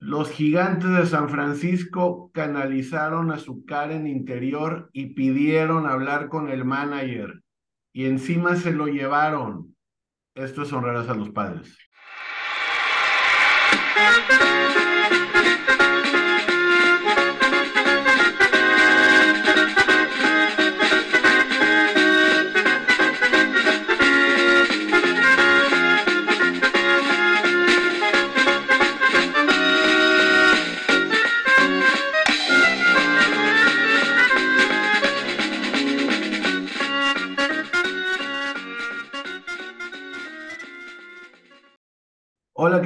Los 0.00 0.30
gigantes 0.30 0.90
de 0.90 1.06
San 1.06 1.28
Francisco 1.28 2.30
canalizaron 2.32 3.32
a 3.32 3.38
su 3.38 3.64
Karen 3.64 4.06
interior 4.06 4.90
y 4.92 5.14
pidieron 5.14 5.86
hablar 5.86 6.28
con 6.28 6.48
el 6.48 6.64
manager 6.64 7.42
y 7.92 8.06
encima 8.06 8.54
se 8.54 8.72
lo 8.72 8.86
llevaron. 8.86 9.74
Esto 10.36 10.62
es 10.62 10.72
a 11.08 11.14
los 11.14 11.30
padres. 11.30 11.76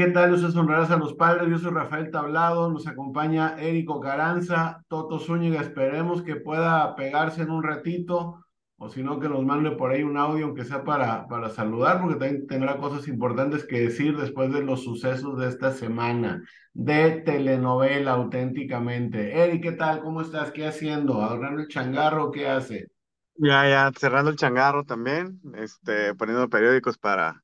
¿Qué 0.05 0.11
tal? 0.11 0.33
Ustedes 0.33 0.57
honradas 0.57 0.91
a 0.91 0.97
los 0.97 1.15
padres. 1.15 1.49
Yo 1.49 1.59
soy 1.59 1.71
Rafael 1.71 2.11
Tablado. 2.11 2.69
Nos 2.69 2.89
acompaña 2.89 3.55
Érico 3.57 4.01
Caranza, 4.01 4.83
Toto 4.89 5.21
Zúñiga. 5.21 5.61
Esperemos 5.61 6.23
que 6.23 6.35
pueda 6.35 6.97
pegarse 6.97 7.43
en 7.43 7.51
un 7.51 7.63
ratito 7.63 8.45
o 8.79 8.89
si 8.89 9.05
no, 9.05 9.21
que 9.21 9.29
nos 9.29 9.45
mande 9.45 9.71
por 9.71 9.93
ahí 9.93 10.03
un 10.03 10.17
audio, 10.17 10.47
aunque 10.47 10.65
sea 10.65 10.83
para, 10.83 11.29
para 11.29 11.51
saludar, 11.51 12.01
porque 12.01 12.17
también 12.17 12.49
tendrá 12.49 12.79
cosas 12.79 13.07
importantes 13.07 13.65
que 13.65 13.83
decir 13.83 14.17
después 14.17 14.53
de 14.53 14.65
los 14.65 14.83
sucesos 14.83 15.39
de 15.39 15.47
esta 15.47 15.71
semana 15.71 16.43
de 16.73 17.23
telenovela 17.25 18.15
auténticamente. 18.15 19.41
Eri, 19.41 19.61
¿qué 19.61 19.71
tal? 19.71 20.01
¿Cómo 20.01 20.23
estás? 20.23 20.51
¿Qué 20.51 20.67
haciendo? 20.67 21.23
¿Adornando 21.23 21.61
el 21.61 21.69
changarro? 21.69 22.33
¿Qué 22.33 22.49
hace? 22.49 22.89
Ya, 23.37 23.69
ya, 23.69 23.93
cerrando 23.97 24.33
el 24.33 24.37
changarro 24.37 24.83
también, 24.83 25.41
este, 25.55 26.13
poniendo 26.17 26.49
periódicos 26.49 26.99
para, 26.99 27.41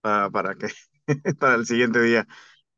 para 0.00 0.54
que 0.54 0.68
para 1.38 1.54
el 1.54 1.66
siguiente 1.66 2.00
día. 2.00 2.26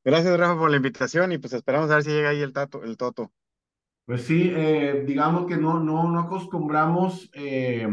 Gracias, 0.04 0.38
Rafa, 0.38 0.56
por 0.56 0.70
la 0.70 0.76
invitación 0.76 1.32
y 1.32 1.38
pues 1.38 1.52
esperamos 1.52 1.90
a 1.90 1.96
ver 1.96 2.04
si 2.04 2.10
llega 2.10 2.30
ahí 2.30 2.40
el, 2.40 2.52
tato, 2.52 2.82
el 2.82 2.96
Toto. 2.96 3.32
Pues 4.06 4.22
sí, 4.22 4.50
eh, 4.54 5.04
digamos 5.06 5.46
que 5.46 5.56
no, 5.56 5.78
no, 5.78 6.10
no 6.10 6.20
acostumbramos, 6.20 7.30
eh, 7.34 7.86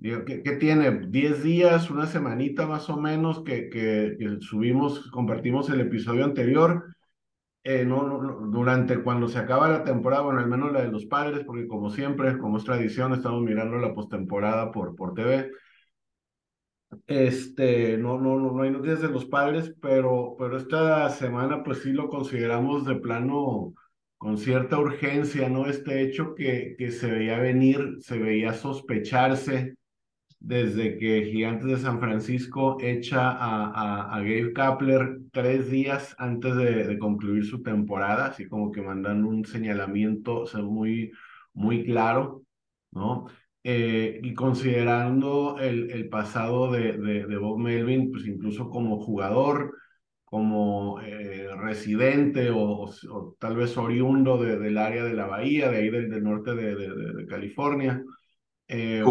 que, 0.00 0.56
tiene 0.58 1.06
10 1.08 1.42
días, 1.42 1.90
una 1.90 2.06
semanita 2.06 2.66
más 2.66 2.88
o 2.90 2.96
menos 2.96 3.42
que, 3.44 3.68
que, 3.68 4.16
subimos, 4.40 5.10
compartimos 5.10 5.68
el 5.70 5.80
episodio 5.80 6.24
anterior. 6.24 6.86
Eh, 7.64 7.84
no, 7.84 8.48
durante 8.50 9.00
cuando 9.04 9.28
se 9.28 9.38
acaba 9.38 9.68
la 9.68 9.84
temporada, 9.84 10.22
bueno, 10.22 10.40
al 10.40 10.48
menos 10.48 10.72
la 10.72 10.82
de 10.82 10.90
los 10.90 11.06
padres, 11.06 11.44
porque 11.44 11.68
como 11.68 11.90
siempre, 11.90 12.36
como 12.38 12.56
es 12.56 12.64
tradición, 12.64 13.12
estamos 13.12 13.42
mirando 13.42 13.76
la 13.78 13.94
postemporada 13.94 14.72
por, 14.72 14.96
por 14.96 15.14
TV. 15.14 15.52
Este, 17.06 17.96
no, 17.96 18.18
no, 18.18 18.38
no, 18.38 18.52
no 18.52 18.62
hay 18.62 18.70
noticias 18.70 19.02
de 19.02 19.08
los 19.08 19.24
padres, 19.24 19.74
pero, 19.80 20.36
pero 20.38 20.56
esta 20.58 21.08
semana 21.10 21.62
pues 21.62 21.82
sí 21.82 21.92
lo 21.92 22.08
consideramos 22.08 22.84
de 22.86 22.96
plano 22.96 23.74
con 24.18 24.38
cierta 24.38 24.78
urgencia, 24.78 25.48
¿no? 25.48 25.66
Este 25.66 26.02
hecho 26.02 26.34
que, 26.34 26.74
que 26.78 26.90
se 26.90 27.10
veía 27.10 27.38
venir, 27.38 27.96
se 28.00 28.18
veía 28.18 28.52
sospecharse 28.52 29.74
desde 30.38 30.98
que 30.98 31.24
Gigantes 31.30 31.68
de 31.68 31.78
San 31.78 32.00
Francisco 32.00 32.76
echa 32.80 33.30
a, 33.30 33.66
a, 33.70 34.16
a 34.16 34.18
Gabe 34.20 34.52
Kapler 34.52 35.20
tres 35.32 35.70
días 35.70 36.14
antes 36.18 36.56
de, 36.56 36.98
concluir 36.98 37.44
su 37.46 37.62
temporada, 37.62 38.26
así 38.26 38.48
como 38.48 38.72
que 38.72 38.82
mandan 38.82 39.24
un 39.24 39.44
señalamiento 39.44 40.44
o 40.44 40.62
muy, 40.62 41.12
muy 41.52 41.84
claro, 41.84 42.42
¿no? 42.90 43.26
Eh, 43.64 44.18
y 44.22 44.34
considerando 44.34 45.56
el, 45.60 45.90
el 45.92 46.08
pasado 46.08 46.72
de, 46.72 46.98
de, 46.98 47.36
Bob 47.36 47.58
Melvin, 47.58 48.10
pues 48.10 48.26
incluso 48.26 48.68
como 48.68 48.98
jugador, 48.98 49.72
como 50.24 51.00
eh, 51.00 51.48
residente 51.56 52.50
o, 52.52 52.90
tal 53.38 53.54
vez 53.54 53.76
oriundo 53.76 54.38
del 54.38 54.78
área 54.78 55.04
de 55.04 55.14
la 55.14 55.26
bahía, 55.26 55.70
de 55.70 55.76
ahí 55.76 55.90
del, 55.90 56.10
del 56.10 56.24
norte 56.24 56.54
de, 56.56 57.26
California. 57.26 58.02
Eh, 58.66 59.04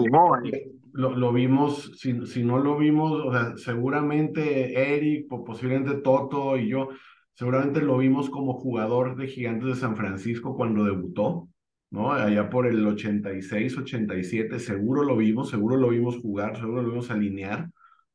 lo, 0.94 1.16
lo, 1.16 1.32
vimos, 1.32 1.92
si, 1.96 2.26
si, 2.26 2.44
no 2.44 2.58
lo 2.58 2.78
vimos, 2.78 3.14
o 3.26 3.32
sea, 3.32 3.56
seguramente 3.56 4.96
Eric, 4.96 5.28
posiblemente 5.30 6.02
Toto 6.02 6.58
y 6.58 6.68
yo, 6.68 6.90
seguramente 7.36 7.82
lo 7.82 7.98
vimos 7.98 8.30
como 8.30 8.54
jugador 8.56 9.16
de 9.16 9.28
Gigantes 9.28 9.68
de 9.70 9.76
San 9.76 9.96
Francisco 9.96 10.58
cuando 10.58 10.84
debutó. 10.84 11.48
¿No? 11.92 12.14
Allá 12.14 12.50
por 12.50 12.68
el 12.68 12.86
86, 12.88 13.78
87, 13.78 14.60
seguro 14.60 15.04
lo 15.04 15.18
vimos, 15.18 15.50
seguro 15.50 15.78
lo 15.78 15.90
vimos 15.90 16.18
jugar, 16.18 16.58
seguro 16.58 16.82
lo 16.82 16.90
vimos 16.90 17.12
alinear, 17.12 17.70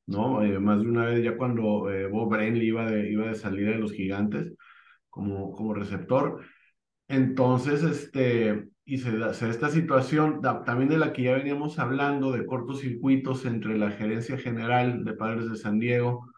¿no? 0.06 0.42
Eh, 0.42 0.58
más 0.60 0.80
de 0.82 0.88
una 0.88 1.06
vez 1.06 1.24
ya 1.24 1.36
cuando 1.36 1.90
eh, 1.90 2.06
Bob 2.08 2.30
Brenly 2.30 2.66
iba 2.66 2.90
de, 2.90 3.10
iba 3.10 3.28
de 3.28 3.34
salida 3.34 3.70
de 3.72 3.78
los 3.78 3.92
gigantes 3.92 4.54
como, 5.10 5.52
como 5.52 5.74
receptor. 5.74 6.42
Entonces, 7.08 7.82
este, 7.82 8.68
y 8.84 8.98
se 8.98 9.16
da, 9.18 9.30
esta 9.32 9.68
situación 9.70 10.40
también 10.64 10.88
de 10.88 10.98
la 10.98 11.12
que 11.12 11.24
ya 11.24 11.34
veníamos 11.34 11.78
hablando, 11.78 12.32
de 12.32 12.46
cortocircuitos 12.46 13.44
entre 13.44 13.78
la 13.78 13.90
gerencia 13.90 14.38
general 14.38 15.04
de 15.04 15.14
Padres 15.14 15.50
de 15.50 15.56
San 15.56 15.78
Diego 15.78 16.30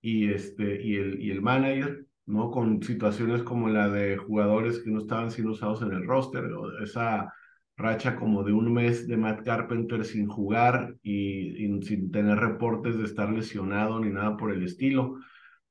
y, 0.00 0.30
este, 0.32 0.82
y, 0.82 0.96
el, 0.96 1.20
y 1.20 1.30
el 1.30 1.42
manager, 1.42 2.06
¿no? 2.26 2.50
Con 2.50 2.82
situaciones 2.82 3.42
como 3.42 3.68
la 3.68 3.88
de 3.88 4.16
jugadores 4.16 4.80
que 4.80 4.90
no 4.90 4.98
estaban 4.98 5.30
siendo 5.30 5.52
usados 5.52 5.82
en 5.82 5.92
el 5.92 6.06
roster, 6.06 6.44
esa 6.82 7.32
racha 7.76 8.16
como 8.16 8.44
de 8.44 8.52
un 8.52 8.72
mes 8.72 9.08
de 9.08 9.16
Matt 9.16 9.44
Carpenter 9.44 10.04
sin 10.04 10.28
jugar 10.28 10.94
y, 11.02 11.66
sin 11.82 12.10
tener 12.10 12.38
reportes 12.38 12.96
de 12.96 13.04
estar 13.04 13.30
lesionado 13.30 14.00
ni 14.00 14.10
nada 14.10 14.36
por 14.36 14.52
el 14.52 14.62
estilo. 14.62 15.16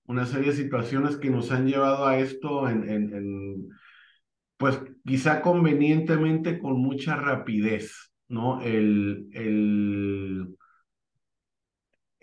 Una 0.06 0.26
serie 0.26 0.52
de 0.52 0.58
situaciones 0.58 1.18
que 1.18 1.30
nos 1.30 1.52
han 1.52 1.66
llevado 1.66 2.06
a 2.06 2.20
esto 2.20 2.68
en, 2.70 2.90
en, 2.90 3.14
en 3.14 3.70
pues 4.58 4.80
quizá 5.06 5.42
convenientemente 5.42 6.60
con 6.60 6.82
mucha 6.82 7.16
rapidez, 7.16 8.14
¿no? 8.28 8.62
El, 8.62 9.28
el, 9.34 10.56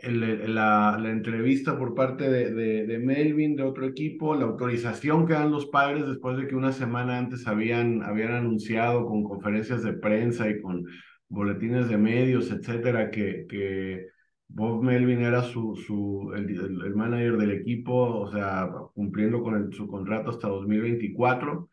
la, 0.03 0.99
la, 0.99 1.11
entrevista 1.11 1.79
por 1.79 1.95
parte 1.95 2.31
de, 2.31 2.53
de, 2.87 2.99
Melvin, 2.99 3.57
de 3.57 3.63
otro 3.63 3.87
equipo, 3.87 4.35
la 4.35 4.47
autorización 4.47 5.27
que 5.27 5.35
dan 5.35 5.51
los 5.51 5.67
padres 5.67 6.07
después 6.07 6.37
de 6.37 6.47
que 6.47 6.55
una 6.55 6.73
semana 6.73 7.19
antes 7.19 7.47
habían, 7.47 8.03
habían 8.03 8.33
anunciado 8.33 9.07
con 9.07 9.25
conferencias 9.25 9.83
de 9.83 9.93
prensa 9.95 10.49
y 10.49 10.61
con 10.61 10.85
boletines 11.29 11.89
de 11.89 11.99
medios, 11.99 12.51
etcétera, 12.51 13.11
que, 13.11 13.47
que 13.49 14.07
Bob 14.49 14.83
Melvin 14.83 15.23
era 15.23 15.43
su, 15.43 15.77
su, 15.77 16.33
el, 16.35 16.49
el, 16.51 16.95
manager 16.95 17.37
del 17.37 17.53
equipo, 17.53 17.95
o 17.95 18.31
sea, 18.33 18.69
cumpliendo 18.95 19.43
con 19.43 19.73
su 19.73 19.87
contrato 19.87 20.31
hasta 20.31 20.49
2024, 20.49 21.69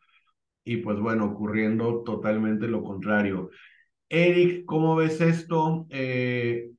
y 0.64 0.78
pues 0.78 1.00
bueno, 1.00 1.26
ocurriendo 1.26 2.04
totalmente 2.04 2.68
lo 2.68 2.84
contrario. 2.84 3.50
Eric, 4.10 4.66
¿cómo 4.66 4.96
ves 4.96 5.20
esto? 5.22 5.88
Eh, 5.90 6.72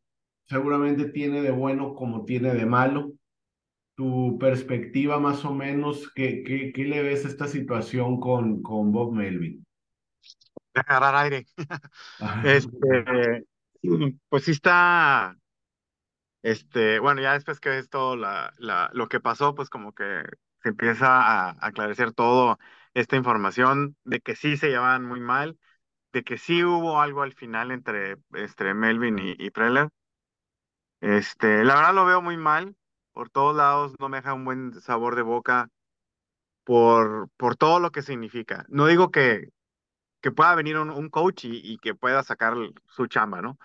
seguramente 0.48 1.06
tiene 1.06 1.42
de 1.42 1.50
bueno 1.50 1.94
como 1.94 2.24
tiene 2.24 2.54
de 2.54 2.66
malo. 2.66 3.12
Tu 3.96 4.38
perspectiva 4.38 5.18
más 5.18 5.44
o 5.44 5.52
menos, 5.52 6.10
¿qué, 6.14 6.42
qué, 6.44 6.72
qué 6.72 6.84
le 6.84 7.02
ves 7.02 7.24
a 7.24 7.28
esta 7.28 7.48
situación 7.48 8.20
con, 8.20 8.62
con 8.62 8.92
Bob 8.92 9.12
Melvin? 9.12 9.64
Agarrar 10.74 11.16
aire. 11.16 11.46
este, 12.44 13.44
pues 14.28 14.44
sí 14.44 14.52
está, 14.52 15.36
este, 16.42 16.98
bueno, 17.00 17.20
ya 17.20 17.34
después 17.34 17.60
que 17.60 17.68
ves 17.70 17.88
todo 17.90 18.16
la, 18.16 18.52
la, 18.58 18.90
lo 18.92 19.08
que 19.08 19.20
pasó, 19.20 19.54
pues 19.54 19.68
como 19.70 19.92
que 19.92 20.22
se 20.62 20.70
empieza 20.70 21.06
a, 21.08 21.56
aclarecer 21.60 22.12
todo 22.12 22.58
esta 22.94 23.16
información 23.16 23.96
de 24.04 24.20
que 24.20 24.36
sí 24.36 24.56
se 24.56 24.68
llevaban 24.68 25.04
muy 25.04 25.20
mal, 25.20 25.58
de 26.12 26.24
que 26.24 26.38
sí 26.38 26.64
hubo 26.64 27.00
algo 27.00 27.22
al 27.22 27.34
final 27.34 27.70
entre, 27.72 28.16
entre 28.34 28.74
Melvin 28.74 29.18
y, 29.18 29.34
y 29.38 29.50
Preller, 29.50 29.88
este, 31.00 31.64
la 31.64 31.74
verdad 31.76 31.94
lo 31.94 32.04
veo 32.04 32.22
muy 32.22 32.36
mal. 32.36 32.76
Por 33.12 33.30
todos 33.30 33.56
lados 33.56 33.94
no 33.98 34.08
me 34.08 34.18
deja 34.18 34.34
un 34.34 34.44
buen 34.44 34.80
sabor 34.80 35.16
de 35.16 35.22
boca 35.22 35.68
por, 36.64 37.30
por 37.36 37.56
todo 37.56 37.80
lo 37.80 37.90
que 37.90 38.02
significa. 38.02 38.64
No 38.68 38.86
digo 38.86 39.10
que, 39.10 39.48
que 40.20 40.30
pueda 40.30 40.54
venir 40.54 40.78
un, 40.78 41.08
coach 41.10 41.44
y, 41.44 41.78
que 41.78 41.94
pueda 41.94 42.22
sacar 42.22 42.54
su 42.86 43.06
chamba, 43.06 43.42
¿no? 43.42 43.58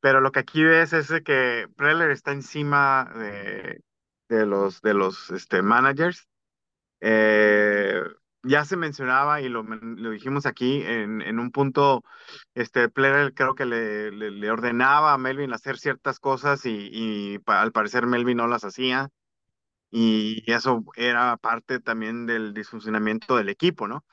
Pero 0.00 0.20
lo 0.20 0.32
que 0.32 0.40
aquí 0.40 0.62
ves 0.62 0.92
es 0.92 1.08
que 1.22 1.68
Preller 1.76 2.10
está 2.10 2.32
encima 2.32 3.10
de, 3.14 3.82
de 4.28 4.46
los, 4.46 4.82
de 4.82 4.94
los 4.94 5.30
este, 5.30 5.62
managers. 5.62 6.28
Eh, 7.00 8.02
ya 8.42 8.64
se 8.64 8.76
mencionaba 8.76 9.40
y 9.40 9.48
lo, 9.48 9.62
lo 9.62 10.10
dijimos 10.10 10.46
aquí 10.46 10.82
en, 10.84 11.38
un 11.38 11.50
punto, 11.50 12.02
este 12.54 12.88
Player 12.88 13.34
creo 13.34 13.54
que 13.54 13.66
le, 13.66 14.50
ordenaba 14.50 15.12
a 15.12 15.18
Melvin 15.18 15.52
hacer 15.52 15.78
ciertas 15.78 16.18
cosas 16.18 16.64
y, 16.66 17.38
al 17.46 17.72
parecer 17.72 18.06
Melvin 18.06 18.38
no 18.38 18.48
las 18.48 18.64
hacía. 18.64 19.08
y 19.90 20.50
eso 20.50 20.84
era 20.96 21.36
parte 21.36 21.80
también 21.80 22.26
del 22.26 22.54
disfuncionamiento 22.54 23.36
del 23.36 23.48
equipo, 23.50 23.88
¿no? 23.88 24.04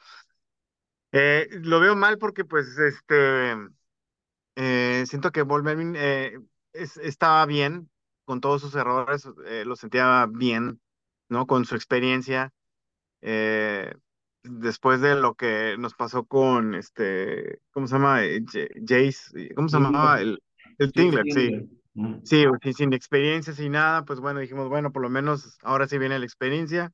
Eh, 1.12 1.48
lo 1.64 1.80
veo 1.80 1.96
mal 1.96 2.18
porque 2.20 2.46
pues 2.46 2.78
este, 2.78 3.56
eh, 4.56 5.04
siento 5.08 5.32
que 5.32 5.42
Volvermin 5.42 5.96
eh, 5.98 6.40
estaba 6.74 7.46
bien 7.46 7.90
con 8.26 8.42
todos 8.42 8.62
sus 8.62 8.76
errores, 8.76 9.28
lo 9.66 9.76
sentía 9.76 10.28
bien, 10.30 10.80
¿no? 11.30 11.48
Con 11.48 11.66
su 11.66 11.76
experiencia. 11.76 12.54
Después 14.44 15.02
de 15.02 15.16
lo 15.16 15.36
que 15.36 15.76
nos 15.78 15.94
pasó 15.94 16.26
con 16.26 16.76
este, 16.76 17.60
¿cómo 17.72 17.88
se 17.88 17.96
llama? 17.96 18.20
Jace, 18.86 19.54
¿cómo 19.56 19.70
se 19.70 19.80
llamaba? 19.80 20.22
El, 20.22 20.42
el 20.78 20.92
Tingler, 20.92 21.26
sí. 21.30 21.80
Sí, 22.24 22.46
sin 22.74 22.94
experiencia, 22.94 23.52
sin 23.54 23.74
nada, 23.74 24.06
pues 24.06 24.22
bueno, 24.22 24.40
dijimos, 24.40 24.70
bueno, 24.70 24.92
por 24.92 25.02
lo 25.02 25.10
menos 25.10 25.58
ahora 25.64 25.88
sí 25.88 25.98
viene 25.98 26.20
la 26.20 26.26
experiencia, 26.26 26.94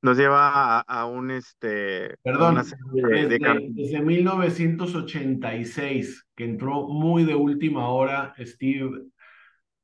nos 0.00 0.16
lleva 0.16 0.80
a, 0.80 1.06
un, 1.06 1.30
este, 1.30 2.16
Perdón, 2.22 2.62
desde, 2.92 3.38
desde, 3.70 4.00
1986, 4.00 6.26
que 6.36 6.44
entró 6.44 6.88
muy 6.88 7.24
de 7.24 7.34
última 7.34 7.88
hora 7.88 8.32
Steve, 8.38 9.06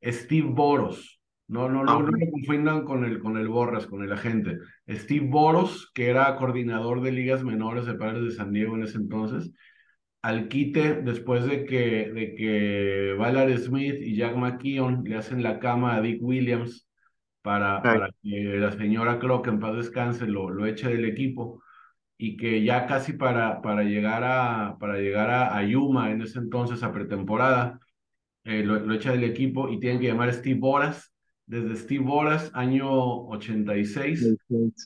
Steve 0.03 0.49
Boros, 0.49 1.20
no, 1.51 1.69
no, 1.69 1.85
no, 1.85 2.01
no 2.01 2.13
me 2.13 2.31
confundan 2.31 2.85
con 2.85 3.05
el, 3.05 3.19
con 3.19 3.37
el 3.37 3.49
Borras, 3.49 3.87
con 3.87 4.03
el 4.03 4.13
agente, 4.13 4.59
Steve 4.89 5.27
Boros, 5.29 5.91
que 5.93 6.09
era 6.09 6.37
coordinador 6.37 7.03
de 7.03 7.13
ligas 7.13 7.43
menores 7.43 7.87
de 7.87 7.95
Padres 7.95 8.23
de 8.23 8.31
San 8.31 8.53
Diego 8.53 8.77
en 8.77 8.85
ese 8.85 8.99
entonces, 8.99 9.51
al 10.23 10.49
quite 10.49 11.03
después 11.03 11.45
de 11.47 11.65
que, 11.65 12.11
de 12.11 12.35
que 12.35 13.15
Ballard 13.19 13.57
Smith 13.59 13.97
y 14.01 14.15
Jack 14.15 14.37
McKeon 14.37 15.03
le 15.05 15.17
hacen 15.17 15.43
la 15.43 15.59
cama 15.59 15.97
a 15.97 16.01
Dick 16.01 16.23
Williams 16.23 16.89
para, 17.43 17.83
para 17.83 18.11
que 18.23 18.59
la 18.59 18.73
señora 18.73 19.19
Croc 19.19 19.47
en 19.49 19.61
paz 19.61 19.77
descanse 19.77 20.27
lo, 20.27 20.51
lo 20.51 20.67
eche 20.67 20.89
del 20.89 21.05
equipo 21.05 21.63
y 22.17 22.37
que 22.37 22.63
ya 22.63 22.87
casi 22.87 23.15
para, 23.15 23.63
para 23.63 23.83
llegar, 23.83 24.23
a, 24.25 24.77
para 24.79 24.99
llegar 24.99 25.31
a, 25.31 25.65
Yuma 25.65 26.11
en 26.11 26.21
ese 26.21 26.39
entonces 26.39 26.83
a 26.83 26.93
pretemporada, 26.93 27.81
eh, 28.45 28.63
lo, 28.63 28.79
lo, 28.79 28.95
echa 28.95 29.13
del 29.13 29.25
equipo 29.25 29.71
y 29.71 29.81
tienen 29.81 30.01
que 30.01 30.09
llamar 30.09 30.29
a 30.29 30.33
Steve 30.35 30.61
Boras. 30.61 31.10
Desde 31.51 31.75
Steve 31.75 32.05
Boras, 32.05 32.49
año 32.55 32.89
86, 33.27 34.37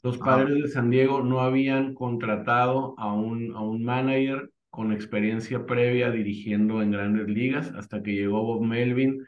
los 0.02 0.16
padres 0.16 0.62
de 0.62 0.68
San 0.68 0.88
Diego 0.88 1.20
no 1.20 1.40
habían 1.40 1.92
contratado 1.92 2.94
a 2.96 3.12
un, 3.12 3.54
a 3.54 3.60
un 3.60 3.84
manager 3.84 4.50
con 4.70 4.90
experiencia 4.90 5.66
previa 5.66 6.10
dirigiendo 6.10 6.80
en 6.80 6.92
grandes 6.92 7.28
ligas 7.28 7.70
hasta 7.76 8.02
que 8.02 8.14
llegó 8.14 8.42
Bob 8.42 8.62
Melvin. 8.62 9.26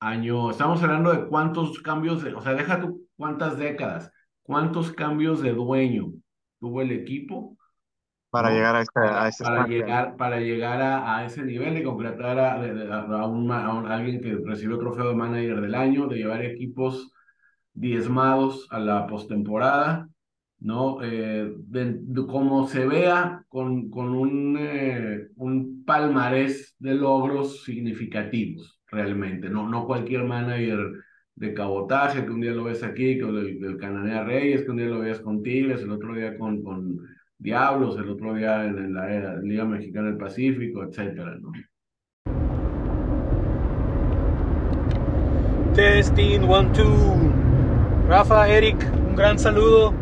Año, 0.00 0.50
estamos 0.50 0.82
hablando 0.82 1.12
de 1.12 1.28
cuántos 1.28 1.80
cambios, 1.82 2.24
de, 2.24 2.34
o 2.34 2.42
sea, 2.42 2.54
deja 2.54 2.80
tú 2.80 3.06
cuántas 3.16 3.56
décadas, 3.58 4.10
cuántos 4.42 4.90
cambios 4.90 5.40
de 5.40 5.52
dueño 5.52 6.12
tuvo 6.58 6.82
el 6.82 6.90
equipo. 6.90 7.56
Para 8.32 8.50
llegar 8.50 8.76
a, 8.76 8.80
ese 9.28 9.44
para 9.44 9.66
llegar 9.66 10.16
Para 10.16 10.40
llegar 10.40 10.80
a, 10.80 11.22
ese 11.26 11.42
nivel 11.42 11.74
de 11.74 11.82
concretar 11.82 12.38
a, 12.38 12.54
a, 12.54 13.26
un, 13.26 13.52
a, 13.52 13.94
alguien 13.94 14.22
que 14.22 14.34
recibió 14.42 14.78
trofeo 14.78 15.10
de 15.10 15.14
manager 15.14 15.60
del 15.60 15.74
año, 15.74 16.06
de 16.06 16.16
llevar 16.16 16.42
equipos 16.42 17.12
diezmados 17.74 18.66
a 18.70 18.78
la 18.78 19.06
postemporada, 19.06 20.08
¿no? 20.60 21.00
Eh, 21.02 21.52
como 22.26 22.66
se 22.68 22.86
vea 22.86 23.44
con, 23.50 23.90
con 23.90 24.14
un, 24.14 24.56
eh, 24.58 25.28
un 25.36 25.84
palmarés 25.84 26.74
de 26.78 26.94
logros 26.94 27.64
significativos, 27.64 28.80
realmente, 28.90 29.50
no, 29.50 29.68
no 29.68 29.84
cualquier 29.84 30.24
manager 30.24 30.90
de 31.34 31.52
cabotaje, 31.52 32.24
que 32.24 32.30
un 32.30 32.40
día 32.40 32.52
lo 32.52 32.64
ves 32.64 32.82
aquí, 32.82 33.18
que 33.18 33.26
del, 33.26 33.60
del 33.60 33.76
Cananea 33.76 34.24
Reyes, 34.24 34.62
que 34.62 34.70
un 34.70 34.78
día 34.78 34.86
lo 34.86 35.00
veas 35.00 35.20
con 35.20 35.42
Tigres, 35.42 35.82
el 35.82 35.90
otro 35.90 36.14
día 36.14 36.38
con, 36.38 36.62
con 36.62 36.98
Diablos, 37.42 37.96
el 37.98 38.08
otro 38.08 38.34
día 38.34 38.64
en, 38.64 38.94
la, 38.94 39.36
Liga 39.42 39.64
Mexicana 39.64 40.08
del 40.08 40.16
Pacífico, 40.16 40.84
etcétera. 40.84 41.36
Testing, 45.74 46.42
one, 46.48 46.68
two. 46.72 46.86
Rafa, 48.08 48.48
Eric, 48.48 48.76
un 49.08 49.16
gran 49.16 49.38
saludo 49.38 49.92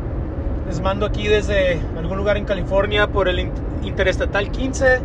les 0.71 0.81
mando 0.81 1.05
aquí 1.05 1.27
desde 1.27 1.81
algún 1.99 2.17
lugar 2.17 2.37
en 2.37 2.45
California 2.45 3.09
por 3.09 3.29
el 3.29 3.51
Interestatal 3.83 4.53
15. 4.53 5.01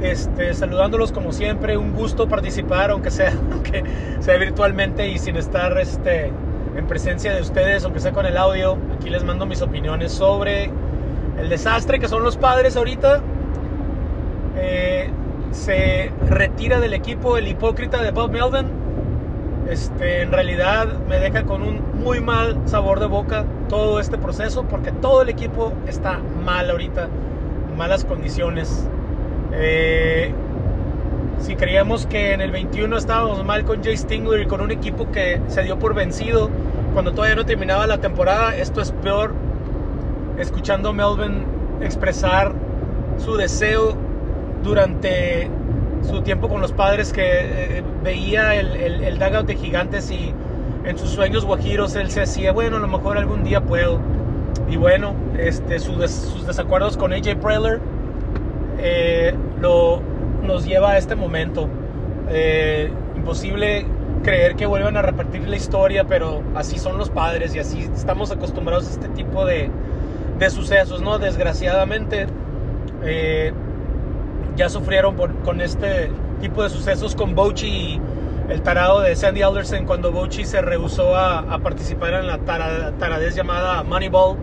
Este, 0.00 0.54
saludándolos 0.54 1.10
como 1.10 1.32
siempre, 1.32 1.76
un 1.76 1.92
gusto 1.92 2.28
participar, 2.28 2.92
aunque 2.92 3.10
sea, 3.10 3.32
aunque 3.52 3.82
sea 4.20 4.36
virtualmente 4.36 5.08
y 5.08 5.18
sin 5.18 5.36
estar 5.36 5.76
este, 5.76 6.30
en 6.76 6.86
presencia 6.86 7.34
de 7.34 7.40
ustedes, 7.40 7.84
aunque 7.84 7.98
sea 7.98 8.12
con 8.12 8.26
el 8.26 8.36
audio. 8.36 8.78
Aquí 8.94 9.10
les 9.10 9.24
mando 9.24 9.44
mis 9.44 9.60
opiniones 9.60 10.12
sobre 10.12 10.70
el 11.38 11.48
desastre 11.48 11.98
que 11.98 12.08
son 12.08 12.22
los 12.22 12.36
padres 12.36 12.76
ahorita. 12.76 13.20
Eh, 14.56 15.10
se 15.50 16.10
retira 16.28 16.80
del 16.80 16.94
equipo 16.94 17.36
el 17.36 17.48
hipócrita 17.48 18.02
de 18.02 18.10
Bob 18.10 18.30
Melvin 18.30 18.84
este, 19.68 20.20
en 20.20 20.30
realidad 20.30 20.88
me 21.08 21.18
deja 21.18 21.44
con 21.44 21.62
un 21.62 21.80
muy 22.02 22.20
mal 22.20 22.60
sabor 22.66 23.00
de 23.00 23.06
boca 23.06 23.46
todo 23.68 23.98
este 23.98 24.18
proceso 24.18 24.64
porque 24.64 24.92
todo 24.92 25.22
el 25.22 25.30
equipo 25.30 25.72
está 25.86 26.20
mal 26.44 26.70
ahorita, 26.70 27.08
en 27.70 27.76
malas 27.76 28.04
condiciones. 28.04 28.86
Eh, 29.52 30.34
si 31.40 31.56
creíamos 31.56 32.06
que 32.06 32.34
en 32.34 32.40
el 32.40 32.50
21 32.50 32.96
estábamos 32.96 33.42
mal 33.44 33.64
con 33.64 33.82
Jay 33.82 33.96
Stingler 33.96 34.42
y 34.42 34.46
con 34.46 34.60
un 34.60 34.70
equipo 34.70 35.10
que 35.10 35.40
se 35.48 35.62
dio 35.62 35.78
por 35.78 35.94
vencido 35.94 36.50
cuando 36.92 37.12
todavía 37.12 37.36
no 37.36 37.46
terminaba 37.46 37.86
la 37.86 37.98
temporada, 37.98 38.54
esto 38.56 38.80
es 38.82 38.92
peor. 38.92 39.34
Escuchando 40.38 40.90
a 40.90 40.92
Melvin 40.92 41.44
expresar 41.80 42.52
su 43.18 43.36
deseo 43.36 43.96
durante 44.62 45.50
su 46.02 46.22
tiempo 46.22 46.48
con 46.48 46.60
los 46.60 46.72
padres 46.72 47.12
que 47.12 47.22
eh, 47.22 47.82
veía 48.02 48.54
el, 48.56 48.76
el, 48.76 49.18
de 49.18 49.54
gigantes 49.56 50.10
y 50.10 50.34
en 50.84 50.98
sus 50.98 51.10
sueños 51.10 51.44
guajiros 51.44 51.96
él 51.96 52.10
se 52.10 52.20
decía, 52.20 52.52
bueno, 52.52 52.76
a 52.76 52.80
lo 52.80 52.88
mejor 52.88 53.16
algún 53.16 53.44
día 53.44 53.60
puedo. 53.62 54.00
Y 54.68 54.76
bueno, 54.76 55.14
este, 55.38 55.78
sus 55.78 56.46
desacuerdos 56.46 56.96
con 56.96 57.12
AJ 57.12 57.36
Preller 57.40 57.80
eh, 58.78 59.34
lo, 59.60 60.00
nos 60.42 60.66
lleva 60.66 60.92
a 60.92 60.98
este 60.98 61.14
momento. 61.14 61.68
Eh, 62.28 62.90
imposible 63.16 63.86
creer 64.22 64.56
que 64.56 64.66
vuelvan 64.66 64.96
a 64.96 65.02
repetir 65.02 65.48
la 65.48 65.56
historia, 65.56 66.04
pero 66.04 66.42
así 66.54 66.78
son 66.78 66.98
los 66.98 67.10
padres 67.10 67.54
y 67.54 67.58
así 67.58 67.88
estamos 67.94 68.30
acostumbrados 68.30 68.88
a 68.88 68.90
este 68.90 69.08
tipo 69.08 69.44
de, 69.44 69.70
de 70.38 70.50
sucesos, 70.50 71.00
¿no? 71.02 71.18
Desgraciadamente 71.18 72.26
ya 74.56 74.68
sufrieron 74.68 75.16
con 75.16 75.60
este 75.60 76.10
tipo 76.40 76.62
de 76.62 76.70
sucesos 76.70 77.14
con 77.14 77.34
Bochy 77.34 77.66
y 77.66 78.00
el 78.48 78.60
tarado 78.62 79.00
de 79.00 79.16
Sandy 79.16 79.42
Alderson 79.42 79.86
cuando 79.86 80.12
Bochy 80.12 80.44
se 80.44 80.60
rehusó 80.60 81.16
a, 81.16 81.58
participar 81.60 82.14
en 82.14 82.26
la 82.26 82.38
taradez 82.38 83.34
llamada 83.34 83.82
Moneyball, 83.82 84.36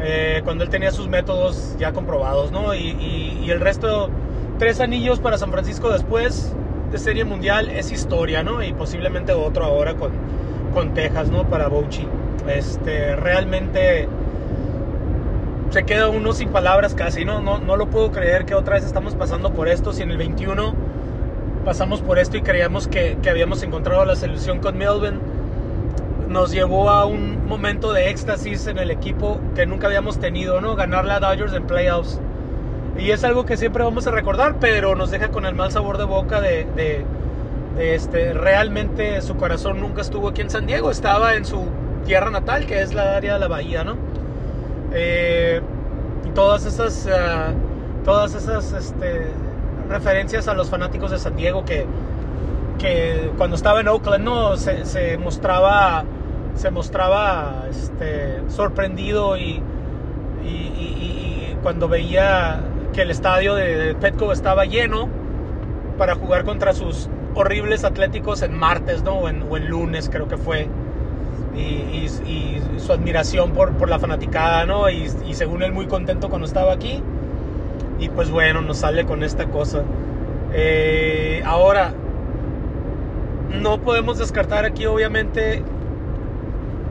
eh, 0.00 0.40
cuando 0.44 0.64
él 0.64 0.70
tenía 0.70 0.90
sus 0.90 1.08
métodos 1.08 1.76
ya 1.78 1.92
comprobados, 1.92 2.50
¿no? 2.50 2.74
Y, 2.74 3.50
el 3.50 3.60
resto, 3.60 4.08
tres 4.58 4.80
anillos 4.80 5.20
para 5.20 5.36
San 5.36 5.50
Francisco 5.50 5.90
después 5.90 6.54
de 6.90 6.98
Serie 6.98 7.24
Mundial 7.24 7.68
es 7.68 7.92
historia, 7.92 8.42
¿no? 8.42 8.62
Y 8.62 8.72
posiblemente 8.72 9.32
otro 9.32 9.64
ahora 9.64 9.94
con, 9.94 10.12
con 10.72 10.94
Texas, 10.94 11.28
¿no? 11.28 11.48
Para 11.48 11.68
Bochy. 11.68 12.06
Este, 12.48 13.14
realmente 13.14 14.08
se 15.72 15.84
queda 15.84 16.08
uno 16.08 16.34
sin 16.34 16.50
palabras 16.50 16.94
casi, 16.94 17.24
¿no? 17.24 17.40
¿no? 17.40 17.58
No 17.58 17.76
lo 17.76 17.88
puedo 17.88 18.12
creer 18.12 18.44
que 18.44 18.54
otra 18.54 18.74
vez 18.74 18.84
estamos 18.84 19.14
pasando 19.14 19.54
por 19.54 19.68
esto. 19.68 19.92
Si 19.92 20.02
en 20.02 20.10
el 20.10 20.18
21 20.18 20.74
pasamos 21.64 22.02
por 22.02 22.18
esto 22.18 22.36
y 22.36 22.42
creíamos 22.42 22.88
que, 22.88 23.16
que 23.22 23.30
habíamos 23.30 23.62
encontrado 23.62 24.04
la 24.04 24.14
solución 24.14 24.58
con 24.58 24.76
Melvin, 24.76 25.18
nos 26.28 26.52
llevó 26.52 26.90
a 26.90 27.06
un 27.06 27.46
momento 27.46 27.92
de 27.94 28.10
éxtasis 28.10 28.66
en 28.66 28.78
el 28.78 28.90
equipo 28.90 29.40
que 29.54 29.64
nunca 29.64 29.86
habíamos 29.86 30.18
tenido, 30.18 30.60
¿no? 30.60 30.76
Ganar 30.76 31.06
la 31.06 31.20
Dodgers 31.20 31.54
en 31.54 31.66
playoffs. 31.66 32.20
Y 32.98 33.10
es 33.10 33.24
algo 33.24 33.46
que 33.46 33.56
siempre 33.56 33.82
vamos 33.82 34.06
a 34.06 34.10
recordar, 34.10 34.56
pero 34.60 34.94
nos 34.94 35.10
deja 35.10 35.28
con 35.28 35.46
el 35.46 35.54
mal 35.54 35.72
sabor 35.72 35.96
de 35.96 36.04
boca 36.04 36.42
de, 36.42 36.66
de, 36.76 37.02
de 37.76 37.94
este, 37.94 38.34
realmente 38.34 39.22
su 39.22 39.36
corazón 39.36 39.80
nunca 39.80 40.02
estuvo 40.02 40.28
aquí 40.28 40.42
en 40.42 40.50
San 40.50 40.66
Diego, 40.66 40.90
estaba 40.90 41.34
en 41.34 41.46
su 41.46 41.66
tierra 42.04 42.30
natal, 42.30 42.66
que 42.66 42.82
es 42.82 42.92
la 42.92 43.16
área 43.16 43.34
de 43.34 43.40
la 43.40 43.48
bahía, 43.48 43.84
¿no? 43.84 44.11
Eh, 44.94 45.60
todas 46.34 46.66
esas, 46.66 47.06
uh, 47.06 48.04
todas 48.04 48.34
este, 48.34 49.26
referencias 49.88 50.48
a 50.48 50.54
los 50.54 50.70
fanáticos 50.70 51.10
de 51.10 51.18
San 51.18 51.36
Diego 51.36 51.64
que, 51.64 51.86
que 52.78 53.30
cuando 53.36 53.56
estaba 53.56 53.80
en 53.80 53.88
Oakland 53.88 54.24
no 54.24 54.56
se, 54.56 55.18
mostraba 55.18 56.04
se 56.54 56.70
mostraba 56.70 57.64
este, 57.70 58.42
sorprendido 58.48 59.36
y, 59.36 59.62
cuando 61.62 61.86
veía 61.86 62.60
que 62.92 63.02
el 63.02 63.12
estadio 63.12 63.54
de 63.54 63.94
Petco 63.94 64.32
estaba 64.32 64.64
lleno 64.64 65.08
para 65.96 66.16
jugar 66.16 66.44
contra 66.44 66.72
sus 66.72 67.08
horribles 67.36 67.84
atléticos 67.84 68.42
en 68.42 68.58
martes 68.58 69.04
¿no? 69.04 69.12
o, 69.12 69.28
en, 69.28 69.44
o 69.48 69.56
en 69.56 69.68
lunes 69.68 70.10
creo 70.12 70.26
que 70.26 70.36
fue 70.36 70.68
y, 71.56 72.08
su 72.78 72.92
admiración 72.92 73.52
por, 73.52 73.88
la 73.88 73.98
fanaticada, 73.98 74.66
¿no? 74.66 74.90
Y, 74.90 75.08
y, 75.26 75.34
según 75.34 75.62
él 75.62 75.72
muy 75.72 75.86
contento 75.86 76.28
cuando 76.28 76.46
estaba 76.46 76.72
aquí. 76.72 77.00
Y 78.00 78.08
pues 78.08 78.30
bueno, 78.30 78.60
nos 78.60 78.78
sale 78.78 79.04
con 79.04 79.22
esta 79.22 79.46
cosa. 79.46 79.84
Eh, 80.52 81.42
ahora, 81.46 81.92
no 83.60 83.78
podemos 83.78 84.18
descartar 84.18 84.64
aquí 84.64 84.86
obviamente 84.86 85.62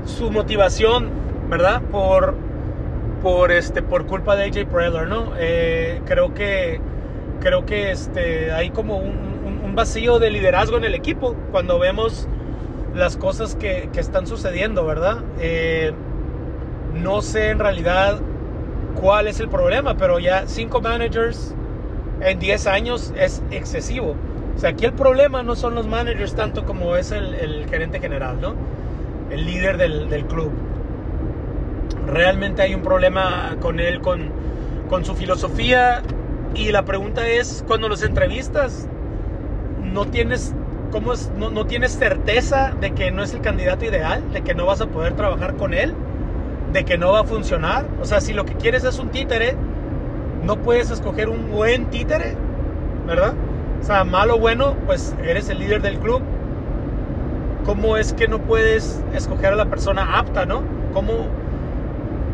su 0.06 0.32
motivación, 0.32 1.10
¿verdad? 1.50 1.82
Por, 1.92 2.36
por, 3.22 3.52
este, 3.52 3.82
por 3.82 4.06
culpa 4.08 4.36
de 4.36 4.46
AJ 4.46 4.68
Preller, 4.68 5.08
¿no? 5.08 5.34
Eh, 5.38 6.02
creo 6.06 6.34
que, 6.34 6.80
creo 7.40 7.66
que 7.66 7.92
este, 7.92 8.52
hay 8.52 8.72
como 8.72 8.98
un, 8.98 9.32
vacío 9.74 10.20
de 10.20 10.30
liderazgo 10.30 10.76
en 10.76 10.84
el 10.84 10.94
equipo 10.94 11.34
cuando 11.50 11.80
vemos 11.80 12.28
las 12.96 13.18
cosas 13.18 13.56
que, 13.56 13.90
que 13.94 14.00
están 14.00 14.28
sucediendo, 14.28 14.86
¿verdad? 14.86 15.20
Eh, 15.40 15.94
no 16.94 17.22
sé 17.22 17.50
en 17.50 17.60
realidad 17.60 18.20
cuál 19.00 19.28
es 19.28 19.40
el 19.40 19.50
problema, 19.50 19.96
pero 19.96 20.20
ya 20.20 20.44
cinco 20.48 20.82
managers 20.82 21.56
en 22.22 22.40
10 22.40 22.68
años 22.68 23.14
es 23.18 23.42
excesivo. 23.52 24.16
O 24.56 24.60
sea, 24.60 24.72
aquí 24.72 24.86
el 24.86 24.94
problema 24.94 25.44
no 25.44 25.56
son 25.56 25.76
los 25.76 25.88
managers 25.88 26.36
tanto 26.36 26.66
como 26.66 26.96
es 26.96 27.12
el, 27.12 27.34
el 27.34 27.68
gerente 27.70 28.00
general, 28.00 28.40
¿no? 28.42 28.54
El 29.30 29.46
líder 29.46 29.78
del, 29.78 30.10
del, 30.10 30.26
club. 30.26 30.52
Realmente 32.06 32.62
hay 32.62 32.76
un 32.76 32.82
problema 32.82 33.56
con 33.62 33.80
él, 33.80 34.02
con, 34.02 34.30
con 34.90 35.06
su 35.06 35.16
filosofía. 35.16 36.02
Y 36.54 36.72
la 36.72 36.84
pregunta 36.84 37.28
es, 37.28 37.64
cuando 37.66 37.88
los 37.88 38.04
entrevistas, 38.04 38.90
no 39.82 40.06
tienes, 40.08 40.54
¿cómo 40.92 41.14
es? 41.14 41.32
No, 41.38 41.50
no 41.50 41.66
tienes 41.66 41.94
certeza 41.94 42.74
de 42.80 42.92
que 42.92 43.12
no 43.12 43.24
es 43.24 43.34
el 43.34 43.42
candidato 43.42 43.86
ideal, 43.86 44.32
de 44.32 44.42
que 44.42 44.54
no 44.54 44.66
vas 44.66 44.82
a 44.82 44.88
poder 44.88 45.14
trabajar 45.14 45.56
con 45.56 45.74
él, 45.74 45.96
de 46.74 46.84
que 46.86 46.98
no 46.98 47.14
va 47.14 47.22
a 47.22 47.24
funcionar. 47.24 47.86
O 48.02 48.06
sea, 48.06 48.22
si 48.22 48.34
lo 48.34 48.46
que 48.46 48.54
quieres 48.56 48.84
es 48.84 49.00
un 49.00 49.10
títere, 49.10 49.56
no 50.44 50.58
puedes 50.58 50.92
escoger 50.92 51.30
un 51.30 51.50
buen 51.50 51.86
títere, 51.86 52.36
¿verdad? 53.08 53.34
O 53.82 53.84
sea, 53.84 54.04
malo 54.04 54.36
o 54.36 54.40
bueno, 54.40 54.76
pues 54.86 55.16
eres 55.24 55.50
el 55.50 55.60
líder 55.60 55.82
del 55.82 55.98
club. 56.00 56.22
¿Cómo 57.66 57.98
es 57.98 58.14
que 58.14 58.28
no 58.28 58.40
puedes 58.40 59.04
escoger 59.14 59.54
a 59.54 59.56
la 59.56 59.66
persona 59.66 60.18
apta, 60.18 60.46
no? 60.46 60.64
¿Cómo, 60.94 61.28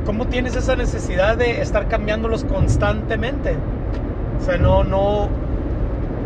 cómo 0.05 0.27
tienes 0.27 0.55
esa 0.55 0.75
necesidad 0.75 1.37
de 1.37 1.61
estar 1.61 1.87
cambiándolos 1.87 2.43
constantemente? 2.45 3.55
O 4.41 4.45
sea, 4.45 4.57
no, 4.57 4.83
no, 4.83 5.29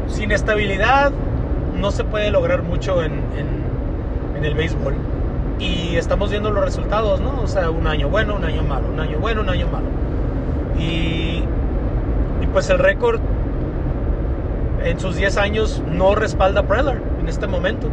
sin 0.07 0.31
estabilidad 0.31 1.11
no 1.81 1.91
se 1.91 2.03
puede 2.03 2.31
lograr 2.31 2.61
mucho 2.61 3.03
en, 3.03 3.11
en, 3.35 4.45
el 4.45 4.55
béisbol. 4.55 4.95
Y 5.59 5.95
estamos 5.97 6.31
viendo 6.31 6.49
los 6.49 6.63
resultados, 6.65 7.21
¿no? 7.21 7.41
O 7.41 7.47
sea, 7.47 7.69
un 7.69 7.85
año 7.85 8.09
bueno, 8.09 8.35
un 8.35 8.43
año 8.43 8.63
malo, 8.63 8.87
un 8.91 8.99
año 8.99 9.19
bueno, 9.19 9.41
un 9.41 9.49
año 9.49 9.67
malo. 9.67 9.85
Y, 10.79 11.43
y 12.41 12.47
pues 12.51 12.67
el 12.71 12.79
récord 12.79 13.19
en 14.83 14.99
sus 14.99 15.15
10 15.15 15.37
años 15.37 15.83
no 15.87 16.15
respalda 16.15 16.61
a 16.61 16.63
Preller 16.63 17.01
en 17.19 17.29
este 17.29 17.45
momento. 17.45 17.87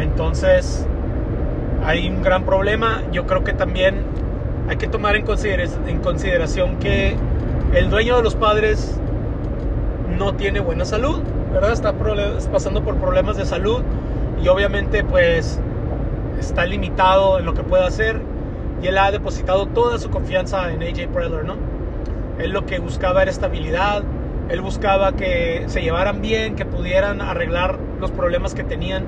Entonces, 0.00 0.84
hay 1.84 2.08
un 2.08 2.20
gran 2.22 2.44
problema. 2.44 3.02
Yo 3.12 3.26
creo 3.26 3.44
que 3.44 3.52
también 3.52 4.02
hay 4.68 4.76
que 4.76 4.88
tomar 4.88 5.14
en 5.14 5.24
consideración 6.02 6.78
que 6.78 7.16
el 7.74 7.90
dueño 7.90 8.16
de 8.16 8.24
los 8.24 8.34
padres 8.34 8.98
no 10.18 10.34
tiene 10.34 10.58
buena 10.60 10.84
salud, 10.84 11.22
¿verdad? 11.54 11.72
Está 11.72 11.94
pasando 12.50 12.82
por 12.82 12.96
problemas 12.96 13.36
de 13.36 13.46
salud 13.46 13.82
y 14.42 14.48
obviamente 14.48 15.04
pues 15.04 15.60
está 16.38 16.66
limitado 16.66 17.38
en 17.38 17.46
lo 17.46 17.54
que 17.54 17.62
puede 17.62 17.84
hacer 17.84 18.20
y 18.82 18.88
él 18.88 18.98
ha 18.98 19.12
depositado 19.12 19.66
toda 19.66 19.98
su 19.98 20.10
confianza 20.10 20.72
en 20.72 20.82
AJ 20.82 21.08
Preller, 21.12 21.44
¿no? 21.44 21.54
Él 22.38 22.50
lo 22.50 22.66
que 22.66 22.80
buscaba 22.80 23.22
era 23.22 23.30
estabilidad, 23.30 24.02
él 24.48 24.60
buscaba 24.60 25.12
que 25.12 25.62
se 25.68 25.80
llevaran 25.80 26.20
bien, 26.20 26.56
que 26.56 26.66
pudieran 26.66 27.20
arreglar 27.20 27.78
los 28.00 28.10
problemas 28.10 28.52
que 28.52 28.64
tenían, 28.64 29.04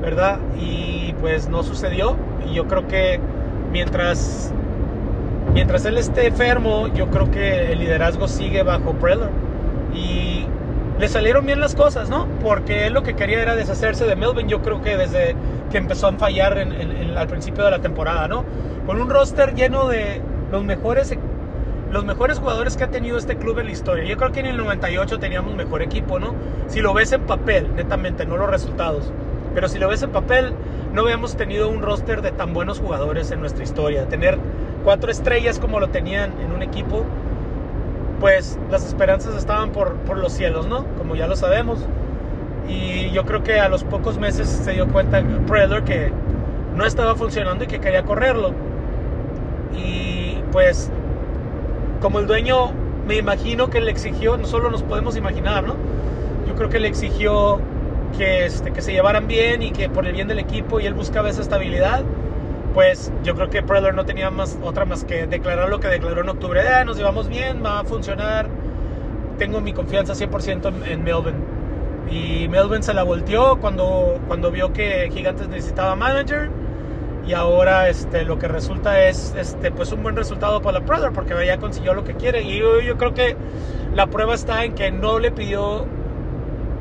¿verdad? 0.00 0.38
Y 0.60 1.12
pues 1.20 1.48
no 1.48 1.64
sucedió. 1.64 2.16
Y 2.48 2.54
yo 2.54 2.68
creo 2.68 2.86
que 2.86 3.18
mientras, 3.72 4.54
mientras 5.52 5.84
él 5.84 5.98
esté 5.98 6.28
enfermo, 6.28 6.86
yo 6.94 7.08
creo 7.08 7.30
que 7.32 7.72
el 7.72 7.80
liderazgo 7.80 8.28
sigue 8.28 8.62
bajo 8.62 8.92
Preller. 8.92 9.30
Y 9.92 10.46
le 10.98 11.08
salieron 11.08 11.46
bien 11.46 11.60
las 11.60 11.74
cosas, 11.74 12.08
¿no? 12.10 12.26
Porque 12.42 12.86
él 12.86 12.94
lo 12.94 13.02
que 13.02 13.14
quería 13.14 13.40
era 13.42 13.54
deshacerse 13.54 14.04
de 14.04 14.16
Melvin, 14.16 14.48
yo 14.48 14.62
creo 14.62 14.82
que 14.82 14.96
desde 14.96 15.36
que 15.70 15.78
empezó 15.78 16.08
a 16.08 16.12
fallar 16.14 16.58
al 16.58 17.28
principio 17.28 17.64
de 17.64 17.70
la 17.70 17.78
temporada, 17.78 18.26
¿no? 18.26 18.44
Con 18.86 19.00
un 19.00 19.08
roster 19.08 19.54
lleno 19.54 19.88
de 19.88 20.20
los 20.50 20.64
mejores 20.64 21.14
los 21.92 22.04
mejores 22.04 22.38
jugadores 22.38 22.76
que 22.76 22.84
ha 22.84 22.90
tenido 22.90 23.16
este 23.16 23.36
club 23.36 23.58
en 23.60 23.66
la 23.66 23.72
historia. 23.72 24.04
Yo 24.04 24.18
creo 24.18 24.30
que 24.30 24.40
en 24.40 24.46
el 24.46 24.58
98 24.58 25.18
teníamos 25.18 25.54
mejor 25.54 25.80
equipo, 25.80 26.18
¿no? 26.18 26.34
Si 26.66 26.80
lo 26.80 26.92
ves 26.92 27.12
en 27.12 27.22
papel, 27.22 27.74
netamente, 27.76 28.26
no 28.26 28.36
los 28.36 28.50
resultados. 28.50 29.10
Pero 29.54 29.68
si 29.68 29.78
lo 29.78 29.88
ves 29.88 30.02
en 30.02 30.10
papel, 30.10 30.52
no 30.92 31.02
habíamos 31.02 31.36
tenido 31.36 31.70
un 31.70 31.80
roster 31.80 32.20
de 32.20 32.30
tan 32.30 32.52
buenos 32.52 32.80
jugadores 32.80 33.30
en 33.30 33.40
nuestra 33.40 33.64
historia. 33.64 34.06
Tener 34.06 34.38
cuatro 34.84 35.10
estrellas 35.10 35.58
como 35.58 35.80
lo 35.80 35.88
tenían 35.88 36.32
en 36.44 36.52
un 36.52 36.62
equipo, 36.62 37.04
pues 38.20 38.58
las 38.70 38.84
esperanzas 38.84 39.36
estaban 39.36 39.70
por, 39.70 39.94
por 39.98 40.18
los 40.18 40.32
cielos, 40.32 40.66
¿no? 40.66 40.84
Como 40.98 41.14
ya 41.16 41.26
lo 41.26 41.36
sabemos. 41.36 41.80
Y 42.68 43.10
yo 43.10 43.24
creo 43.24 43.42
que 43.42 43.60
a 43.60 43.68
los 43.68 43.84
pocos 43.84 44.18
meses 44.18 44.48
se 44.48 44.72
dio 44.72 44.88
cuenta 44.88 45.22
Preller 45.46 45.84
que 45.84 46.12
no 46.74 46.84
estaba 46.84 47.14
funcionando 47.14 47.64
y 47.64 47.66
que 47.66 47.80
quería 47.80 48.02
correrlo. 48.02 48.52
Y 49.74 50.42
pues 50.52 50.90
como 52.00 52.18
el 52.18 52.26
dueño 52.26 52.72
me 53.06 53.16
imagino 53.16 53.70
que 53.70 53.80
le 53.80 53.90
exigió, 53.90 54.36
no 54.36 54.46
solo 54.46 54.70
nos 54.70 54.82
podemos 54.82 55.16
imaginar, 55.16 55.64
¿no? 55.64 55.74
Yo 56.46 56.54
creo 56.54 56.68
que 56.68 56.78
le 56.78 56.88
exigió 56.88 57.58
que, 58.16 58.44
este, 58.46 58.72
que 58.72 58.82
se 58.82 58.92
llevaran 58.92 59.26
bien 59.26 59.62
y 59.62 59.70
que 59.70 59.88
por 59.88 60.06
el 60.06 60.12
bien 60.12 60.28
del 60.28 60.38
equipo 60.38 60.80
y 60.80 60.86
él 60.86 60.94
buscaba 60.94 61.30
esa 61.30 61.40
estabilidad, 61.40 62.04
pues 62.78 63.10
yo 63.24 63.34
creo 63.34 63.50
que 63.50 63.60
Preller 63.60 63.92
no 63.92 64.04
tenía 64.04 64.30
más, 64.30 64.56
otra 64.62 64.84
más 64.84 65.02
que 65.02 65.26
declarar 65.26 65.68
lo 65.68 65.80
que 65.80 65.88
declaró 65.88 66.20
en 66.20 66.28
octubre, 66.28 66.60
ah, 66.60 66.84
nos 66.84 66.96
llevamos 66.96 67.28
bien, 67.28 67.60
va 67.60 67.80
a 67.80 67.84
funcionar, 67.84 68.46
tengo 69.36 69.60
mi 69.60 69.72
confianza 69.72 70.12
100% 70.12 70.68
en, 70.68 70.84
en, 70.84 71.02
Melvin. 71.02 71.34
Y 72.08 72.46
Melvin 72.46 72.84
se 72.84 72.94
la 72.94 73.02
volteó 73.02 73.58
cuando, 73.58 74.20
cuando 74.28 74.52
vio 74.52 74.72
que 74.72 75.10
Gigantes 75.12 75.48
necesitaba 75.48 75.96
manager 75.96 76.50
y 77.26 77.32
ahora 77.32 77.88
este, 77.88 78.22
lo 78.22 78.38
que 78.38 78.46
resulta 78.46 79.08
es 79.08 79.34
este, 79.36 79.72
pues 79.72 79.90
un 79.90 80.04
buen 80.04 80.14
resultado 80.14 80.62
para 80.62 80.78
Predator 80.78 81.12
porque 81.12 81.34
ya 81.44 81.58
consiguió 81.58 81.94
lo 81.94 82.04
que 82.04 82.14
quiere 82.14 82.42
y 82.42 82.60
yo, 82.60 82.80
yo, 82.80 82.96
creo 82.96 83.12
que 83.12 83.34
la 83.92 84.06
prueba 84.06 84.36
está 84.36 84.62
en 84.64 84.76
que 84.76 84.92
no 84.92 85.18
le 85.18 85.32
pidió 85.32 85.84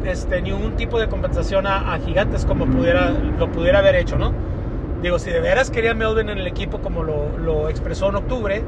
este, 0.06 0.44
ningún 0.44 0.76
tipo 0.76 1.00
de 1.00 1.08
compensación 1.08 1.66
a, 1.66 1.98
Gigantes 2.06 2.46
como 2.46 2.68
pudiera, 2.68 3.10
lo 3.40 3.52
pudiera 3.52 3.80
haber 3.80 3.96
hecho, 3.96 4.20
¿no? 4.20 4.57
Digo, 5.02 5.20
si 5.20 5.30
de 5.32 5.40
veras 5.40 5.70
quería 5.70 5.94
Melvin 5.94 6.30
en 6.30 6.40
el 6.40 6.48
equipo 6.48 6.80
como 6.80 7.04
lo, 7.04 7.38
lo 7.38 7.70
expresó 7.70 8.10
en 8.10 8.16
octubre, 8.16 8.64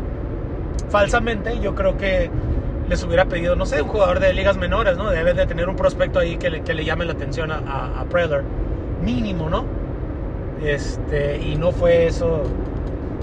falsamente, 0.90 1.60
yo 1.60 1.76
creo 1.76 1.98
que 1.98 2.30
les 2.88 3.04
hubiera 3.04 3.26
pedido, 3.26 3.56
no 3.56 3.66
sé, 3.66 3.82
un 3.82 3.88
jugador 3.88 4.20
de 4.20 4.34
ligas 4.34 4.58
menores, 4.58 4.98
¿no? 4.98 5.10
Debe 5.10 5.34
de 5.34 5.46
tener 5.46 5.70
un 5.70 5.76
prospecto 5.76 6.20
ahí 6.20 6.38
que 6.38 6.50
le, 6.50 6.62
que 6.62 6.74
le 6.74 6.86
llame 6.86 7.06
la 7.06 7.14
atención 7.14 7.52
a, 7.52 7.58
a, 7.58 8.02
a 8.02 8.06
Predator. 8.06 8.44
Mínimo, 9.04 9.50
¿no? 9.50 9.66
Este, 10.64 11.38
y 11.38 11.56
no 11.56 11.72
fue 11.72 12.08
eso, 12.08 12.44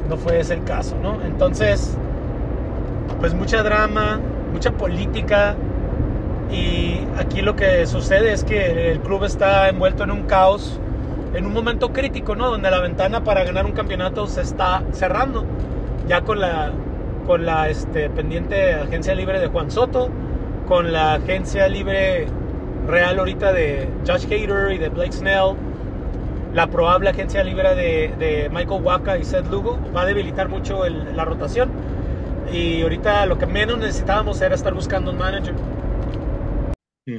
no 0.08 0.16
fue 0.16 0.40
ese 0.40 0.54
el 0.54 0.64
caso, 0.64 0.96
¿no? 1.02 1.18
Entonces, 1.25 1.96
pues 3.20 3.34
mucha 3.34 3.62
drama, 3.62 4.20
mucha 4.52 4.72
política. 4.72 5.54
Y 6.50 7.00
aquí 7.18 7.42
lo 7.42 7.56
que 7.56 7.86
sucede 7.86 8.32
es 8.32 8.44
que 8.44 8.92
el 8.92 9.00
club 9.00 9.25
está 9.25 9.68
envuelto 9.68 10.04
en 10.04 10.12
un 10.12 10.22
caos, 10.22 10.80
en 11.37 11.47
un 11.47 11.52
momento 11.52 11.93
crítico, 11.93 12.35
¿no? 12.35 12.50
Donde 12.50 12.71
la 12.71 12.81
ventana 12.81 13.23
para 13.23 13.45
ganar 13.45 13.66
un 13.66 13.73
campeonato 13.73 14.26
se 14.26 14.40
está 14.40 14.83
cerrando. 14.93 15.45
Ya 16.09 16.23
con 16.23 16.40
la, 16.40 16.73
con 17.26 17.45
la 17.45 17.69
este, 17.69 18.09
pendiente 18.11 18.75
agencia 18.75 19.14
libre 19.14 19.40
de 19.40 19.49
Juan 19.49 19.71
Soto, 19.71 20.09
con 20.66 20.93
la 20.93 21.14
agencia 21.14 21.69
libre 21.69 22.26
real 22.87 23.19
ahorita 23.19 23.52
de 23.52 23.88
Josh 24.07 24.26
Hader 24.26 24.73
y 24.73 24.78
de 24.78 24.88
Blake 24.88 25.12
Snell 25.12 25.57
la 26.57 26.69
probable 26.69 27.11
agencia 27.11 27.45
libre 27.45 27.75
de, 27.75 28.49
Michael 28.50 28.83
Waka 28.83 29.19
y 29.19 29.25
Seth 29.25 29.47
Lugo 29.50 29.78
va 29.95 30.02
a 30.02 30.07
debilitar 30.07 30.49
mucho 30.49 30.88
la 30.88 31.25
rotación. 31.26 31.69
Y 32.50 32.81
ahorita 32.81 33.26
lo 33.26 33.37
que 33.37 33.45
menos 33.45 33.76
necesitábamos 33.76 34.40
era 34.40 34.55
estar 34.55 34.73
buscando 34.73 35.11
un 35.11 35.19
manager. 35.19 35.55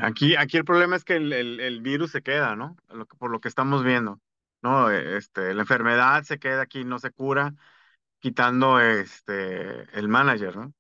Aquí, 0.02 0.36
aquí 0.36 0.58
el 0.58 0.66
problema 0.66 0.96
es 0.96 1.06
que 1.06 1.16
el, 1.16 1.82
virus 1.82 2.12
se 2.12 2.22
queda, 2.22 2.56
¿no? 2.56 2.76
Por 3.18 3.32
lo 3.32 3.40
que 3.40 3.48
estamos 3.48 3.84
viendo, 3.84 4.22
¿no? 4.62 4.92
Este, 4.92 5.54
la 5.54 5.62
enfermedad 5.62 6.24
se 6.24 6.40
queda 6.40 6.62
aquí, 6.62 6.84
no 6.84 7.00
se 7.00 7.12
cura, 7.12 7.54
quitando 8.20 8.80
este, 8.82 9.84
el 9.98 10.10
manager, 10.10 10.58
¿no? 10.58 10.74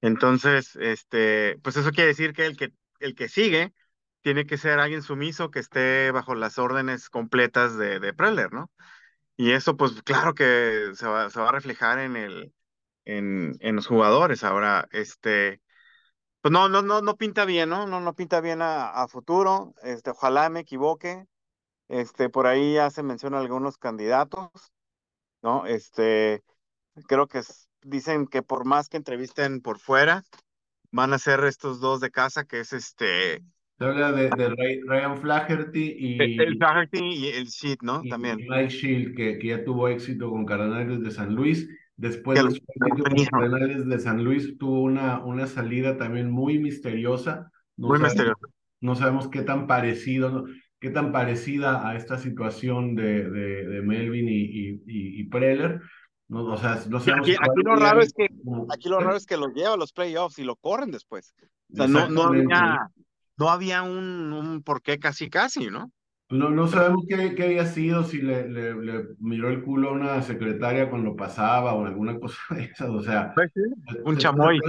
Entonces, 0.00 0.76
este, 0.76 1.58
pues 1.62 1.76
eso 1.76 1.90
quiere 1.90 2.08
decir 2.08 2.32
que 2.32 2.46
el 2.46 2.56
que, 2.56 2.72
el 3.00 3.14
que 3.16 3.28
sigue 3.28 3.74
tiene 4.22 4.46
que 4.46 4.58
ser 4.58 4.78
alguien 4.78 5.02
sumiso 5.02 5.50
que 5.50 5.60
esté 5.60 6.10
bajo 6.12 6.34
las 6.34 6.58
órdenes 6.58 7.10
completas 7.10 7.76
de, 7.76 8.00
de 8.00 8.14
Preller, 8.14 8.52
¿no? 8.52 8.70
Y 9.36 9.52
eso, 9.52 9.76
pues 9.76 10.02
claro 10.04 10.34
que 10.34 10.90
se 10.94 11.06
va, 11.06 11.30
se 11.30 11.40
va 11.40 11.48
a 11.50 11.52
reflejar 11.52 11.98
en 11.98 12.16
el, 12.16 12.52
en, 13.04 13.56
en 13.60 13.76
los 13.76 13.86
jugadores. 13.86 14.44
Ahora, 14.44 14.88
este, 14.92 15.60
pues 16.46 16.52
no, 16.52 16.68
no, 16.68 16.80
no, 16.80 17.02
no 17.02 17.16
pinta 17.16 17.44
bien, 17.44 17.70
¿no? 17.70 17.88
No, 17.88 17.98
no 17.98 18.14
pinta 18.14 18.40
bien 18.40 18.62
a, 18.62 18.90
a 18.90 19.08
futuro. 19.08 19.74
Este, 19.82 20.10
ojalá 20.10 20.48
me 20.48 20.60
equivoque. 20.60 21.24
Este, 21.88 22.28
por 22.28 22.46
ahí 22.46 22.74
ya 22.74 22.88
se 22.90 23.02
mencionan 23.02 23.40
algunos 23.40 23.78
candidatos, 23.78 24.52
¿no? 25.42 25.66
Este, 25.66 26.44
creo 27.08 27.26
que 27.26 27.40
dicen 27.82 28.28
que 28.28 28.42
por 28.42 28.64
más 28.64 28.88
que 28.88 28.96
entrevisten 28.96 29.60
por 29.60 29.80
fuera, 29.80 30.22
van 30.92 31.14
a 31.14 31.18
ser 31.18 31.42
estos 31.42 31.80
dos 31.80 32.00
de 32.00 32.12
casa, 32.12 32.44
que 32.44 32.60
es 32.60 32.72
este. 32.72 33.42
Se 33.76 33.84
habla 33.84 34.12
de, 34.12 34.30
de 34.30 34.82
Ryan 34.86 35.18
Flaherty 35.18 35.96
y. 35.98 36.22
El, 36.22 36.58
Flaherty 36.58 37.00
y 37.02 37.26
el 37.26 37.46
Sheet, 37.46 37.78
¿no? 37.82 38.02
También. 38.08 38.36
Mike 38.48 38.68
Shield, 38.68 39.16
que, 39.16 39.38
que, 39.40 39.48
ya 39.48 39.64
tuvo 39.64 39.88
éxito 39.88 40.30
con 40.30 40.46
Cardenales 40.46 41.02
de 41.02 41.10
San 41.10 41.34
Luis. 41.34 41.68
Después 41.96 42.38
de 42.38 42.44
los 42.44 42.60
Cardenales 43.30 43.86
de 43.86 43.98
San 43.98 44.22
Luis 44.22 44.58
tuvo 44.58 44.82
una, 44.82 45.24
una 45.24 45.46
salida 45.46 45.96
también 45.96 46.30
muy 46.30 46.58
misteriosa. 46.58 47.50
No 47.76 47.88
muy 47.88 47.96
sabemos, 47.96 48.14
misteriosa. 48.14 48.46
No 48.80 48.94
sabemos 48.94 49.28
qué 49.28 49.42
tan 49.42 49.66
parecido, 49.66 50.44
qué 50.78 50.90
tan 50.90 51.10
parecida 51.10 51.88
a 51.88 51.96
esta 51.96 52.18
situación 52.18 52.94
de, 52.94 53.30
de, 53.30 53.66
de 53.66 53.82
Melvin 53.82 54.28
y, 54.28 54.42
y, 54.42 54.82
y, 54.86 55.24
Preller. 55.24 55.80
No, 56.28 56.44
o 56.44 56.56
sea, 56.58 56.80
no 56.88 57.00
sabemos 57.00 57.28
aquí, 57.28 57.36
aquí, 57.40 57.62
lo 57.64 57.76
raro 57.76 58.00
es 58.00 58.12
que, 58.12 58.28
aquí 58.70 58.88
lo 58.88 59.00
raro 59.00 59.16
es 59.16 59.26
que 59.26 59.36
los 59.36 59.54
lleva 59.54 59.74
a 59.74 59.78
los 59.78 59.92
playoffs 59.92 60.38
y 60.38 60.44
lo 60.44 60.56
corren 60.56 60.90
después. 60.90 61.34
O 61.72 61.76
sea, 61.76 61.86
no, 61.86 62.08
no 62.08 62.24
había, 62.24 62.90
no 63.38 63.48
había 63.48 63.82
un, 63.82 64.32
un 64.32 64.62
porqué 64.62 64.98
casi 64.98 65.30
casi, 65.30 65.70
¿no? 65.70 65.90
No, 66.28 66.50
no 66.50 66.66
sabemos 66.66 67.04
qué, 67.08 67.34
qué 67.36 67.44
había 67.44 67.66
sido, 67.66 68.02
si 68.02 68.20
le, 68.20 68.48
le, 68.48 68.74
le, 68.74 69.04
miró 69.20 69.48
el 69.48 69.62
culo 69.62 69.90
a 69.90 69.92
una 69.92 70.22
secretaria 70.22 70.90
cuando 70.90 71.14
pasaba 71.14 71.74
o 71.74 71.86
alguna 71.86 72.18
cosa 72.20 72.38
de 72.50 72.64
esas, 72.64 72.88
o 72.88 73.02
sea. 73.02 73.32
Pues 73.34 73.50
un 74.04 74.16
chamoy. 74.16 74.60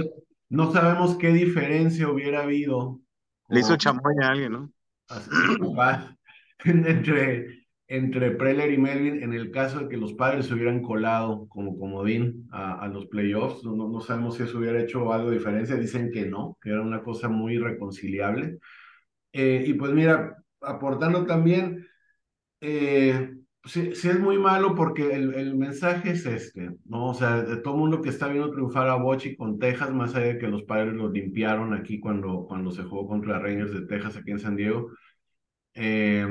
No 0.50 0.72
sabemos 0.72 1.16
qué 1.16 1.32
diferencia 1.32 2.08
hubiera 2.08 2.42
habido. 2.42 3.00
Le 3.48 3.60
hizo 3.60 3.76
chamoy 3.76 4.14
a 4.22 4.28
alguien, 4.28 4.52
¿no? 4.52 4.70
Así, 5.08 5.30
entre, 6.64 7.66
entre 7.88 8.30
Preller 8.32 8.72
y 8.72 8.78
Melvin, 8.78 9.22
en 9.22 9.32
el 9.32 9.50
caso 9.50 9.80
de 9.80 9.88
que 9.88 9.96
los 9.96 10.14
padres 10.14 10.46
se 10.46 10.54
hubieran 10.54 10.82
colado 10.82 11.48
como 11.48 11.78
comodín 11.78 12.46
a, 12.50 12.80
a 12.80 12.88
los 12.88 13.06
playoffs, 13.06 13.64
no, 13.64 13.88
no 13.88 14.00
sabemos 14.00 14.36
si 14.36 14.44
eso 14.44 14.58
hubiera 14.58 14.80
hecho 14.80 15.12
algo 15.12 15.30
de 15.30 15.38
diferencia, 15.38 15.76
dicen 15.76 16.10
que 16.12 16.26
no, 16.26 16.56
que 16.62 16.70
era 16.70 16.82
una 16.82 17.02
cosa 17.02 17.28
muy 17.28 17.58
reconciliable. 17.58 18.58
Eh, 19.32 19.64
y 19.66 19.74
pues 19.74 19.92
mira, 19.92 20.36
aportando 20.60 21.26
también, 21.26 21.86
eh, 22.60 23.30
sí, 23.64 23.94
sí, 23.94 24.08
es 24.08 24.20
muy 24.20 24.38
malo 24.38 24.74
porque 24.74 25.14
el, 25.14 25.34
el, 25.34 25.56
mensaje 25.56 26.10
es 26.12 26.26
este, 26.26 26.70
¿no? 26.86 27.08
O 27.08 27.14
sea, 27.14 27.42
de 27.42 27.56
todo 27.58 27.76
mundo 27.76 28.02
que 28.02 28.08
está 28.08 28.28
viendo 28.28 28.50
triunfar 28.50 28.88
a 28.88 28.96
Bochi 28.96 29.36
con 29.36 29.58
Texas, 29.58 29.92
más 29.92 30.14
allá 30.14 30.26
de 30.34 30.38
que 30.38 30.48
los 30.48 30.64
padres 30.64 30.94
lo 30.94 31.10
limpiaron 31.10 31.74
aquí 31.74 32.00
cuando, 32.00 32.46
cuando 32.46 32.70
se 32.72 32.82
jugó 32.84 33.06
contra 33.06 33.38
Rangers 33.38 33.72
de 33.72 33.86
Texas 33.86 34.16
aquí 34.16 34.30
en 34.32 34.40
San 34.40 34.56
Diego. 34.56 34.90
Eh, 35.74 36.26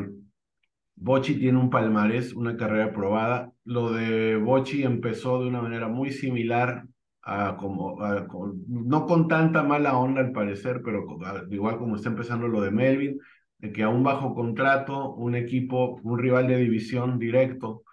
Bochi 0.96 1.36
tiene 1.40 1.60
un 1.60 1.70
palmarés, 1.70 2.34
una 2.34 2.58
carrera 2.58 2.92
probada. 2.92 3.52
Lo 3.64 3.92
de 3.94 4.36
Bochi 4.38 4.84
empezó 4.84 5.42
de 5.42 5.48
una 5.48 5.62
manera 5.62 5.88
muy 5.88 6.12
similar 6.12 6.86
a 7.22 7.56
como, 7.58 8.02
a, 8.02 8.28
con, 8.28 8.64
no 8.68 9.06
con 9.06 9.28
tanta 9.28 9.64
mala 9.64 9.98
onda 9.98 10.22
al 10.22 10.32
parecer, 10.32 10.82
pero 10.84 11.06
igual 11.52 11.78
como 11.78 11.96
está 11.96 12.10
empezando 12.10 12.48
lo 12.48 12.62
de 12.62 12.72
Melvin 12.72 13.20
que 13.60 13.84
a 13.84 13.90
un 13.90 14.04
bajo 14.04 14.36
contrato, 14.36 15.14
un 15.16 15.36
equipo, 15.36 16.00
un 16.04 16.20
rival 16.20 16.48
de 16.48 16.58
división 16.58 17.20
directo, 17.20 17.84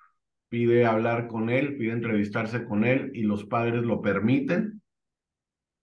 pide 0.49 0.87
hablar 0.87 1.26
con 1.28 1.50
él, 1.50 1.76
pide 1.76 1.92
entrevistarse 1.92 2.64
con 2.64 2.85
él 2.85 3.11
y 3.14 3.23
los 3.23 3.44
padres 3.44 3.83
lo 3.83 4.00
permiten. 4.02 4.83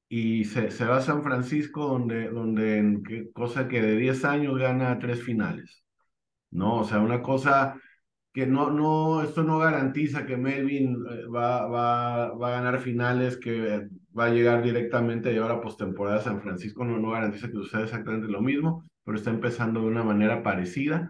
Y 0.10 0.46
se, 0.46 0.72
se 0.72 0.86
va 0.86 0.98
a 0.98 1.02
San 1.02 1.24
Francisco, 1.24 1.88
donde, 1.88 2.30
donde 2.30 2.78
en 2.78 3.32
cosa 3.34 3.68
que 3.68 3.82
de 3.82 3.98
10 3.98 4.26
años 4.26 4.58
gana 4.58 5.00
tres 5.00 5.24
finales. 5.24 5.84
¿No? 6.52 6.80
O 6.80 6.84
sea, 6.84 7.00
una 7.00 7.22
cosa 7.22 7.80
que 8.34 8.46
no, 8.48 8.72
no, 8.72 9.24
esto 9.24 9.44
no 9.44 9.60
garantiza 9.60 10.26
que 10.26 10.38
Melvin 10.38 10.96
eh, 11.10 11.26
va, 11.28 11.68
va, 11.68 12.34
va 12.34 12.48
a 12.50 12.62
ganar 12.62 12.80
finales, 12.80 13.38
que 13.38 13.88
va 14.18 14.26
a 14.26 14.30
llegar 14.30 14.64
directamente 14.64 15.30
a 15.30 15.32
llevar 15.34 15.52
a 15.52 15.62
postemporada 15.62 16.18
a 16.18 16.24
San 16.24 16.42
Francisco, 16.42 16.86
no, 16.86 16.98
no 16.98 17.12
garantiza 17.12 17.48
que 17.48 17.54
suceda 17.54 17.84
exactamente 17.84 18.28
lo 18.28 18.42
mismo, 18.42 18.86
pero 19.04 19.18
está 19.18 19.30
empezando 19.30 19.82
de 19.82 19.88
una 19.88 20.04
manera 20.04 20.44
parecida. 20.44 21.10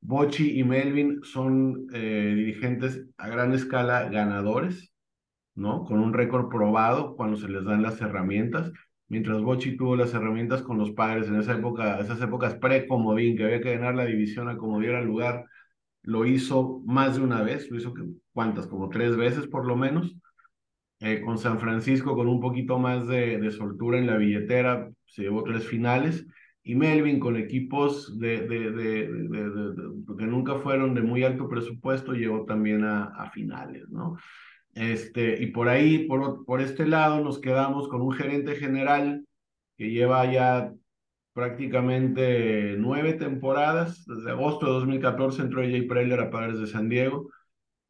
Bochi 0.00 0.58
y 0.58 0.64
Melvin 0.64 1.20
son 1.22 1.86
eh, 1.92 2.32
dirigentes 2.34 3.06
a 3.16 3.28
gran 3.28 3.52
escala 3.52 4.08
ganadores, 4.08 4.92
¿no? 5.54 5.84
Con 5.84 6.00
un 6.00 6.12
récord 6.12 6.48
probado 6.48 7.14
cuando 7.16 7.36
se 7.36 7.48
les 7.48 7.64
dan 7.64 7.82
las 7.82 8.00
herramientas. 8.00 8.72
Mientras 9.08 9.42
Bochi 9.42 9.76
tuvo 9.76 9.94
las 9.96 10.14
herramientas 10.14 10.62
con 10.62 10.78
los 10.78 10.90
padres 10.92 11.28
en 11.28 11.36
esa 11.36 11.54
época, 11.54 12.00
esas 12.00 12.20
épocas 12.20 12.54
pre-comodín, 12.56 13.36
que 13.36 13.44
había 13.44 13.60
que 13.60 13.76
ganar 13.76 13.94
la 13.94 14.06
división 14.06 14.48
a 14.48 14.56
como 14.56 14.80
diera 14.80 15.02
lugar, 15.02 15.44
lo 16.02 16.26
hizo 16.26 16.82
más 16.84 17.16
de 17.16 17.22
una 17.22 17.42
vez, 17.42 17.70
lo 17.70 17.76
hizo 17.78 17.94
cuántas, 18.32 18.66
como 18.66 18.88
tres 18.88 19.16
veces 19.16 19.46
por 19.46 19.66
lo 19.66 19.76
menos. 19.76 20.16
Eh, 21.00 21.20
con 21.20 21.36
San 21.36 21.58
Francisco, 21.58 22.14
con 22.14 22.28
un 22.28 22.40
poquito 22.40 22.78
más 22.78 23.08
de, 23.08 23.38
de 23.38 23.50
soltura 23.50 23.98
en 23.98 24.06
la 24.06 24.16
billetera, 24.16 24.88
se 25.04 25.22
llevó 25.22 25.42
tres 25.42 25.66
finales 25.66 26.26
y 26.64 26.74
Melvin 26.74 27.18
con 27.18 27.36
equipos 27.36 28.18
de, 28.18 28.46
que 30.18 30.26
nunca 30.26 30.56
fueron 30.56 30.94
de 30.94 31.02
muy 31.02 31.24
alto 31.24 31.48
presupuesto, 31.48 32.12
llegó 32.12 32.44
también 32.44 32.84
a, 32.84 33.04
a, 33.04 33.30
finales, 33.30 33.88
¿no? 33.88 34.16
Este, 34.74 35.42
y 35.42 35.48
por 35.48 35.68
ahí, 35.68 36.06
por, 36.06 36.44
por 36.44 36.60
este 36.60 36.86
lado, 36.86 37.22
nos 37.22 37.40
quedamos 37.40 37.88
con 37.88 38.00
un 38.00 38.12
gerente 38.12 38.54
general 38.54 39.26
que 39.76 39.90
lleva 39.90 40.30
ya 40.32 40.72
prácticamente 41.32 42.76
nueve 42.78 43.14
temporadas, 43.14 44.04
desde 44.06 44.30
agosto 44.30 44.66
de 44.66 44.72
2014 44.72 45.42
entró 45.42 45.62
Jay 45.62 45.82
Preller 45.82 46.20
a 46.20 46.30
Padres 46.30 46.58
de 46.60 46.66
San 46.66 46.88
Diego, 46.88 47.30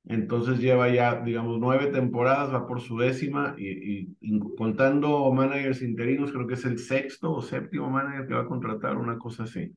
entonces 0.05 0.59
lleva 0.59 0.89
ya, 0.91 1.21
digamos, 1.21 1.59
nueve 1.61 1.87
temporadas, 1.89 2.53
va 2.53 2.67
por 2.67 2.81
su 2.81 2.99
décima 2.99 3.55
y, 3.57 4.09
y, 4.21 4.41
contando 4.57 5.33
managers 5.33 5.83
interinos, 5.83 6.33
creo 6.33 6.47
que 6.47 6.55
es 6.55 6.65
el 6.65 6.79
sexto 6.79 7.33
o 7.33 7.43
séptimo 7.43 7.89
manager 7.91 8.27
que 8.27 8.35
va 8.35 8.41
a 8.43 8.47
contratar, 8.47 8.97
una 8.97 9.19
cosa 9.19 9.45
así. 9.45 9.73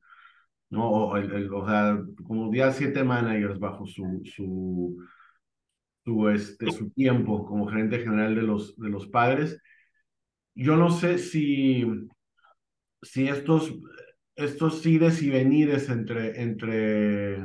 ¿no? 0.70 0.90
O, 0.90 1.16
el, 1.16 1.32
el, 1.32 1.52
o 1.52 1.66
sea, 1.66 2.02
como 2.26 2.52
ya 2.54 2.72
siete 2.72 3.04
managers 3.04 3.58
bajo 3.58 3.86
su, 3.86 4.22
su, 4.24 4.96
su, 6.04 6.28
este, 6.28 6.70
su 6.72 6.90
tiempo 6.90 7.46
como 7.46 7.66
gerente 7.68 8.00
general 8.00 8.34
de 8.34 8.42
los, 8.42 8.76
de 8.76 8.88
los 8.88 9.06
padres. 9.08 9.60
Yo 10.54 10.76
no 10.76 10.90
sé 10.90 11.18
si, 11.18 11.84
si 13.02 13.28
estos, 13.28 13.74
estos 14.34 14.84
ides 14.86 15.22
y 15.22 15.30
venides 15.30 15.88
entre, 15.90 16.42
entre 16.42 17.38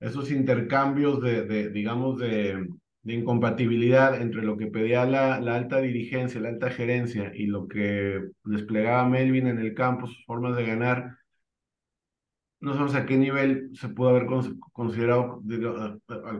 esos 0.00 0.30
intercambios 0.30 1.20
de, 1.20 1.42
de 1.44 1.70
digamos, 1.70 2.18
de, 2.18 2.68
de, 3.02 3.14
incompatibilidad 3.14 4.20
entre 4.20 4.42
lo 4.42 4.56
que 4.56 4.66
pedía 4.68 5.04
la, 5.06 5.40
la, 5.40 5.56
alta 5.56 5.78
dirigencia, 5.80 6.40
la 6.40 6.50
alta 6.50 6.70
gerencia 6.70 7.32
y 7.34 7.46
lo 7.46 7.66
que 7.68 8.20
desplegaba 8.44 9.08
Melvin 9.08 9.48
en 9.48 9.58
el 9.58 9.74
campo, 9.74 10.06
sus 10.06 10.24
formas 10.24 10.56
de 10.56 10.66
ganar, 10.66 11.18
no 12.60 12.72
sabemos 12.72 12.94
a 12.94 13.06
qué 13.06 13.16
nivel 13.16 13.70
se 13.74 13.88
pudo 13.88 14.10
haber 14.10 14.26
considerado 14.72 15.42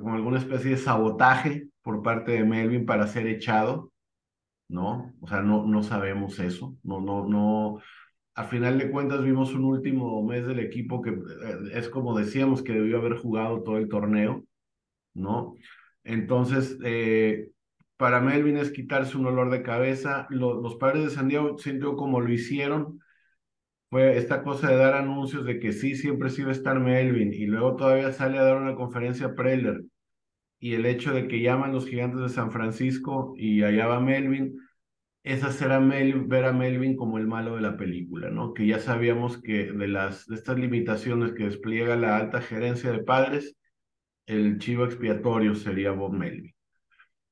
como 0.01 0.14
alguna 0.14 0.38
especie 0.38 0.73
de 0.73 0.77
sabotaje 0.77 1.68
por 1.83 2.03
parte 2.03 2.33
de 2.33 2.44
Melvin 2.44 2.87
para 2.87 3.07
ser 3.07 3.27
echado, 3.27 3.92
¿no? 4.68 5.14
O 5.21 5.29
sea, 5.29 5.42
no, 5.42 5.64
no 5.66 5.83
sabemos 5.83 6.38
eso, 6.40 6.77
no, 6.83 7.01
no, 7.01 7.27
no, 7.29 7.81
a 8.38 8.44
final 8.44 8.79
de 8.79 8.88
cuentas 8.88 9.24
vimos 9.24 9.53
un 9.53 9.64
último 9.64 10.22
mes 10.22 10.46
del 10.46 10.61
equipo 10.61 11.03
que 11.03 11.11
eh, 11.11 11.59
es 11.72 11.88
como 11.88 12.16
decíamos 12.16 12.62
que 12.62 12.72
debió 12.72 12.98
haber 12.98 13.16
jugado 13.16 13.64
todo 13.64 13.79
el 13.79 13.88
torneo, 13.88 14.44
¿no? 15.12 15.57
Entonces, 16.05 16.79
eh, 16.85 17.51
para 17.96 18.20
Melvin 18.20 18.59
es 18.59 18.70
quitarse 18.70 19.16
un 19.16 19.27
olor 19.27 19.51
de 19.51 19.64
cabeza. 19.64 20.29
Los, 20.31 20.77
padres 20.77 21.03
de 21.05 21.11
San 21.11 21.27
Diego, 21.27 21.59
siento 21.59 21.96
como 21.96 22.20
lo 22.20 22.33
hicieron, 22.33 23.01
fue 23.90 24.16
esta 24.16 24.44
cosa 24.44 24.70
de 24.70 24.77
dar 24.77 24.94
anuncios 24.94 25.44
de 25.44 25.59
que 25.59 25.72
sí, 25.72 25.96
siempre 25.96 26.31
sí 26.31 26.42
iba 26.42 26.51
a 26.51 26.53
estar 26.53 26.79
Melvin, 26.79 27.33
y 27.33 27.46
luego 27.46 27.74
todavía 27.74 28.12
sale 28.12 28.38
a 28.38 28.44
dar 28.44 28.59
una 28.59 28.77
conferencia 28.77 29.35
Preller, 29.35 29.83
y 30.61 30.74
el 30.74 30.87
hecho 30.87 31.12
de 31.12 31.27
que 31.27 31.40
llaman 31.42 31.72
los 31.72 31.88
gigantes 31.88 32.20
de 32.20 32.29
San 32.29 32.53
Francisco 32.53 33.35
y 33.37 33.64
allá 33.64 33.88
va 33.88 33.98
Melvin, 33.98 34.57
es 35.29 35.45
hacer 35.45 35.73
a 35.73 35.79
Mel, 35.79 36.23
ver 36.23 36.47
a 36.47 36.55
Melvin 36.55 36.97
como 36.97 37.19
el 37.19 37.27
malo 37.27 37.55
de 37.57 37.61
la 37.61 37.77
película, 37.77 38.31
¿no? 38.31 38.55
Que 38.55 38.67
ya 38.67 38.79
sabíamos 38.79 39.37
que 39.37 39.71
de, 39.73 39.87
las, 39.87 40.27
de 40.27 40.37
estas 40.37 40.59
limitaciones 40.59 41.35
que 41.35 41.45
despliega 41.45 41.97
la 41.97 42.17
alta 42.17 42.41
gerencia 42.41 42.91
de 42.91 43.05
padres, 43.05 43.55
el 44.25 44.59
chivo 44.59 44.87
expiatorio 44.87 45.55
sería 45.55 45.91
Bob 45.91 46.14
Melvin. 46.14 46.55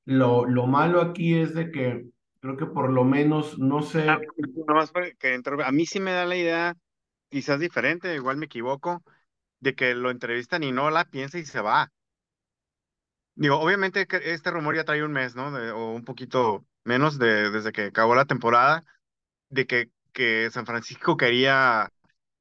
Lo, 0.05 0.45
lo 0.45 0.67
malo 0.67 1.01
aquí 1.01 1.37
es 1.37 1.55
de 1.55 1.71
que 1.71 2.05
creo 2.41 2.59
que 2.59 2.67
por 2.67 2.93
lo 2.93 3.03
menos, 3.05 3.59
no 3.59 3.81
sé... 3.81 4.11
Ah, 4.11 4.21
a 5.65 5.73
mí 5.73 5.87
sí 5.87 5.99
me 5.99 6.13
da 6.13 6.27
la 6.27 6.37
idea, 6.37 6.77
quizás 7.31 7.59
diferente, 7.61 8.15
igual 8.15 8.37
me 8.37 8.45
equivoco, 8.45 9.03
de 9.61 9.75
que 9.75 9.95
lo 9.95 10.11
entrevistan 10.11 10.63
y 10.63 10.71
no 10.71 10.91
la 10.91 11.07
piensa 11.07 11.39
y 11.39 11.47
se 11.47 11.63
va. 11.63 11.91
digo, 13.37 13.59
obviamente 13.59 14.07
este 14.25 14.51
rumor 14.51 14.77
ya 14.77 14.85
trae 14.85 15.03
un 15.03 15.13
mes, 15.13 15.35
¿no? 15.35 15.47
o 15.49 15.95
un 15.95 16.05
poquito 16.05 16.67
menos 16.87 17.19
de, 17.19 17.51
desde 17.51 17.73
que 17.73 17.87
acabó 17.87 18.15
la 18.15 18.25
temporada, 18.25 18.83
de 19.51 19.67
que, 19.67 19.91
que 20.13 20.51
San 20.51 20.67
Francisco 20.67 21.17
quería, 21.17 21.91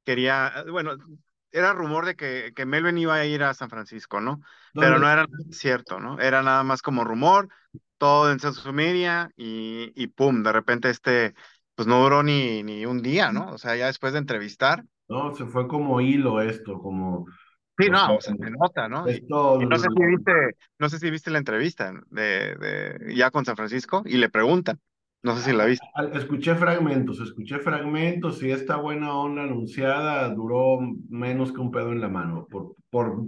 quería, 0.04 0.64
bueno, 0.70 0.96
era 1.50 1.72
rumor 1.72 2.06
de 2.06 2.16
que, 2.16 2.52
que 2.54 2.66
Melvin 2.66 2.98
iba 2.98 3.14
a 3.14 3.24
ir 3.24 3.42
a 3.42 3.54
San 3.54 3.70
Francisco, 3.70 4.20
¿no? 4.20 4.40
Pero 4.74 4.98
no 4.98 5.10
era 5.10 5.26
cierto, 5.50 6.00
¿no? 6.00 6.20
Era 6.20 6.42
nada 6.42 6.62
más 6.64 6.82
como 6.82 7.04
rumor, 7.04 7.48
todo 7.98 8.30
en 8.30 8.40
social 8.40 8.74
media 8.74 9.30
y, 9.36 9.92
y 9.94 10.08
pum, 10.08 10.42
de 10.42 10.52
repente 10.52 10.90
este, 10.90 11.34
pues 11.74 11.88
no 11.88 12.02
duró 12.02 12.22
ni, 12.22 12.62
ni 12.62 12.84
un 12.86 13.02
día, 13.02 13.32
¿no? 13.32 13.52
O 13.52 13.58
sea, 13.58 13.76
ya 13.76 13.86
después 13.86 14.12
de 14.12 14.18
entrevistar. 14.18 14.84
No, 15.08 15.34
se 15.34 15.46
fue 15.46 15.68
como 15.68 16.00
hilo 16.00 16.40
esto, 16.40 16.78
como... 16.78 17.26
Sí, 17.78 17.90
no, 17.90 18.20
se 18.20 18.34
nota, 18.50 18.88
¿no? 18.88 19.04
no 19.04 19.78
sé 19.78 19.88
si 19.94 20.06
viste, 20.06 20.32
no 20.78 20.88
sé 20.88 20.98
si 20.98 21.10
viste 21.10 21.30
la 21.30 21.38
entrevista 21.38 21.92
de, 22.10 22.56
de 22.56 23.14
ya 23.14 23.30
con 23.30 23.44
San 23.44 23.56
Francisco 23.56 24.02
y 24.06 24.16
le 24.16 24.30
preguntan. 24.30 24.80
No 25.22 25.36
sé 25.36 25.42
si 25.42 25.56
la 25.56 25.64
viste. 25.64 25.84
Escuché 26.14 26.54
fragmentos, 26.54 27.20
escuché 27.20 27.58
fragmentos 27.58 28.42
y 28.42 28.50
esta 28.50 28.76
buena 28.76 29.12
onda 29.12 29.42
anunciada 29.42 30.28
duró 30.28 30.78
menos 31.08 31.52
que 31.52 31.60
un 31.60 31.72
pedo 31.72 31.90
en 31.90 32.00
la 32.00 32.08
mano, 32.08 32.46
por, 32.48 32.76
por 32.90 33.24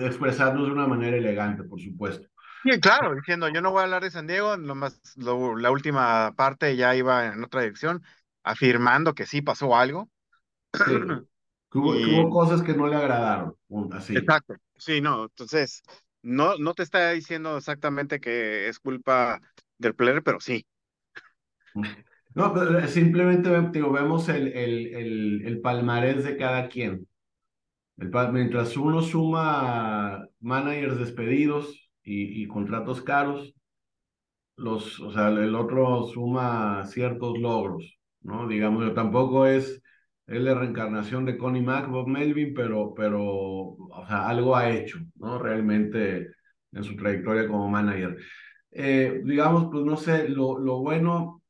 expresarnos 0.00 0.66
de 0.66 0.72
una 0.72 0.88
manera 0.88 1.16
elegante, 1.16 1.62
por 1.62 1.80
supuesto. 1.80 2.26
Sí, 2.64 2.80
claro, 2.80 3.14
diciendo, 3.14 3.48
yo 3.48 3.60
no 3.60 3.70
voy 3.70 3.80
a 3.80 3.84
hablar 3.84 4.02
de 4.02 4.10
San 4.10 4.26
Diego, 4.26 4.56
nomás 4.56 5.00
la 5.16 5.70
última 5.70 6.34
parte 6.34 6.74
ya 6.74 6.96
iba 6.96 7.26
en 7.26 7.44
otra 7.44 7.60
dirección, 7.60 8.02
afirmando 8.42 9.14
que 9.14 9.24
sí 9.24 9.40
pasó 9.40 9.76
algo. 9.76 10.10
Sí. 10.72 10.82
hubo, 11.76 12.30
cosas 12.30 12.62
que 12.62 12.74
no 12.74 12.86
le 12.86 12.96
agradaron, 12.96 13.54
así. 13.92 14.16
Exacto, 14.16 14.54
sí, 14.76 15.00
no, 15.00 15.24
entonces, 15.24 15.82
no, 16.22 16.56
no 16.58 16.74
te 16.74 16.82
está 16.82 17.10
diciendo 17.12 17.56
exactamente 17.56 18.20
que 18.20 18.68
es 18.68 18.78
culpa 18.78 19.40
del 19.78 19.94
player, 19.94 20.22
pero 20.22 20.40
sí, 20.40 20.66
no, 22.34 22.52
pero 22.52 22.86
simplemente 22.86 23.48
vemos 23.50 24.28
el, 24.28 24.48
el, 24.48 24.94
el, 24.94 25.42
el, 25.46 25.60
palmarés 25.60 26.24
de 26.24 26.36
cada 26.36 26.68
quien. 26.68 27.08
El, 27.96 28.10
mientras 28.32 28.76
uno 28.76 29.00
suma 29.00 30.28
managers 30.40 30.98
despedidos 30.98 31.90
y, 32.02 32.42
y, 32.42 32.46
contratos 32.46 33.00
caros, 33.02 33.54
los, 34.56 35.00
o 35.00 35.10
sea, 35.12 35.28
el 35.28 35.54
otro 35.54 36.06
suma 36.06 36.84
ciertos 36.86 37.38
logros, 37.38 37.98
¿no? 38.20 38.46
Digamos, 38.48 38.94
tampoco 38.94 39.46
es, 39.46 39.82
es 40.26 40.40
la 40.40 40.54
reencarnación 40.54 41.24
de 41.24 41.36
Connie 41.36 41.62
Mack, 41.62 41.88
Bob 41.88 42.08
Melvin, 42.08 42.52
pero, 42.54 42.94
pero, 42.94 43.22
o 43.24 44.04
sea, 44.08 44.28
algo 44.28 44.56
ha 44.56 44.70
hecho, 44.70 44.98
¿no? 45.16 45.38
Realmente 45.38 46.28
en 46.72 46.84
su 46.84 46.96
trayectoria 46.96 47.46
como 47.46 47.68
manager. 47.68 48.18
Eh, 48.72 49.22
digamos, 49.24 49.68
pues 49.70 49.84
no 49.84 49.96
sé, 49.96 50.28
lo, 50.28 50.58
lo 50.58 50.80
bueno 50.80 51.42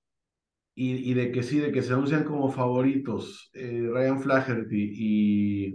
y, 0.78 1.14
de 1.14 1.32
que 1.32 1.42
sí, 1.42 1.58
de 1.58 1.72
que 1.72 1.82
se 1.82 1.94
anuncian 1.94 2.24
como 2.24 2.52
favoritos 2.52 3.50
eh, 3.54 3.88
Ryan 3.90 4.20
Flaherty 4.20 4.90
y, 4.94 5.66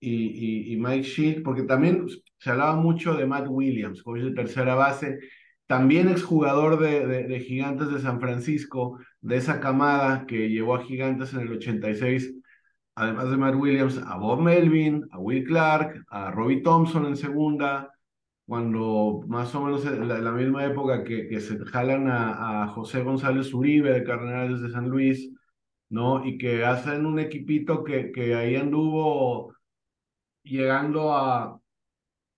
y, 0.00 0.72
y, 0.72 0.76
Mike 0.76 1.04
Shield, 1.04 1.42
porque 1.44 1.62
también 1.62 2.06
se 2.38 2.50
hablaba 2.50 2.76
mucho 2.76 3.14
de 3.14 3.24
Matt 3.26 3.46
Williams, 3.48 4.02
como 4.02 4.16
es 4.16 4.24
de 4.24 4.32
tercera 4.32 4.74
base, 4.74 5.20
también 5.66 6.08
exjugador 6.08 6.78
de, 6.78 7.06
de, 7.26 7.40
Gigantes 7.40 7.90
de 7.90 8.00
San 8.00 8.20
Francisco, 8.20 8.98
de 9.20 9.36
esa 9.36 9.60
camada 9.60 10.26
que 10.26 10.48
llevó 10.50 10.74
a 10.76 10.84
Gigantes 10.84 11.32
en 11.32 11.40
el 11.40 11.52
86, 11.52 12.34
además 12.94 13.30
de 13.30 13.36
Matt 13.36 13.54
Williams, 13.56 13.98
a 13.98 14.16
Bob 14.16 14.40
Melvin, 14.40 15.06
a 15.12 15.18
Will 15.18 15.44
Clark, 15.44 16.04
a 16.08 16.30
Robbie 16.30 16.62
Thompson 16.62 17.06
en 17.06 17.16
segunda, 17.16 17.90
cuando 18.46 19.22
más 19.26 19.54
o 19.54 19.62
menos 19.64 19.86
en 19.86 20.06
la, 20.08 20.32
misma 20.32 20.64
época 20.66 21.02
que, 21.04 21.40
se 21.40 21.58
jalan 21.66 22.08
a, 22.08 22.64
a, 22.64 22.68
José 22.68 23.02
González 23.02 23.52
Uribe 23.54 23.92
de 23.92 24.04
Cardenales 24.04 24.60
de 24.60 24.70
San 24.70 24.88
Luis, 24.88 25.30
¿no? 25.88 26.24
Y 26.26 26.38
que 26.38 26.64
hacen 26.64 27.06
un 27.06 27.18
equipito 27.18 27.84
que, 27.84 28.12
que 28.12 28.34
ahí 28.34 28.56
anduvo 28.56 29.54
llegando 30.42 31.12
a, 31.14 31.60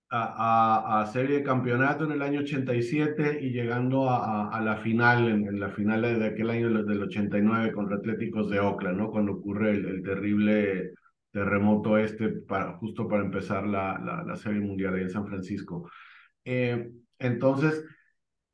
a, 0.09 1.01
a, 1.01 1.05
serie 1.07 1.37
de 1.37 1.43
campeonato 1.43 2.05
en 2.05 2.13
el 2.13 2.21
año 2.21 2.41
87 2.41 3.39
y 3.41 3.49
llegando 3.51 4.09
a, 4.09 4.49
a 4.49 4.61
la 4.61 4.77
final, 4.77 5.27
en, 5.27 5.59
la 5.59 5.69
final 5.69 6.01
de 6.01 6.25
aquel 6.25 6.49
año 6.49 6.83
del 6.83 7.03
89 7.03 7.73
contra 7.73 7.97
Atléticos 7.97 8.49
de 8.49 8.59
Oakland, 8.59 8.97
¿no? 8.97 9.11
Cuando 9.11 9.33
ocurre 9.33 9.71
el, 9.71 10.01
terrible 10.03 10.93
terremoto 11.31 11.97
este 11.97 12.29
para, 12.29 12.77
justo 12.77 13.07
para 13.07 13.23
empezar 13.23 13.67
la, 13.67 13.99
la, 13.99 14.23
la 14.23 14.35
Serie 14.37 14.61
Mundial 14.61 14.95
ahí 14.95 15.01
en 15.03 15.09
San 15.09 15.27
Francisco. 15.27 15.89
Eh, 16.45 16.89
entonces, 17.19 17.83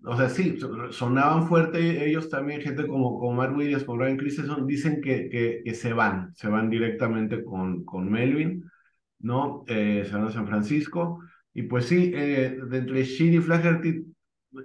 o 0.06 0.18
sea, 0.18 0.30
sí, 0.30 0.58
sonaban 0.90 1.48
fuerte 1.48 2.06
ellos 2.10 2.30
también, 2.30 2.62
gente 2.62 2.88
como, 2.88 3.20
como 3.20 3.34
Mark 3.34 3.56
Williams, 3.56 3.84
como 3.84 4.00
Brian 4.00 4.18
Christensen, 4.18 4.66
dicen 4.66 5.02
que, 5.02 5.30
que, 5.30 5.62
que, 5.64 5.74
se 5.76 5.94
van, 5.94 6.34
se 6.36 6.48
van 6.48 6.70
directamente 6.70 7.44
con, 7.44 7.86
con 7.86 8.10
Melvin, 8.12 8.70
¿no? 9.20 9.64
Eh, 9.68 10.04
se 10.06 10.14
van 10.14 10.26
a 10.26 10.32
San 10.32 10.48
Francisco. 10.48 11.20
Y 11.54 11.64
pues 11.64 11.86
sí, 11.86 12.12
eh, 12.16 12.58
de 12.70 12.78
entre 12.78 13.04
Sheed 13.04 13.34
y 13.34 13.40
Flaherty, 13.40 14.06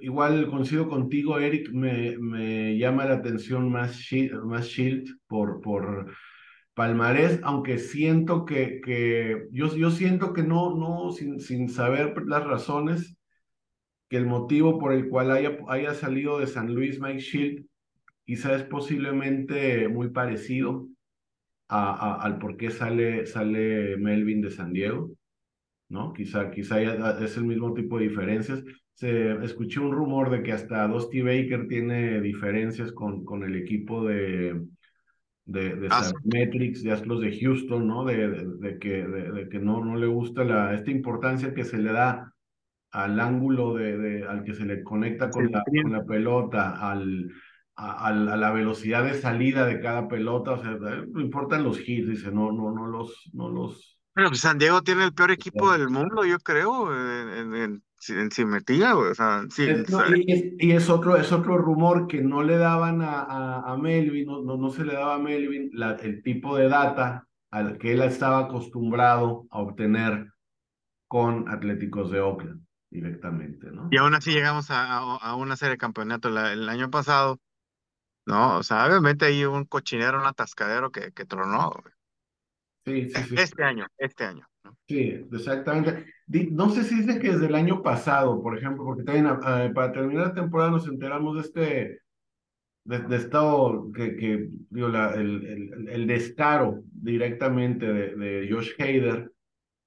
igual 0.00 0.48
coincido 0.50 0.88
contigo, 0.88 1.38
Eric, 1.38 1.70
me, 1.72 2.16
me 2.18 2.78
llama 2.78 3.04
la 3.04 3.14
atención 3.16 3.70
más 3.70 3.96
Shield, 3.96 4.44
más 4.44 4.66
Shield 4.66 5.08
por, 5.26 5.60
por 5.60 6.12
palmarés, 6.74 7.40
aunque 7.42 7.78
siento 7.78 8.44
que, 8.44 8.80
que 8.80 9.48
yo, 9.52 9.74
yo 9.76 9.90
siento 9.90 10.32
que 10.32 10.42
no, 10.42 10.76
no, 10.76 11.12
sin, 11.12 11.40
sin 11.40 11.68
saber 11.68 12.14
las 12.26 12.44
razones, 12.44 13.16
que 14.08 14.16
el 14.16 14.26
motivo 14.26 14.78
por 14.78 14.92
el 14.92 15.08
cual 15.08 15.30
haya, 15.30 15.58
haya 15.68 15.94
salido 15.94 16.38
de 16.38 16.46
San 16.46 16.74
Luis 16.74 17.00
Mike 17.00 17.20
Shield 17.20 17.66
quizá 18.28 18.54
es 18.54 18.62
posiblemente 18.64 19.88
muy 19.88 20.10
parecido 20.10 20.86
a, 21.68 22.20
al 22.22 22.38
por 22.38 22.58
qué 22.58 22.70
sale, 22.70 23.26
sale 23.26 23.96
Melvin 23.96 24.42
de 24.42 24.50
San 24.50 24.72
Diego, 24.74 25.10
¿no? 25.88 26.12
Quizá, 26.12 26.50
quizá 26.50 26.80
es 27.22 27.36
el 27.36 27.44
mismo 27.44 27.74
tipo 27.74 27.98
de 27.98 28.08
diferencias. 28.08 28.62
Se, 28.94 29.32
escuché 29.44 29.80
un 29.80 29.92
rumor 29.92 30.30
de 30.30 30.42
que 30.42 30.52
hasta 30.52 30.88
Dusty 30.88 31.22
Baker 31.22 31.68
tiene 31.68 32.20
diferencias 32.20 32.92
con, 32.92 33.24
con 33.24 33.44
el 33.44 33.56
equipo 33.56 34.04
de, 34.04 34.60
de, 35.44 35.76
de 35.76 35.88
ah, 35.90 36.10
Metrics, 36.24 36.82
de 36.82 37.06
los 37.06 37.20
de 37.20 37.38
Houston, 37.40 37.86
¿no? 37.86 38.04
De, 38.04 38.46
de, 38.60 38.78
que, 38.78 39.06
de, 39.06 39.48
que 39.48 39.58
no, 39.58 39.84
no 39.84 39.96
le 39.96 40.06
gusta 40.06 40.44
la, 40.44 40.74
esta 40.74 40.90
importancia 40.90 41.54
que 41.54 41.64
se 41.64 41.78
le 41.78 41.92
da 41.92 42.34
al 42.90 43.20
ángulo 43.20 43.74
de, 43.74 44.24
al 44.26 44.44
que 44.44 44.54
se 44.54 44.64
le 44.64 44.82
conecta 44.82 45.30
con, 45.30 45.50
la, 45.50 45.62
con 45.64 45.92
la 45.92 46.04
pelota, 46.04 46.90
al, 46.90 47.30
a, 47.76 48.08
a, 48.08 48.12
la 48.12 48.50
velocidad 48.50 49.04
de 49.04 49.14
salida 49.14 49.64
de 49.66 49.80
cada 49.80 50.08
pelota, 50.08 50.52
o 50.52 50.62
sea, 50.62 50.72
no 50.72 51.20
importan 51.20 51.64
los 51.64 51.86
hits, 51.86 52.08
dice, 52.08 52.30
no, 52.32 52.50
no, 52.52 52.72
no 52.72 52.86
los, 52.86 53.30
no 53.32 53.48
los. 53.48 53.97
Bueno, 54.18 54.30
pues 54.30 54.40
San 54.40 54.58
Diego 54.58 54.82
tiene 54.82 55.04
el 55.04 55.14
peor 55.14 55.30
equipo 55.30 55.70
del 55.70 55.90
mundo, 55.90 56.24
yo 56.24 56.40
creo, 56.40 56.92
en, 56.92 57.54
en, 57.54 57.82
en 58.08 58.30
simetría, 58.32 58.96
o 58.96 59.14
sea, 59.14 59.44
sí, 59.48 59.64
y, 60.58 60.72
es, 60.72 60.90
otro, 60.90 61.16
es 61.16 61.30
otro 61.30 61.56
rumor 61.56 62.08
que 62.08 62.20
no 62.20 62.42
le 62.42 62.58
daban 62.58 63.00
a, 63.00 63.60
a, 63.60 63.76
Melvin, 63.76 64.26
no, 64.26 64.56
no, 64.56 64.70
se 64.70 64.84
le 64.84 64.94
daba 64.94 65.14
a 65.14 65.18
Melvin 65.20 65.70
la, 65.72 65.92
el 65.92 66.20
tipo 66.24 66.56
de 66.56 66.68
data 66.68 67.28
al 67.52 67.78
que 67.78 67.92
él 67.92 68.02
estaba 68.02 68.40
acostumbrado 68.40 69.46
a 69.52 69.60
obtener 69.60 70.32
con 71.06 71.48
Atléticos 71.48 72.10
de 72.10 72.18
Oakland 72.18 72.66
directamente, 72.90 73.70
¿no? 73.70 73.86
Y 73.92 73.98
aún 73.98 74.16
así 74.16 74.32
llegamos 74.32 74.72
a, 74.72 74.98
a 74.98 75.36
una 75.36 75.54
serie 75.54 75.74
de 75.74 75.78
campeonato 75.78 76.26
el 76.26 76.68
año 76.68 76.90
pasado, 76.90 77.38
¿no? 78.26 78.58
O 78.58 78.64
sea, 78.64 78.84
obviamente 78.84 79.26
hay 79.26 79.44
un 79.44 79.64
cochinero, 79.64 80.18
un 80.18 80.26
atascadero 80.26 80.90
que, 80.90 81.12
que 81.12 81.24
tronó. 81.24 81.72
Sí, 82.88 83.08
sí, 83.08 83.22
sí. 83.28 83.34
Este 83.38 83.62
año, 83.62 83.86
este 83.98 84.24
año. 84.24 84.46
Sí, 84.86 85.26
exactamente. 85.32 86.06
No 86.50 86.70
sé 86.70 86.84
si 86.84 87.02
dice 87.02 87.18
que 87.20 87.32
desde 87.32 87.46
el 87.46 87.54
año 87.54 87.82
pasado, 87.82 88.42
por 88.42 88.56
ejemplo, 88.56 88.84
porque 88.84 89.04
también 89.04 89.26
ah, 89.26 89.70
para 89.74 89.92
terminar 89.92 90.28
la 90.28 90.34
temporada 90.34 90.70
nos 90.70 90.86
enteramos 90.88 91.36
de 91.36 91.40
este, 91.42 92.00
de, 92.84 93.16
estado 93.16 93.90
que, 93.92 94.16
que 94.16 94.48
digo, 94.70 94.88
la, 94.88 95.12
el, 95.14 95.44
el, 95.46 95.88
el, 95.88 96.06
descaro 96.06 96.82
directamente 96.90 97.86
de, 97.86 98.16
de 98.16 98.48
Josh 98.50 98.72
Hader, 98.78 99.30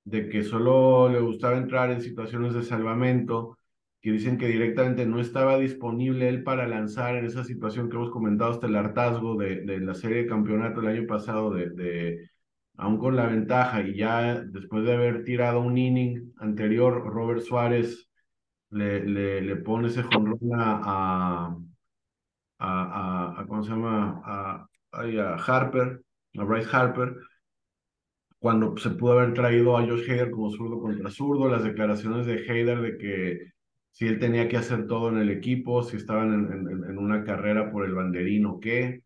de 0.04 0.30
que 0.30 0.44
solo 0.44 1.10
le 1.10 1.20
gustaba 1.20 1.58
entrar 1.58 1.92
en 1.92 2.02
situaciones 2.02 2.54
de 2.54 2.64
salvamento, 2.64 3.58
que 4.02 4.12
dicen 4.12 4.38
que 4.38 4.48
directamente 4.48 5.06
no 5.06 5.20
estaba 5.20 5.58
disponible 5.60 6.28
él 6.28 6.44
para 6.44 6.68
lanzar 6.68 7.16
en 7.16 7.26
esa 7.26 7.44
situación 7.44 7.90
que 7.90 7.96
hemos 7.96 8.12
comentado 8.12 8.52
hasta 8.52 8.68
el 8.68 8.76
hartazgo 8.76 9.36
de, 9.36 9.62
de 9.62 9.80
la 9.80 9.94
serie 9.94 10.18
de 10.18 10.28
campeonato 10.28 10.82
el 10.82 10.88
año 10.88 11.08
pasado 11.08 11.52
de, 11.52 11.70
de 11.70 12.31
aún 12.82 12.98
con 12.98 13.16
la 13.16 13.28
ventaja 13.28 13.82
y 13.84 13.96
ya 13.96 14.42
después 14.42 14.84
de 14.84 14.94
haber 14.94 15.24
tirado 15.24 15.62
un 15.62 15.78
inning 15.78 16.34
anterior, 16.38 17.06
Robert 17.06 17.42
Suárez 17.42 18.10
le, 18.72 19.06
le, 19.42 19.56
pone 19.58 19.88
ese 19.90 20.02
jonrón 20.04 20.40
a, 20.56 21.56
a, 22.60 23.40
a, 23.40 23.46
¿cómo 23.48 23.64
se 23.64 23.70
llama? 23.70 24.22
A, 24.26 24.68
a, 24.94 25.36
Harper, 25.36 26.02
a 26.38 26.44
Bryce 26.44 26.70
Harper. 26.76 27.18
cuando 28.40 28.76
se 28.78 28.90
pudo 28.92 29.20
haber 29.20 29.34
traído 29.36 29.78
a 29.78 29.86
Josh 29.86 30.10
Hader 30.10 30.32
como 30.32 30.50
zurdo 30.50 30.82
contra 30.82 31.12
zurdo, 31.12 31.50
las 31.50 31.64
declaraciones 31.64 32.26
de 32.26 32.44
Hader 32.50 32.82
de 32.82 32.98
que 32.98 33.52
si 33.92 34.08
él 34.08 34.20
tenía 34.20 34.48
que 34.50 34.58
hacer 34.58 34.88
todo 34.88 35.10
en 35.10 35.18
el 35.20 35.30
equipo, 35.30 35.84
si 35.84 35.98
estaban 35.98 36.34
en, 36.34 36.68
en, 36.90 36.98
una 36.98 37.24
carrera 37.24 37.72
por 37.72 37.86
el 37.86 37.94
banderín 37.94 38.46
o 38.48 38.60
qué, 38.60 39.04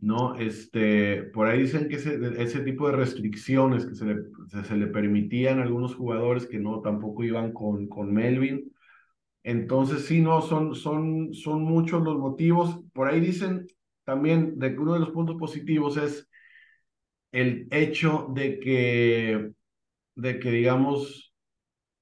¿no? 0.00 0.36
Este, 0.36 1.22
por 1.24 1.46
ahí 1.48 1.60
dicen 1.62 1.88
que 1.88 1.96
ese, 1.96 2.18
ese 2.42 2.60
tipo 2.60 2.88
de 2.88 2.96
restricciones 2.96 3.86
que 3.86 3.94
se 3.94 4.04
le, 4.06 4.16
se, 4.64 4.76
le 4.76 4.86
permitían 4.88 5.58
a 5.58 5.62
algunos 5.62 5.94
jugadores 5.94 6.46
que 6.46 6.58
no 6.58 6.80
tampoco 6.80 7.24
iban 7.24 7.52
con, 7.52 7.88
con 7.88 8.12
Melvin. 8.12 8.72
Entonces, 9.44 10.06
sí, 10.06 10.20
no, 10.20 10.42
son, 10.42 10.74
son, 10.74 11.34
son 11.34 11.62
muchos 11.62 12.02
los 12.02 12.18
motivos. 12.18 12.80
Por 12.92 13.08
ahí 13.08 13.20
dicen 13.20 13.66
también 14.04 14.58
de 14.58 14.72
que 14.74 14.80
uno 14.80 14.94
de 14.94 15.00
los 15.00 15.10
puntos 15.10 15.36
positivos 15.36 15.96
es 15.96 16.28
el 17.32 17.68
hecho 17.70 18.28
de 18.34 18.58
que, 18.60 19.52
de 20.16 20.38
que 20.40 20.50
digamos, 20.50 21.34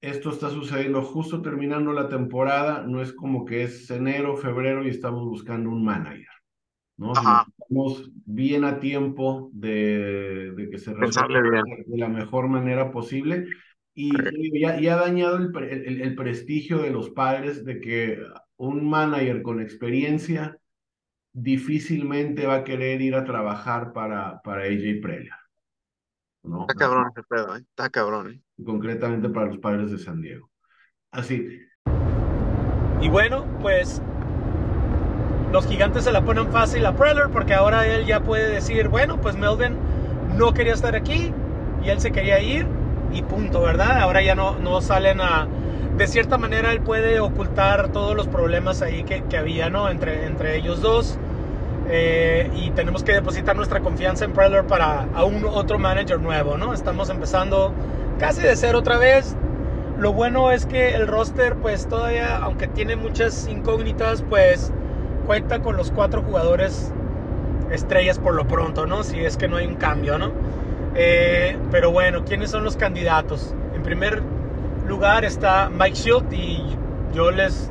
esto 0.01 0.31
está 0.31 0.51
sucediendo 0.51 1.03
justo 1.03 1.43
terminando 1.43 1.93
la 1.93 2.09
temporada, 2.09 2.85
no 2.87 3.03
es 3.03 3.13
como 3.13 3.45
que 3.45 3.65
es 3.65 3.91
enero, 3.91 4.37
febrero 4.37 4.85
y 4.87 4.91
estamos 4.91 5.25
buscando 5.27 5.71
un 5.71 5.85
manager, 5.85 6.29
¿no? 6.97 7.13
Estamos 7.13 8.11
bien 8.25 8.65
a 8.65 8.81
tiempo 8.81 9.51
de, 9.53 10.53
de 10.57 10.71
que 10.71 10.79
se 10.79 10.95
resuelva 10.95 11.63
de 11.87 11.99
la 11.99 12.09
mejor 12.09 12.49
manera 12.49 12.91
posible 12.91 13.47
y 13.95 14.13
ya, 14.61 14.95
ha 14.95 15.01
dañado 15.01 15.37
el, 15.37 16.03
el, 16.03 16.15
prestigio 16.15 16.79
de 16.83 16.91
los 16.91 17.11
padres 17.11 17.65
de 17.65 17.81
que 17.81 18.23
un 18.57 18.89
manager 18.89 19.41
con 19.43 19.61
experiencia 19.61 20.59
difícilmente 21.33 22.47
va 22.47 22.57
a 22.57 22.65
querer 22.65 23.01
ir 23.01 23.15
a 23.15 23.25
trabajar 23.25 23.93
para, 23.95 24.43
para 24.43 24.65
AJ 24.65 25.01
Preller. 25.01 25.33
Está 26.43 26.75
cabrón 26.75 27.11
ese 27.11 27.23
pedo, 27.27 27.57
¿eh? 27.57 27.61
Está 27.61 27.89
cabrón, 27.91 28.31
¿eh? 28.33 28.65
Concretamente 28.65 29.29
para 29.31 29.47
los 29.47 29.59
padres 29.59 29.91
de 29.91 29.99
San 29.99 30.21
Diego. 30.21 30.51
Así. 31.11 31.61
Y 33.01 33.09
bueno, 33.09 33.47
pues 33.61 34.03
los 35.53 35.67
gigantes 35.67 36.05
se 36.05 36.13
la 36.13 36.23
ponen 36.23 36.51
fácil 36.51 36.85
a 36.87 36.95
Preller 36.95 37.29
porque 37.29 37.55
ahora 37.55 37.87
él 37.87 38.05
ya 38.07 38.21
puede 38.21 38.51
decir, 38.51 38.89
bueno, 38.89 39.21
pues 39.21 39.37
Melvin 39.37 39.77
no 40.37 40.53
quería 40.53 40.75
estar 40.75 40.97
aquí 40.97 41.33
y 41.85 41.89
él 41.89 42.01
se 42.01 42.11
quería 42.11 42.41
ir 42.41 42.67
y 43.13 43.23
punto, 43.23 43.63
¿verdad? 43.63 44.01
Ahora 44.01 44.23
ya 44.23 44.35
no, 44.35 44.59
no 44.59 44.81
salen 44.81 45.21
a... 45.21 45.47
De 45.97 46.07
cierta 46.07 46.37
manera 46.37 46.73
él 46.73 46.81
puede 46.81 47.21
ocultar 47.21 47.89
todos 47.89 48.15
los 48.15 48.27
problemas 48.27 48.83
ahí 48.83 49.05
que, 49.05 49.23
que 49.25 49.39
había, 49.39 49.71
¿no? 49.71 49.89
Entre, 49.89 50.27
entre 50.27 50.57
ellos 50.57 50.83
dos. 50.83 51.19
Eh, 51.89 52.51
y 52.55 52.71
tenemos 52.71 53.05
que 53.05 53.13
depositar 53.13 53.55
nuestra 53.55 53.81
confianza 53.81 54.25
en 54.25 54.33
Preller 54.33 54.67
para 54.67 55.07
a 55.15 55.25
un 55.25 55.45
otro 55.45 55.79
manager 55.79 56.21
nuevo, 56.21 56.59
¿no? 56.59 56.75
Estamos 56.75 57.09
empezando 57.09 57.73
casi 58.19 58.43
de 58.43 58.57
cero 58.57 58.81
otra 58.81 58.99
vez. 58.99 59.37
Lo 59.97 60.13
bueno 60.13 60.51
es 60.51 60.67
que 60.67 60.95
el 60.95 61.07
roster, 61.07 61.55
pues 61.55 61.89
todavía, 61.89 62.37
aunque 62.39 62.67
tiene 62.67 62.97
muchas 62.97 63.49
incógnitas, 63.49 64.23
pues 64.29 64.73
cuenta 65.27 65.61
con 65.61 65.77
los 65.77 65.91
cuatro 65.91 66.23
jugadores 66.23 66.93
estrellas 67.71 68.19
por 68.19 68.35
lo 68.35 68.47
pronto, 68.47 68.87
¿no? 68.87 69.03
Si 69.03 69.19
es 69.19 69.37
que 69.37 69.49
no 69.49 69.57
hay 69.57 69.67
un 69.67 69.75
cambio, 69.75 70.19
¿no? 70.19 70.31
Eh, 70.95 71.59
pero 71.71 71.91
bueno, 71.91 72.25
¿quiénes 72.25 72.51
son 72.51 72.65
los 72.65 72.77
candidatos? 72.77 73.55
En 73.75 73.83
primer 73.83 74.23
lugar 74.87 75.25
está 75.25 75.69
Mike 75.69 75.97
Shield 75.97 76.33
y 76.33 76.63
yo 77.13 77.31
les 77.31 77.71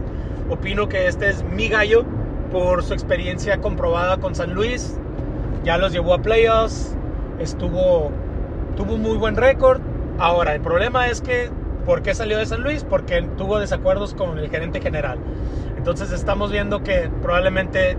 opino 0.49 0.87
que 0.89 1.07
este 1.07 1.29
es 1.29 1.43
mi 1.43 1.69
gallo 1.69 2.05
por 2.51 2.83
su 2.83 2.93
experiencia 2.93 3.59
comprobada 3.61 4.17
con 4.17 4.35
San 4.35 4.53
Luis. 4.53 4.99
Ya 5.63 5.77
los 5.77 5.91
llevó 5.91 6.13
a 6.13 6.21
playoffs, 6.21 6.95
estuvo, 7.39 8.11
tuvo 8.75 8.95
un 8.95 9.01
muy 9.01 9.17
buen 9.17 9.35
récord. 9.35 9.81
Ahora, 10.19 10.53
el 10.53 10.61
problema 10.61 11.07
es 11.07 11.21
que, 11.21 11.49
¿por 11.85 12.01
qué 12.01 12.13
salió 12.13 12.37
de 12.37 12.45
San 12.45 12.61
Luis? 12.61 12.83
Porque 12.83 13.23
tuvo 13.37 13.59
desacuerdos 13.59 14.13
con 14.13 14.37
el 14.37 14.49
gerente 14.49 14.79
general. 14.81 15.17
Entonces 15.85 16.11
estamos 16.11 16.51
viendo 16.51 16.81
que 16.81 17.11
probablemente, 17.21 17.95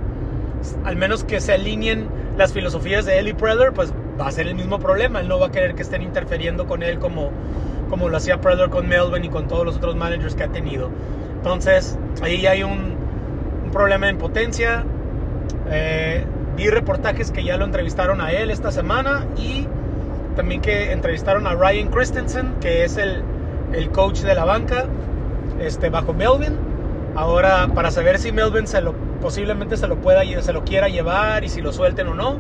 al 0.84 0.96
menos 0.96 1.22
que 1.22 1.40
se 1.40 1.52
alineen 1.52 2.08
las 2.36 2.52
filosofías 2.52 3.06
de 3.06 3.20
Eli 3.20 3.32
Preller, 3.32 3.72
pues 3.72 3.94
va 4.20 4.26
a 4.26 4.32
ser 4.32 4.48
el 4.48 4.56
mismo 4.56 4.80
problema. 4.80 5.20
Él 5.20 5.28
no 5.28 5.38
va 5.38 5.46
a 5.46 5.50
querer 5.52 5.76
que 5.76 5.82
estén 5.82 6.02
interfiriendo 6.02 6.66
con 6.66 6.82
él 6.82 6.98
como, 6.98 7.30
como 7.88 8.08
lo 8.08 8.16
hacía 8.16 8.40
Preller 8.40 8.70
con 8.70 8.88
Melvin 8.88 9.24
y 9.24 9.28
con 9.28 9.46
todos 9.46 9.64
los 9.64 9.76
otros 9.76 9.94
managers 9.94 10.34
que 10.34 10.42
ha 10.42 10.48
tenido. 10.48 10.90
Entonces, 11.36 11.96
ahí 12.22 12.44
hay 12.48 12.64
un, 12.64 12.96
problema 13.72 14.08
en 14.08 14.18
potencia. 14.18 14.84
Eh, 15.70 16.24
vi 16.56 16.68
reportajes 16.68 17.30
que 17.30 17.44
ya 17.44 17.56
lo 17.56 17.66
entrevistaron 17.66 18.20
a 18.20 18.32
él 18.32 18.50
esta 18.50 18.72
semana 18.72 19.26
y 19.36 19.64
también 20.34 20.60
que 20.60 20.90
entrevistaron 20.90 21.46
a 21.46 21.54
Ryan 21.54 21.86
Christensen, 21.92 22.54
que 22.60 22.82
es 22.82 22.96
el, 22.96 23.22
el 23.72 23.90
coach 23.90 24.22
de 24.22 24.34
la 24.34 24.44
banca 24.44 24.86
este, 25.60 25.88
bajo 25.88 26.12
Melvin. 26.12 26.65
Ahora, 27.16 27.68
para 27.74 27.90
saber 27.90 28.18
si 28.18 28.30
Melvin 28.30 28.66
posiblemente 29.20 29.76
se 29.76 29.88
lo 29.88 29.96
pueda 29.96 30.22
se 30.42 30.52
lo 30.52 30.64
quiera 30.64 30.88
llevar 30.88 31.44
y 31.44 31.48
si 31.48 31.62
lo 31.62 31.72
suelten 31.72 32.08
o 32.08 32.14
no. 32.14 32.36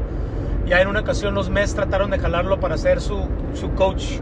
Ya 0.66 0.80
en 0.80 0.88
una 0.88 1.00
ocasión 1.00 1.34
los 1.34 1.48
Mets 1.48 1.74
trataron 1.74 2.10
de 2.10 2.18
jalarlo 2.18 2.58
para 2.60 2.76
ser 2.76 3.00
su, 3.00 3.26
su 3.54 3.72
coach 3.74 4.18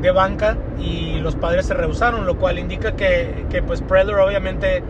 de 0.00 0.10
banca 0.10 0.56
y 0.78 1.20
los 1.20 1.36
padres 1.36 1.66
se 1.66 1.74
rehusaron, 1.74 2.26
lo 2.26 2.36
cual 2.36 2.58
indica 2.58 2.96
que, 2.96 3.46
que 3.50 3.62
pues 3.62 3.80
Preller 3.82 4.16
obviamente 4.16 4.82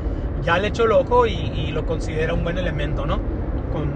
ya 0.42 0.58
le 0.58 0.68
echó 0.68 0.84
el 0.84 1.28
y, 1.28 1.70
lo 1.72 1.86
considera 1.86 2.34
un 2.34 2.42
buen 2.42 2.58
elemento, 2.58 3.06
¿no? 3.06 3.18
Con, 3.72 3.92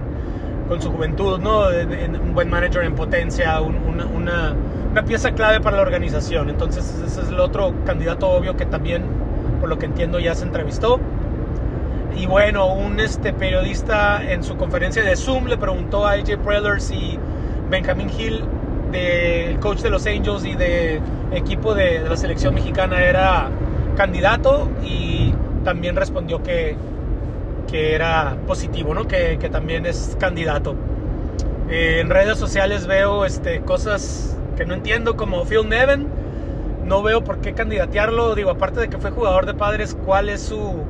con 0.68 0.80
su 0.80 0.90
juventud, 0.90 1.38
¿no? 1.38 1.68
un 1.68 2.34
buen 2.34 2.48
manager 2.48 2.84
en 2.84 2.94
potencia, 2.94 3.60
una, 3.60 4.06
una, 4.06 4.54
pieza 5.06 5.32
clave 5.32 5.60
para 5.60 5.76
la 5.76 5.82
organización. 5.82 6.48
Entonces 6.48 7.02
ese 7.04 7.20
es 7.20 7.28
el 7.28 7.38
otro 7.38 7.74
candidato 7.84 8.28
obvio 8.28 8.56
que 8.56 8.66
también, 8.66 9.04
por 9.56 9.68
lo 9.68 9.78
que 9.78 9.86
entiendo, 9.86 10.18
ya 10.18 10.34
se 10.34 10.44
entrevistó. 10.44 11.00
Y 12.16 12.26
bueno, 12.26 12.66
un 12.72 12.98
este, 13.00 13.32
periodista 13.32 14.22
en 14.22 14.42
su 14.42 14.56
conferencia 14.56 15.02
de 15.02 15.16
Zoom 15.16 15.46
le 15.46 15.58
preguntó 15.58 16.06
a 16.06 16.12
AJ 16.12 16.38
Preller 16.44 16.80
si 16.80 17.18
Benjamin 17.70 18.08
Hill, 18.08 18.42
del 18.90 19.58
coach 19.58 19.80
de 19.80 19.90
los 19.90 20.06
Angels 20.06 20.44
y 20.44 20.54
de 20.54 21.00
equipo 21.32 21.74
de, 21.74 22.00
la 22.00 22.16
selección 22.16 22.54
mexicana, 22.54 23.02
era 23.04 23.50
candidato 23.96 24.68
y 24.82 25.34
también 25.64 25.96
respondió 25.96 26.42
que, 26.42 26.76
que 27.70 27.94
era 27.94 28.36
positivo, 28.46 28.94
¿no? 28.94 29.06
que, 29.06 29.38
que 29.38 29.48
también 29.50 29.84
es 29.84 30.16
candidato. 30.18 30.74
Eh, 31.68 31.98
en 32.00 32.10
redes 32.10 32.38
sociales 32.38 32.86
veo 32.86 33.24
este, 33.24 33.60
cosas 33.60 34.36
que 34.56 34.64
no 34.64 34.74
entiendo, 34.74 35.16
como 35.16 35.44
Phil 35.44 35.68
Nevin. 35.68 36.06
No 36.86 37.02
veo 37.02 37.22
por 37.24 37.40
qué 37.40 37.52
candidatearlo. 37.52 38.34
Digo, 38.34 38.50
aparte 38.50 38.80
de 38.80 38.88
que 38.88 38.98
fue 38.98 39.10
jugador 39.10 39.46
de 39.46 39.54
padres, 39.54 39.96
¿cuál 40.04 40.28
es 40.28 40.42
su. 40.42 40.84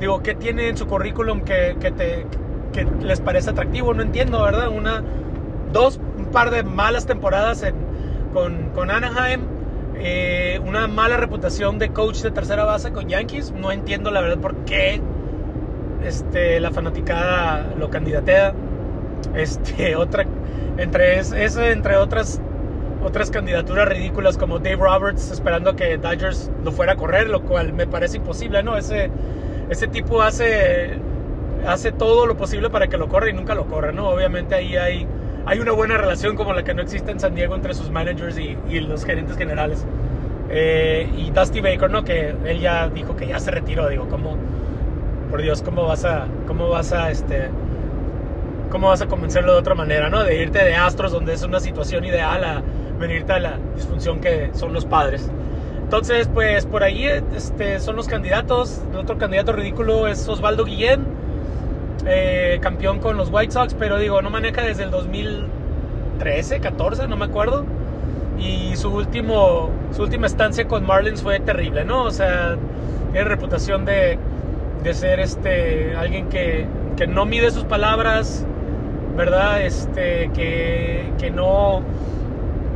Digo, 0.00 0.22
¿qué 0.22 0.34
tiene 0.34 0.68
en 0.68 0.76
su 0.76 0.86
currículum 0.86 1.40
que, 1.42 1.76
te, 1.80 2.26
que 2.72 2.84
les 3.00 3.20
parece 3.20 3.50
atractivo? 3.50 3.94
No 3.94 4.02
entiendo, 4.02 4.42
¿verdad? 4.42 4.68
Una, 4.68 5.02
dos, 5.72 6.00
un 6.18 6.26
par 6.26 6.50
de 6.50 6.62
malas 6.62 7.06
temporadas 7.06 7.64
con, 8.34 8.70
con 8.70 8.90
Anaheim 8.90 9.40
eh, 9.98 10.60
una 10.66 10.86
mala 10.88 11.16
reputación 11.16 11.78
de 11.78 11.90
coach 11.90 12.20
de 12.20 12.30
tercera 12.30 12.64
base 12.64 12.92
con 12.92 13.08
Yankees. 13.08 13.52
No 13.52 13.72
entiendo 13.72 14.10
la 14.10 14.20
verdad 14.20 14.38
por 14.38 14.54
qué 14.64 15.00
este, 16.04 16.60
la 16.60 16.70
fanaticada 16.70 17.74
lo 17.78 17.90
candidatea. 17.90 18.54
Este, 19.34 19.96
otra, 19.96 20.26
entre 20.76 21.18
eso, 21.18 21.62
entre 21.62 21.96
otras, 21.96 22.40
otras 23.02 23.30
candidaturas 23.30 23.88
ridículas 23.88 24.36
como 24.36 24.58
Dave 24.58 24.76
Roberts 24.76 25.30
esperando 25.30 25.76
que 25.76 25.96
Dodgers 25.98 26.50
lo 26.64 26.72
fuera 26.72 26.92
a 26.92 26.96
correr, 26.96 27.28
lo 27.28 27.42
cual 27.42 27.72
me 27.72 27.86
parece 27.86 28.16
imposible, 28.16 28.62
¿no? 28.62 28.76
Ese, 28.76 29.10
ese 29.70 29.86
tipo 29.86 30.22
hace, 30.22 30.98
hace 31.66 31.92
todo 31.92 32.26
lo 32.26 32.36
posible 32.36 32.70
para 32.70 32.88
que 32.88 32.96
lo 32.96 33.08
corra 33.08 33.30
y 33.30 33.32
nunca 33.32 33.54
lo 33.54 33.66
corra, 33.66 33.92
¿no? 33.92 34.08
Obviamente 34.08 34.54
ahí 34.54 34.76
hay 34.76 35.06
hay 35.46 35.60
una 35.60 35.70
buena 35.70 35.96
relación 35.96 36.34
como 36.34 36.52
la 36.52 36.64
que 36.64 36.74
no 36.74 36.82
existe 36.82 37.12
en 37.12 37.20
San 37.20 37.36
Diego 37.36 37.54
entre 37.54 37.72
sus 37.72 37.88
managers 37.88 38.36
y, 38.36 38.80
los 38.80 39.04
gerentes 39.04 39.36
generales. 39.36 39.86
Eh, 40.50 41.08
y 41.16 41.30
Dusty 41.30 41.60
Baker, 41.60 41.88
¿no? 41.88 42.02
Que 42.02 42.34
él 42.44 42.58
ya 42.60 42.88
dijo 42.88 43.14
que 43.14 43.28
ya 43.28 43.38
se 43.38 43.52
retiró. 43.52 43.88
Digo, 43.88 44.08
¿cómo? 44.08 44.36
Por 45.30 45.42
Dios, 45.42 45.62
¿cómo 45.62 45.86
vas 45.86 46.04
a, 46.04 46.26
cómo 46.48 46.68
vas 46.68 46.92
a, 46.92 47.12
este, 47.12 47.48
cómo 48.70 48.88
vas 48.88 49.02
a 49.02 49.06
convencerlo 49.06 49.52
de 49.52 49.58
otra 49.60 49.76
manera, 49.76 50.10
¿no? 50.10 50.24
De 50.24 50.36
irte 50.42 50.64
de 50.64 50.74
Astros, 50.74 51.12
donde 51.12 51.34
es 51.34 51.44
una 51.44 51.60
situación 51.60 52.04
ideal, 52.04 52.42
a 52.42 52.62
venirte 52.98 53.32
a 53.32 53.38
la 53.38 53.58
disfunción 53.74 54.20
que 54.20 54.50
son 54.54 54.72
los 54.72 54.84
padres. 54.84 55.30
Entonces, 55.82 56.28
pues 56.32 56.66
por 56.66 56.82
ahí 56.82 57.06
este, 57.06 57.78
son 57.80 57.96
los 57.96 58.08
candidatos. 58.08 58.82
El 58.92 58.98
otro 58.98 59.18
candidato 59.18 59.52
ridículo 59.52 60.08
es 60.08 60.28
Osvaldo 60.28 60.64
Guillén 60.64 61.16
eh, 62.08 62.58
campeón 62.60 63.00
con 63.00 63.16
los 63.16 63.30
White 63.32 63.52
Sox, 63.52 63.74
pero 63.74 63.98
digo, 63.98 64.22
no 64.22 64.30
maneja 64.30 64.62
desde 64.62 64.84
el 64.84 64.90
2013, 64.90 66.60
14, 66.60 67.08
no 67.08 67.16
me 67.16 67.24
acuerdo. 67.24 67.64
Y 68.38 68.76
su, 68.76 68.90
último, 68.90 69.70
su 69.92 70.02
última 70.02 70.26
estancia 70.26 70.68
con 70.68 70.86
Marlins 70.86 71.22
fue 71.22 71.40
terrible, 71.40 71.84
¿no? 71.84 72.04
O 72.04 72.10
sea, 72.10 72.56
tiene 73.12 73.28
reputación 73.28 73.84
de, 73.84 74.18
de 74.84 74.94
ser 74.94 75.20
este, 75.20 75.96
alguien 75.96 76.28
que, 76.28 76.66
que, 76.96 77.06
no 77.06 77.24
mide 77.24 77.50
sus 77.50 77.64
palabras, 77.64 78.44
¿verdad? 79.16 79.62
Este, 79.62 80.30
que, 80.34 81.10
que 81.18 81.30
no, 81.30 81.82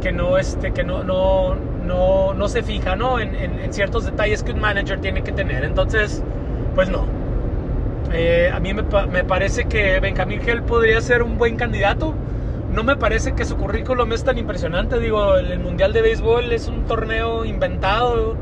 que 0.01 0.13
no, 0.13 0.39
este, 0.39 0.73
que 0.73 0.83
no, 0.85 1.05
no, 1.05 1.55
no, 1.87 2.35
no 2.35 2.49
se 2.49 2.63
fija 2.63 2.97
¿no? 2.97 3.21
En, 3.21 3.35
en, 3.35 3.73
ciertos 3.73 4.05
detalles 4.05 4.43
que 4.43 4.53
un 4.53 4.61
manager 4.61 5.01
tiene 5.01 5.23
que 5.23 5.33
tener. 5.33 5.65
Entonces, 5.65 6.23
pues 6.75 6.89
no. 6.89 7.07
Eh, 8.13 8.51
a 8.53 8.59
mí 8.59 8.75
me, 8.75 8.83
me, 8.83 9.25
parece 9.25 9.67
que 9.67 10.01
Benjamín 10.01 10.41
Gel 10.41 10.63
podría 10.63 11.01
ser 11.01 11.23
un 11.23 11.39
buen 11.39 11.57
candidato. 11.57 12.15
No 12.73 12.83
me 12.83 12.97
parece 12.97 13.33
que 13.33 13.45
su 13.45 13.57
currículum 13.57 14.13
es 14.13 14.25
tan 14.25 14.39
impresionante. 14.39 14.99
Digo, 14.99 15.37
el, 15.37 15.59
Mundial 15.61 15.93
de 15.93 16.03
Béisbol 16.03 16.53
es 16.53 16.69
un 16.69 16.85
torneo 16.87 17.45
inventado, 17.45 18.37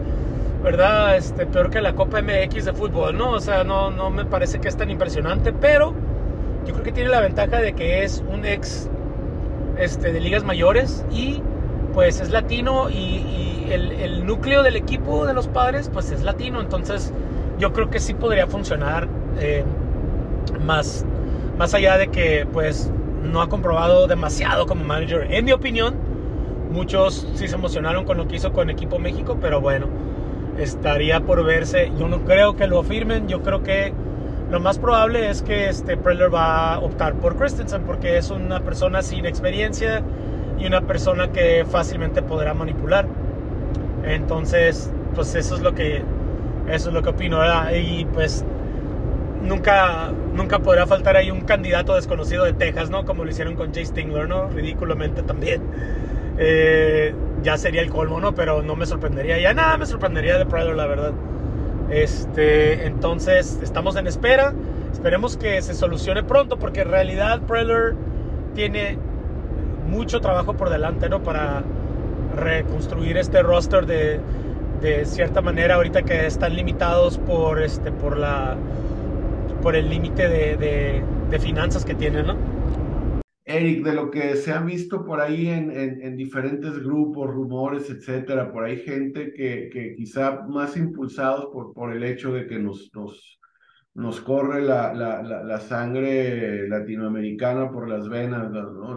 ¿verdad? 0.63 1.17
Este, 1.17 1.47
peor 1.47 1.71
que 1.71 1.81
la 1.81 1.95
Copa 1.95 2.23
MX 2.23 2.65
de 2.67 2.73
fútbol, 2.73 3.17
¿no? 3.17 3.33
O 3.33 3.41
sea, 3.41 3.65
no, 3.65 3.91
no 3.91 4.11
me 4.11 4.25
parece 4.25 4.59
que 4.61 4.69
es 4.69 4.77
tan 4.77 4.91
impresionante, 4.91 5.53
pero 5.53 5.95
yo 6.67 6.73
creo 6.73 6.85
que 6.85 6.93
tiene 6.93 7.11
la 7.11 7.21
ventaja 7.21 7.61
de 7.61 7.73
que 7.75 8.05
es 8.05 8.23
un 8.29 8.45
ex 8.45 8.89
este, 9.79 10.13
de 10.13 10.21
ligas 10.21 10.45
mayores 10.45 11.05
y 11.11 11.43
pues 11.99 12.21
es 12.21 12.31
latino 12.31 12.89
y, 12.91 13.67
el, 13.73 14.25
núcleo 14.25 14.63
del 14.63 14.77
equipo 14.77 15.27
de 15.27 15.35
los 15.35 15.49
padres 15.49 15.91
pues 15.93 16.13
es 16.13 16.23
latino, 16.23 16.61
entonces 16.61 17.13
yo 17.59 17.73
creo 17.73 17.91
que 17.91 17.99
sí 17.99 18.15
podría 18.15 18.47
funcionar 18.47 19.09
eh, 19.41 19.65
más, 20.65 21.05
más 21.59 21.75
allá 21.75 21.99
de 21.99 22.07
que 22.07 22.47
pues 22.53 22.89
no 23.25 23.43
ha 23.43 23.49
comprobado 23.49 24.07
demasiado 24.07 24.67
como 24.67 24.85
manager, 24.85 25.27
en 25.29 25.45
mi 25.45 25.51
opinión. 25.51 25.97
Muchos 26.71 27.27
sí 27.35 27.49
se 27.49 27.57
emocionaron 27.57 28.05
con 28.05 28.17
lo 28.17 28.29
que 28.29 28.37
hizo 28.37 28.53
con 28.53 28.71
Equipo 28.71 29.01
México, 29.01 29.37
pero 29.41 29.61
bueno, 29.61 29.89
estaría 30.57 31.19
por 31.23 31.45
verse. 31.45 31.91
Yo 31.99 32.07
no 32.07 32.25
creo 32.25 32.55
que 32.55 32.69
lo 32.69 32.85
firmen, 32.85 33.27
yo 33.27 33.43
creo 33.43 33.65
que 33.65 33.93
lo 34.53 34.61
más 34.61 34.79
probable 34.79 35.31
es 35.31 35.43
que 35.43 35.69
este 35.69 35.97
Preller 35.97 36.33
va 36.33 36.75
a 36.75 36.79
optar 36.79 37.15
por 37.15 37.37
Christensen 37.37 37.83
porque 37.83 38.19
es 38.19 38.31
una 38.31 38.61
persona 38.61 39.03
sin 39.03 39.27
experiencia 39.27 40.05
y 40.59 40.67
una 40.67 40.83
persona 40.83 41.33
que 41.33 41.65
fácilmente 41.69 42.23
podrá 42.23 42.55
manipular. 42.55 43.07
Entonces, 44.05 44.91
pues 45.15 45.35
eso 45.35 45.57
es 45.57 45.63
lo 45.63 45.75
que 45.75 46.03
eso 46.71 46.89
es 46.89 46.95
lo 46.95 47.03
que 47.03 47.11
opino, 47.11 47.41
Y 47.75 48.05
pues 48.07 48.45
nunca 49.43 50.13
nunca 50.35 50.59
podrá 50.59 50.87
faltar 50.87 51.17
ahí 51.17 51.31
un 51.31 51.43
candidato 51.43 51.95
desconocido 51.95 52.45
de 52.45 52.53
Texas, 52.53 52.91
¿no? 52.91 53.05
Como 53.05 53.25
lo 53.25 53.31
hicieron 53.31 53.55
con 53.55 53.73
Jay 53.73 53.87
Stingler, 53.87 54.29
¿no? 54.29 54.49
Ridículamente 54.51 55.23
también. 55.23 55.63
Eh, 56.41 57.13
ya 57.43 57.59
sería 57.59 57.83
el 57.83 57.91
colmo, 57.91 58.21
¿no? 58.21 58.33
Pero 58.33 58.63
no 58.63 58.77
me 58.77 58.87
sorprendería. 58.87 59.41
Ya 59.41 59.55
nada 59.55 59.77
me 59.77 59.87
sorprendería 59.87 60.39
de 60.39 60.47
Preller, 60.47 60.77
la 60.77 60.87
verdad. 60.87 61.13
Este, 61.91 62.87
entonces, 62.87 63.59
estamos 63.61 63.97
en 63.97 64.07
espera. 64.07 64.55
Esperemos 64.93 65.37
que 65.37 65.61
se 65.63 65.75
solucione 65.75 66.23
pronto 66.23 66.57
porque 66.57 66.83
en 66.83 66.91
realidad 66.91 67.41
Preller 67.43 67.97
tiene 68.55 68.99
mucho 69.89 70.21
trabajo 70.21 70.55
por 70.55 70.71
delante, 70.71 71.09
¿no? 71.09 71.23
Para 71.23 71.63
reconstruir 72.37 73.17
este 73.17 73.43
roster 73.43 73.87
de, 73.87 74.21
de 74.81 75.05
cierta 75.07 75.41
manera 75.41 75.75
ahorita 75.77 76.03
que 76.03 76.27
están 76.27 76.55
limitados 76.55 77.19
por 77.19 77.61
este 77.61 77.91
por 77.91 78.17
la 78.17 78.57
por 79.63 79.75
el 79.75 79.91
límite 79.91 80.29
de, 80.29 81.03
de, 81.31 81.39
finanzas 81.41 81.85
que 81.85 81.95
tienen, 81.95 82.27
¿no? 82.27 82.37
Eric, 83.45 83.85
de 83.85 83.95
lo 83.95 84.11
que 84.11 84.37
se 84.37 84.53
ha 84.53 84.61
visto 84.61 85.05
por 85.05 85.21
ahí 85.21 85.49
en, 85.49 85.71
en, 85.71 86.17
diferentes 86.17 86.79
grupos, 86.79 87.31
rumores, 87.31 87.89
etcétera, 87.91 88.53
por 88.53 88.65
ahí 88.65 88.77
gente 88.77 89.33
que, 89.33 89.69
que 89.73 89.95
quizá 89.97 90.43
más 90.47 90.77
impulsados 90.77 91.47
por, 91.53 91.73
por 91.73 91.93
el 91.93 92.05
hecho 92.05 92.33
de 92.33 92.47
que 92.47 92.59
nos, 92.59 92.91
nos, 92.95 93.41
nos 93.95 94.21
corre 94.21 94.63
la, 94.63 94.93
la, 94.93 95.23
la, 95.23 95.61
sangre 95.61 96.69
latinoamericana 96.69 97.71
por 97.71 97.89
las 97.89 98.09
venas, 98.09 98.51
¿no? 98.51 98.95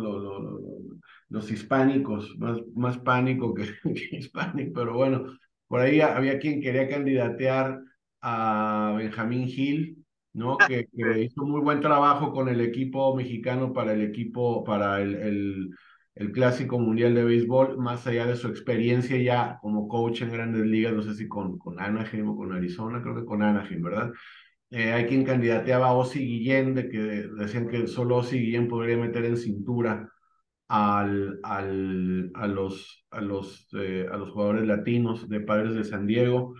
Los 1.31 1.49
hispánicos, 1.49 2.37
más, 2.37 2.59
más 2.75 2.97
pánico 2.99 3.53
que, 3.55 3.65
hispánico, 4.11 4.73
pero 4.75 4.93
bueno, 4.93 5.25
por 5.67 5.79
ahí 5.79 6.01
había 6.01 6.37
quien 6.37 6.61
quería 6.61 6.87
candidatear 6.87 7.81
a 8.21 8.93
Benjamín 8.97 9.47
Gil, 9.47 10.05
¿no? 10.33 10.57
Que, 10.57 10.87
hizo 11.23 11.45
muy 11.45 11.61
buen 11.61 11.79
trabajo 11.79 12.33
con 12.33 12.49
el 12.49 12.59
equipo 12.59 13.15
mexicano 13.15 13.71
para 13.71 13.93
el 13.93 14.01
equipo, 14.01 14.63
para 14.65 15.01
el, 15.01 15.15
el, 15.15 15.69
el, 16.15 16.31
Clásico 16.33 16.77
Mundial 16.77 17.15
de 17.15 17.23
Béisbol, 17.23 17.77
más 17.77 18.05
allá 18.07 18.25
de 18.25 18.35
su 18.35 18.49
experiencia 18.49 19.17
ya 19.17 19.57
como 19.61 19.87
coach 19.87 20.21
en 20.21 20.33
grandes 20.33 20.65
ligas, 20.65 20.93
no 20.93 21.01
sé 21.01 21.15
si 21.15 21.29
con, 21.29 21.57
con 21.57 21.79
Anaheim 21.79 22.29
o 22.29 22.35
con 22.35 22.51
Arizona, 22.51 23.01
creo 23.01 23.15
que 23.15 23.25
con 23.25 23.41
Anaheim, 23.41 23.81
¿verdad? 23.81 24.11
Eh, 24.69 24.91
hay 24.91 25.05
quien 25.05 25.23
candidateaba 25.23 25.87
a 25.87 25.93
Ozzy 25.93 26.19
Guillén, 26.19 26.75
de 26.75 26.89
que 26.89 26.97
decían 26.97 27.69
que 27.69 27.87
solo 27.87 28.17
Ozzy 28.17 28.37
Guillén 28.37 28.67
podría 28.67 28.97
meter 28.97 29.23
en 29.25 29.37
cintura 29.37 30.11
al, 30.71 31.39
al, 31.43 32.31
a, 32.33 32.47
los, 32.47 33.05
a, 33.11 33.19
los, 33.21 33.67
eh, 33.73 34.07
a 34.09 34.15
los 34.17 34.31
jugadores 34.31 34.65
latinos 34.65 35.27
de 35.27 35.41
Padres 35.41 35.75
de 35.75 35.83
San 35.83 36.07
Diego. 36.07 36.55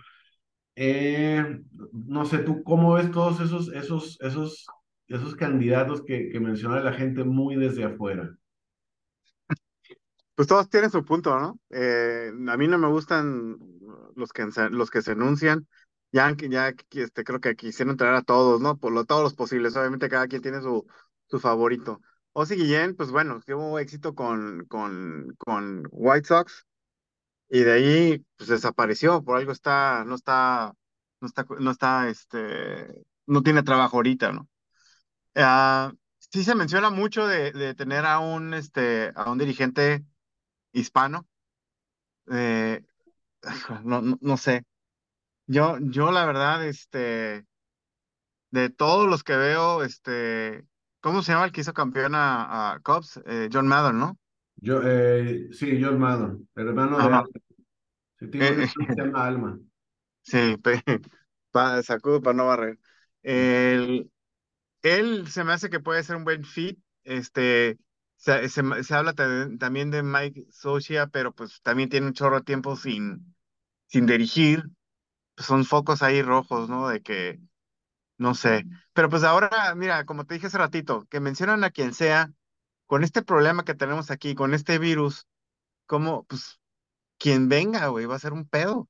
Eh, 0.76 1.60
no 1.92 2.26
sé, 2.26 2.38
tú 2.40 2.62
cómo 2.64 2.94
ves 2.94 3.10
todos 3.10 3.40
esos, 3.40 3.72
esos, 3.72 4.18
esos, 4.20 4.66
esos 5.08 5.36
candidatos 5.36 6.02
que, 6.04 6.30
que 6.30 6.40
menciona 6.40 6.80
la 6.80 6.92
gente 6.92 7.24
muy 7.24 7.56
desde 7.56 7.84
afuera. 7.84 8.36
Pues 10.34 10.48
todos 10.48 10.68
tienen 10.68 10.90
su 10.90 11.04
punto, 11.04 11.38
¿no? 11.38 11.58
Eh, 11.70 12.30
a 12.48 12.56
mí 12.56 12.66
no 12.68 12.78
me 12.78 12.88
gustan 12.88 13.58
los 14.16 14.32
que, 14.32 14.46
los 14.70 14.90
que 14.90 15.02
se 15.02 15.12
enuncian. 15.12 15.66
Ya, 16.10 16.34
ya 16.50 16.74
este, 16.90 17.24
creo 17.24 17.40
que 17.40 17.56
quisieron 17.56 17.96
traer 17.96 18.14
a 18.16 18.22
todos, 18.22 18.60
¿no? 18.60 18.78
Por 18.78 18.92
lo, 18.92 19.04
todos 19.04 19.22
los 19.22 19.34
posibles. 19.34 19.76
Obviamente 19.76 20.08
cada 20.08 20.28
quien 20.28 20.42
tiene 20.42 20.60
su, 20.60 20.86
su 21.28 21.38
favorito. 21.40 22.00
Ozzy 22.34 22.56
Guillén, 22.56 22.96
pues 22.96 23.10
bueno, 23.10 23.40
tuvo 23.46 23.78
éxito 23.78 24.14
con, 24.14 24.64
con, 24.66 25.34
con 25.38 25.84
White 25.90 26.28
Sox. 26.28 26.66
Y 27.48 27.60
de 27.60 27.72
ahí, 27.72 28.24
pues 28.36 28.48
desapareció, 28.48 29.22
por 29.24 29.36
algo 29.36 29.52
está, 29.52 30.04
no 30.06 30.14
está, 30.14 30.74
no 31.20 31.28
está, 31.28 31.46
no 31.60 31.70
está, 31.70 32.08
este, 32.08 32.88
no 33.26 33.42
tiene 33.42 33.62
trabajo 33.62 33.96
ahorita, 33.98 34.32
¿no? 34.32 34.48
Ah, 35.34 35.92
sí 36.18 36.44
se 36.44 36.54
menciona 36.54 36.90
mucho 36.90 37.26
de, 37.26 37.52
de, 37.52 37.74
tener 37.74 38.06
a 38.06 38.18
un, 38.20 38.54
este, 38.54 39.12
a 39.16 39.30
un 39.30 39.38
dirigente 39.38 40.04
hispano. 40.72 41.28
Eh, 42.30 42.84
no, 43.84 44.02
no, 44.20 44.36
sé. 44.36 44.64
Yo, 45.46 45.78
yo 45.80 46.10
la 46.12 46.24
verdad, 46.26 46.66
este, 46.66 47.46
de 48.50 48.70
todos 48.70 49.08
los 49.08 49.24
que 49.24 49.36
veo, 49.36 49.82
este, 49.82 50.64
¿cómo 51.02 51.22
se 51.22 51.32
llama 51.32 51.44
el 51.44 51.52
que 51.52 51.60
hizo 51.60 51.74
campeón 51.74 52.12
a, 52.14 52.80
Cubs? 52.82 53.20
Eh, 53.26 53.50
John 53.52 53.68
Madden, 53.68 53.98
¿no? 53.98 54.18
Yo, 54.56 54.80
eh, 54.82 55.48
sí, 55.52 55.78
John 55.82 55.98
Madden, 55.98 56.48
hermano 56.54 56.96
de 56.96 57.04
Alma. 57.04 57.24
Sí, 58.18 58.28
se 58.30 58.94
llama 58.96 59.26
Alma. 59.26 59.58
Sí, 60.24 60.56
para 61.50 61.82
sacudo 61.82 62.22
para 62.22 62.36
no 62.36 62.46
barrer. 62.46 62.78
él 63.24 64.08
se 65.26 65.42
me 65.42 65.52
hace 65.52 65.68
que 65.68 65.80
puede 65.80 66.04
ser 66.04 66.14
un 66.14 66.22
buen 66.22 66.44
fit. 66.44 66.78
Este, 67.02 67.76
se, 68.14 68.48
se, 68.48 68.94
habla 68.94 69.14
también 69.14 69.90
de 69.90 70.04
Mike 70.04 70.46
Socia, 70.50 71.08
pero 71.08 71.34
pues 71.34 71.60
también 71.62 71.88
tiene 71.88 72.06
un 72.06 72.12
chorro 72.12 72.36
de 72.36 72.44
tiempo 72.44 72.76
sin, 72.76 73.34
sin 73.86 74.06
dirigir. 74.06 74.62
Pues, 75.34 75.46
son 75.46 75.64
focos 75.64 76.02
ahí 76.02 76.22
rojos, 76.22 76.68
¿no? 76.68 76.88
De 76.88 77.02
que, 77.02 77.40
no 78.22 78.34
sé. 78.34 78.64
Pero 78.94 79.08
pues 79.10 79.24
ahora, 79.24 79.74
mira, 79.76 80.04
como 80.06 80.24
te 80.24 80.34
dije 80.34 80.46
hace 80.46 80.58
ratito, 80.58 81.06
que 81.10 81.20
mencionan 81.20 81.64
a 81.64 81.70
quien 81.70 81.92
sea, 81.94 82.32
con 82.86 83.04
este 83.04 83.22
problema 83.22 83.64
que 83.64 83.74
tenemos 83.74 84.10
aquí, 84.10 84.34
con 84.34 84.54
este 84.54 84.78
virus, 84.78 85.26
como, 85.86 86.24
pues, 86.24 86.60
quien 87.18 87.48
venga, 87.48 87.88
güey, 87.88 88.06
va 88.06 88.16
a 88.16 88.18
ser 88.20 88.32
un 88.32 88.48
pedo. 88.48 88.88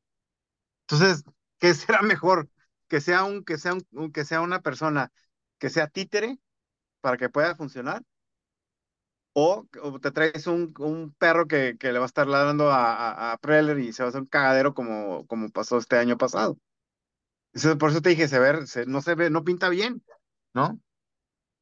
Entonces, 0.83 1.25
¿qué 1.61 1.75
será 1.75 2.03
mejor? 2.03 2.49
Que 2.88 3.01
sea 3.01 3.25
un, 3.25 3.45
que 3.45 3.59
sea 3.59 3.75
un, 3.75 4.12
que 4.12 4.25
sea 4.25 4.40
una 4.42 4.61
persona 4.62 5.12
que 5.59 5.71
sea 5.71 5.88
títere 5.88 6.38
para 7.01 7.16
que 7.18 7.31
pueda 7.31 7.57
funcionar. 7.57 8.03
O, 9.35 9.66
te 10.03 10.11
traes 10.11 10.47
un, 10.47 10.75
un 10.79 11.14
perro 11.14 11.47
que, 11.47 11.77
que, 11.79 11.90
le 11.92 11.99
va 11.99 12.05
a 12.05 12.07
estar 12.07 12.27
ladrando 12.27 12.71
a, 12.71 13.33
a, 13.33 13.38
Preller 13.38 13.79
y 13.79 13.92
se 13.92 14.03
va 14.03 14.09
a 14.09 14.11
hacer 14.11 14.21
un 14.23 14.27
cagadero 14.27 14.75
como, 14.75 15.27
como 15.27 15.48
pasó 15.50 15.79
este 15.79 15.96
año 15.96 16.19
pasado. 16.19 16.59
Por 17.79 17.90
eso 17.90 18.00
te 18.00 18.11
dije, 18.11 18.29
se 18.29 18.38
ve, 18.38 18.55
no 18.87 19.03
se 19.03 19.15
ve, 19.15 19.31
no 19.31 19.44
pinta 19.44 19.69
bien, 19.69 20.03
¿no? 20.55 20.81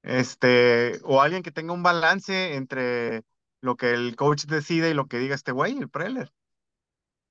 Este, 0.02 0.98
o 1.02 1.20
alguien 1.20 1.42
que 1.42 1.50
tenga 1.52 1.72
un 1.72 1.82
balance 1.82 2.54
entre 2.54 3.22
lo 3.60 3.76
que 3.76 3.92
el 3.92 4.16
coach 4.16 4.46
decide 4.46 4.90
y 4.90 4.94
lo 4.94 5.06
que 5.06 5.18
diga 5.18 5.34
este 5.34 5.52
güey, 5.52 5.76
el 5.76 5.90
Preller, 5.90 6.32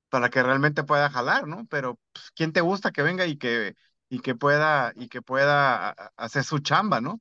para 0.09 0.29
que 0.29 0.43
realmente 0.43 0.83
pueda 0.83 1.09
jalar, 1.09 1.47
¿no? 1.47 1.65
Pero 1.69 1.99
pues, 2.13 2.31
¿quién 2.35 2.53
te 2.53 2.61
gusta 2.61 2.91
que 2.91 3.01
venga 3.01 3.25
y 3.25 3.37
que, 3.37 3.75
y 4.09 4.19
que 4.19 4.35
pueda, 4.35 4.93
y 4.95 5.07
que 5.07 5.21
pueda 5.21 5.91
hacer 6.17 6.43
su 6.43 6.59
chamba, 6.59 7.01
¿no? 7.01 7.19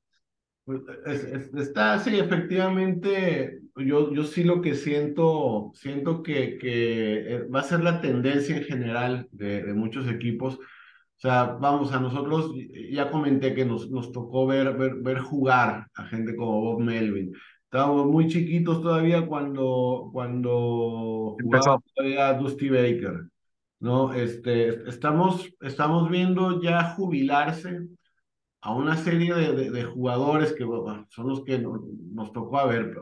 Pues, 0.65 0.81
está, 1.55 1.97
sí, 1.99 2.19
efectivamente, 2.19 3.61
yo, 3.75 4.13
yo 4.13 4.23
sí 4.23 4.43
lo 4.43 4.61
que 4.61 4.75
siento, 4.75 5.71
siento 5.73 6.21
que, 6.21 6.59
que 6.59 7.35
eh, 7.35 7.43
va 7.43 7.61
a 7.61 7.63
ser 7.63 7.81
la 7.81 8.01
tendencia 8.01 8.55
en 8.55 8.63
general 8.63 9.27
de 9.31 9.73
muchos 9.73 10.07
equipos 10.07 10.59
o 11.19 11.21
sea, 11.21 11.57
vamos, 11.59 11.91
a 11.91 11.99
nosotros 11.99 12.53
ya 12.91 13.11
comenté 13.11 13.53
que 13.53 13.65
nos, 13.65 13.91
nos 13.91 14.11
tocó 14.13 14.47
ver, 14.47 14.77
ver, 14.77 14.95
ver 14.95 15.19
jugar 15.19 15.87
a 15.93 16.05
gente 16.05 16.33
como 16.35 16.61
Bob 16.61 16.79
Melvin, 16.79 17.33
Estábamos 17.65 18.07
muy 18.07 18.27
chiquitos 18.27 18.81
todavía 18.81 19.27
cuando, 19.27 20.09
cuando 20.11 21.35
jugaba 21.39 21.79
todavía 21.93 22.33
Dusty 22.33 22.69
Baker. 22.69 23.29
¿no? 23.79 24.13
Este, 24.13 24.89
estamos, 24.89 25.47
estamos 25.61 26.09
viendo 26.09 26.61
ya 26.63 26.95
jubilarse 26.95 27.81
a 28.61 28.73
una 28.73 28.97
serie 28.97 29.33
de, 29.33 29.69
de, 29.69 29.83
jugadores 29.83 30.53
que 30.53 30.65
son 31.09 31.27
los 31.27 31.43
que 31.43 31.59
nos 31.59 32.33
tocó 32.33 32.67
ver, 32.67 32.93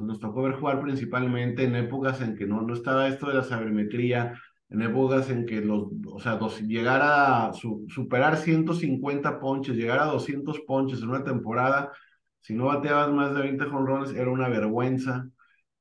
nos 0.00 0.18
tocó 0.18 0.42
ver 0.42 0.54
jugar 0.54 0.80
principalmente 0.80 1.64
en 1.64 1.76
épocas 1.76 2.20
en 2.20 2.34
que 2.34 2.46
no, 2.46 2.62
no 2.62 2.72
estaba 2.72 3.06
esto 3.06 3.28
de 3.28 3.34
la 3.34 3.44
sabermetría, 3.44 4.40
en 4.70 4.82
épocas 4.82 5.30
en 5.30 5.46
que 5.46 5.60
los, 5.60 5.88
o 6.06 6.18
sea, 6.18 6.36
dos, 6.36 6.60
llegar 6.60 7.00
a 7.02 7.52
superar 7.52 8.36
150 8.36 9.38
ponches, 9.40 9.76
llegar 9.76 10.00
a 10.00 10.06
200 10.06 10.60
ponches 10.60 11.00
en 11.00 11.10
una 11.10 11.24
temporada, 11.24 11.92
si 12.40 12.54
no 12.54 12.66
bateabas 12.66 13.10
más 13.10 13.34
de 13.34 13.42
20 13.42 13.64
jonrones 13.66 14.14
era 14.14 14.30
una 14.30 14.48
vergüenza. 14.48 15.28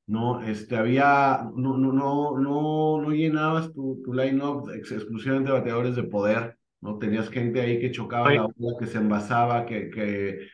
No, 0.06 0.42
este, 0.42 0.76
había, 0.76 1.50
no, 1.56 1.78
no, 1.78 1.94
no, 1.94 2.38
no, 2.38 3.02
no 3.02 3.12
llenabas 3.12 3.74
tu, 3.74 4.02
tu 4.04 4.14
line-up 4.14 4.70
exclusivamente 4.72 5.52
de 5.52 5.58
bateadores 5.60 5.96
de 5.96 6.04
poder, 6.04 6.58
¿no? 6.82 6.98
Tenías 6.98 7.30
gente 7.30 7.62
ahí 7.62 7.80
que 7.80 7.92
chocaba 7.92 8.34
la 8.34 8.44
bola, 8.44 8.78
que 8.80 8.86
se 8.86 8.98
envasaba, 8.98 9.66
que, 9.66 9.90
que, 9.90 10.48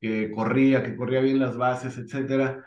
que 0.00 0.30
corría, 0.30 0.82
que 0.82 0.96
corría 0.96 1.20
bien 1.20 1.38
las 1.38 1.56
bases, 1.56 1.96
etcétera. 1.98 2.66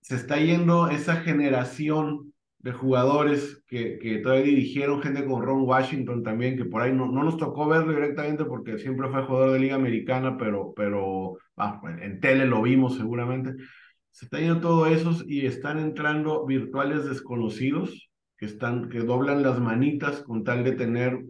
Se 0.00 0.16
está 0.16 0.38
yendo 0.38 0.88
esa 0.88 1.16
generación 1.16 2.33
de 2.64 2.72
jugadores 2.72 3.62
que, 3.66 3.98
que 3.98 4.20
todavía 4.20 4.46
dirigieron, 4.46 5.02
gente 5.02 5.22
como 5.22 5.42
Ron 5.42 5.64
Washington 5.64 6.22
también, 6.22 6.56
que 6.56 6.64
por 6.64 6.80
ahí 6.80 6.94
no, 6.94 7.12
no 7.12 7.22
nos 7.22 7.36
tocó 7.36 7.68
verlo 7.68 7.92
directamente 7.92 8.46
porque 8.46 8.78
siempre 8.78 9.10
fue 9.10 9.22
jugador 9.22 9.52
de 9.52 9.58
Liga 9.58 9.74
Americana, 9.74 10.38
pero, 10.38 10.72
pero 10.74 11.36
ah, 11.58 11.78
en 12.00 12.20
tele 12.20 12.46
lo 12.46 12.62
vimos 12.62 12.96
seguramente. 12.96 13.54
Se 14.10 14.24
está 14.24 14.38
yendo 14.38 14.60
todo 14.60 14.86
esos 14.86 15.26
y 15.28 15.44
están 15.44 15.78
entrando 15.78 16.46
virtuales 16.46 17.04
desconocidos 17.04 18.08
que 18.38 18.46
están, 18.46 18.88
que 18.88 19.00
doblan 19.00 19.42
las 19.42 19.60
manitas 19.60 20.22
con 20.22 20.42
tal 20.42 20.64
de 20.64 20.72
tener 20.72 21.22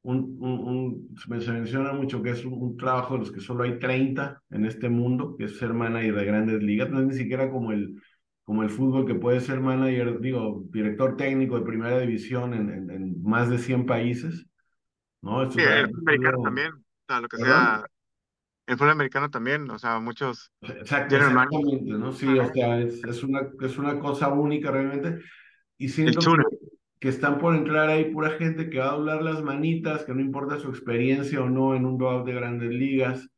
un, 0.00 0.38
un, 0.40 1.14
se 1.18 1.52
menciona 1.52 1.92
mucho 1.92 2.22
que 2.22 2.30
es 2.30 2.46
un, 2.46 2.78
trabajo 2.78 3.12
de 3.12 3.20
los 3.20 3.30
que 3.30 3.40
solo 3.40 3.64
hay 3.64 3.78
30 3.78 4.42
en 4.48 4.64
este 4.64 4.88
mundo, 4.88 5.36
que 5.36 5.44
es 5.44 5.58
ser 5.58 5.74
manager 5.74 6.14
de 6.14 6.24
grandes 6.24 6.62
ligas, 6.62 6.88
no 6.88 7.00
es 7.00 7.08
ni 7.08 7.14
siquiera 7.14 7.50
como 7.50 7.72
el, 7.72 7.94
como 8.44 8.62
el 8.62 8.70
fútbol 8.70 9.06
que 9.06 9.14
puede 9.14 9.40
ser 9.40 9.60
manager, 9.60 10.20
digo, 10.20 10.64
director 10.70 11.16
técnico 11.16 11.58
de 11.58 11.64
primera 11.64 11.98
división 11.98 12.54
en, 12.54 12.90
en, 12.90 13.22
más 13.22 13.48
de 13.48 13.58
100 13.58 13.86
países, 13.86 14.46
¿no? 15.20 15.50
sí, 15.50 15.60
el 15.60 15.90
americano 16.06 16.42
también, 16.42 16.72
o 16.72 17.04
sea, 17.06 17.20
lo 17.20 17.28
que 17.28 17.36
sea 17.36 17.84
el 18.66 18.76
fútbol 18.76 18.90
americano 18.90 19.30
también, 19.30 19.70
o 19.70 19.78
sea, 19.78 19.98
muchos. 19.98 20.50
Exacto, 20.60 21.16
exactamente, 21.16 21.92
¿no? 21.92 22.12
Sí, 22.12 22.26
o 22.38 22.52
sea, 22.52 22.78
es, 22.80 23.02
es, 23.04 23.22
una, 23.22 23.48
es 23.60 23.78
una 23.78 23.98
cosa 23.98 24.28
única 24.28 24.70
realmente. 24.70 25.22
Y 25.78 25.88
siento 25.88 26.20
que, 27.00 27.08
están 27.08 27.38
por 27.38 27.56
entrar 27.56 27.88
ahí 27.88 28.12
pura 28.12 28.30
gente 28.30 28.70
que 28.70 28.78
va 28.78 28.90
a 28.90 28.96
doblar 28.96 29.22
las 29.22 29.42
manitas, 29.42 30.04
que 30.04 30.14
no 30.14 30.20
importa 30.20 30.60
su 30.60 30.68
experiencia 30.68 31.42
o 31.42 31.50
no 31.50 31.74
en 31.74 31.84
un 31.84 31.98
dual 31.98 32.24
de 32.24 32.34
grandes 32.34 32.70
ligas. 32.70 33.28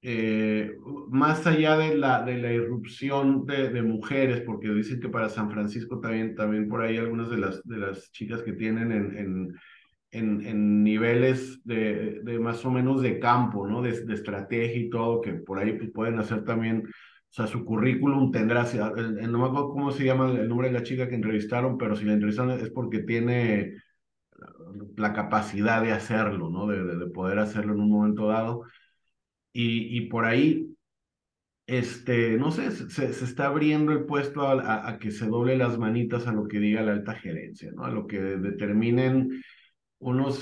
Eh, 0.00 0.76
más 1.08 1.46
allá 1.46 1.76
de 1.76 1.96
la, 1.96 2.22
de 2.22 2.38
la 2.38 2.52
irrupción 2.52 3.44
de, 3.46 3.70
de, 3.70 3.82
mujeres, 3.82 4.42
porque 4.42 4.68
dicen 4.68 5.00
que 5.00 5.08
para 5.08 5.28
San 5.28 5.50
Francisco 5.50 5.98
también, 5.98 6.36
también 6.36 6.68
por 6.68 6.82
ahí 6.82 6.96
algunas 6.98 7.30
de 7.30 7.38
las, 7.38 7.62
de 7.64 7.78
las 7.78 8.12
chicas 8.12 8.42
que 8.42 8.52
tienen 8.52 8.92
en, 8.92 9.16
en 9.16 9.54
en, 10.10 10.46
en 10.46 10.82
niveles 10.82 11.60
de, 11.64 12.20
de, 12.22 12.38
más 12.38 12.64
o 12.64 12.70
menos 12.70 13.02
de 13.02 13.18
campo, 13.18 13.66
¿no? 13.66 13.82
De, 13.82 14.04
de, 14.04 14.14
estrategia 14.14 14.76
y 14.80 14.90
todo, 14.90 15.20
que 15.20 15.34
por 15.34 15.58
ahí 15.58 15.72
pues, 15.74 15.90
pueden 15.92 16.18
hacer 16.18 16.44
también, 16.44 16.84
o 16.86 17.32
sea, 17.32 17.46
su 17.46 17.64
currículum 17.64 18.30
tendrá, 18.32 18.64
no 18.64 19.38
me 19.38 19.46
acuerdo 19.46 19.70
cómo 19.70 19.90
se 19.92 20.04
llama 20.04 20.30
el 20.30 20.48
nombre 20.48 20.68
de 20.68 20.74
la 20.74 20.82
chica 20.82 21.08
que 21.08 21.14
entrevistaron, 21.14 21.76
pero 21.78 21.94
si 21.96 22.04
la 22.04 22.14
entrevistaron 22.14 22.52
es 22.52 22.70
porque 22.70 23.00
tiene 23.00 23.76
la 24.96 25.12
capacidad 25.12 25.82
de 25.82 25.92
hacerlo, 25.92 26.50
¿no? 26.50 26.66
De, 26.66 26.84
de, 26.84 27.06
poder 27.08 27.38
hacerlo 27.38 27.74
en 27.74 27.80
un 27.80 27.90
momento 27.90 28.28
dado. 28.28 28.64
Y, 29.52 29.98
y 29.98 30.08
por 30.08 30.24
ahí, 30.24 30.74
este, 31.66 32.36
no 32.36 32.50
sé, 32.50 32.70
se, 32.70 33.12
se 33.12 33.24
está 33.24 33.46
abriendo 33.46 33.92
el 33.92 34.04
puesto 34.04 34.42
a, 34.42 34.52
a, 34.52 34.88
a, 34.88 34.98
que 34.98 35.10
se 35.10 35.26
doble 35.26 35.56
las 35.56 35.78
manitas 35.78 36.26
a 36.26 36.32
lo 36.32 36.48
que 36.48 36.60
diga 36.60 36.82
la 36.82 36.92
alta 36.92 37.14
gerencia, 37.14 37.70
¿no? 37.74 37.84
A 37.84 37.90
lo 37.90 38.06
que 38.06 38.18
determinen 38.18 39.42
unos 40.00 40.40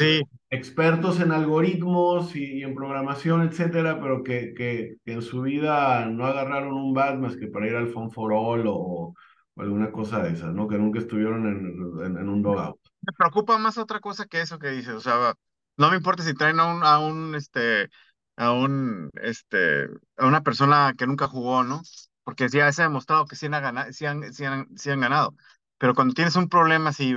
expertos 0.51 1.21
en 1.21 1.33
algoritmos 1.33 2.37
y, 2.37 2.63
en 2.63 2.75
programación, 2.75 3.43
etcétera, 3.43 4.01
pero 4.01 4.23
que, 4.23 4.55
que, 4.55 4.97
en 5.07 5.23
su 5.23 5.43
vida 5.43 6.07
no 6.07 6.27
agarraron 6.27 6.75
un 6.75 6.93
bat 6.93 7.17
más 7.17 7.37
que 7.37 7.47
para 7.47 7.67
ir 7.67 7.75
al 7.75 7.89
Fun 7.89 8.11
for 8.11 8.33
All 8.33 8.65
o, 8.67 9.15
alguna 9.57 9.91
cosa 9.91 10.23
de 10.23 10.33
esas, 10.33 10.53
¿no? 10.53 10.69
Que 10.69 10.77
nunca 10.77 10.99
estuvieron 10.99 11.47
en, 11.47 12.17
en, 12.19 12.29
un 12.29 12.43
dogout. 12.43 12.79
Me 13.01 13.13
preocupa 13.17 13.57
más 13.57 13.79
otra 13.79 14.01
cosa 14.01 14.27
que 14.27 14.43
eso 14.43 14.59
que 14.59 14.69
dices, 14.69 14.95
o 14.95 15.01
sea, 15.01 15.35
no 15.79 15.91
me 15.91 15.97
importa 15.97 16.23
si 16.23 16.35
traen 16.35 16.61
a 16.61 16.75
un, 16.75 16.85
a 16.85 16.99
un, 16.99 17.35
este, 17.35 17.89
a 18.37 18.53
un, 18.53 19.11
este, 19.23 19.85
a 20.17 20.27
una 20.27 20.43
persona 20.43 20.95
que 20.97 21.07
nunca 21.07 21.29
jugó, 21.29 21.65
¿no? 21.65 21.83
Porque 22.25 22.49
ya 22.49 22.73
se 22.73 22.83
ha 22.83 22.87
demostrado 22.87 23.27
que 23.27 23.37
sí 23.37 23.47
han, 23.47 23.53
ganado, 23.53 23.93
sí 23.93 24.07
han, 24.07 24.33
sí 24.33 24.45
han, 24.45 24.69
sí 24.79 24.91
han 24.91 25.01
ganado. 25.01 25.37
Pero 25.79 25.95
cuando 25.95 26.15
tienes 26.15 26.37
un 26.37 26.49
problema 26.49 26.91
así 26.91 27.17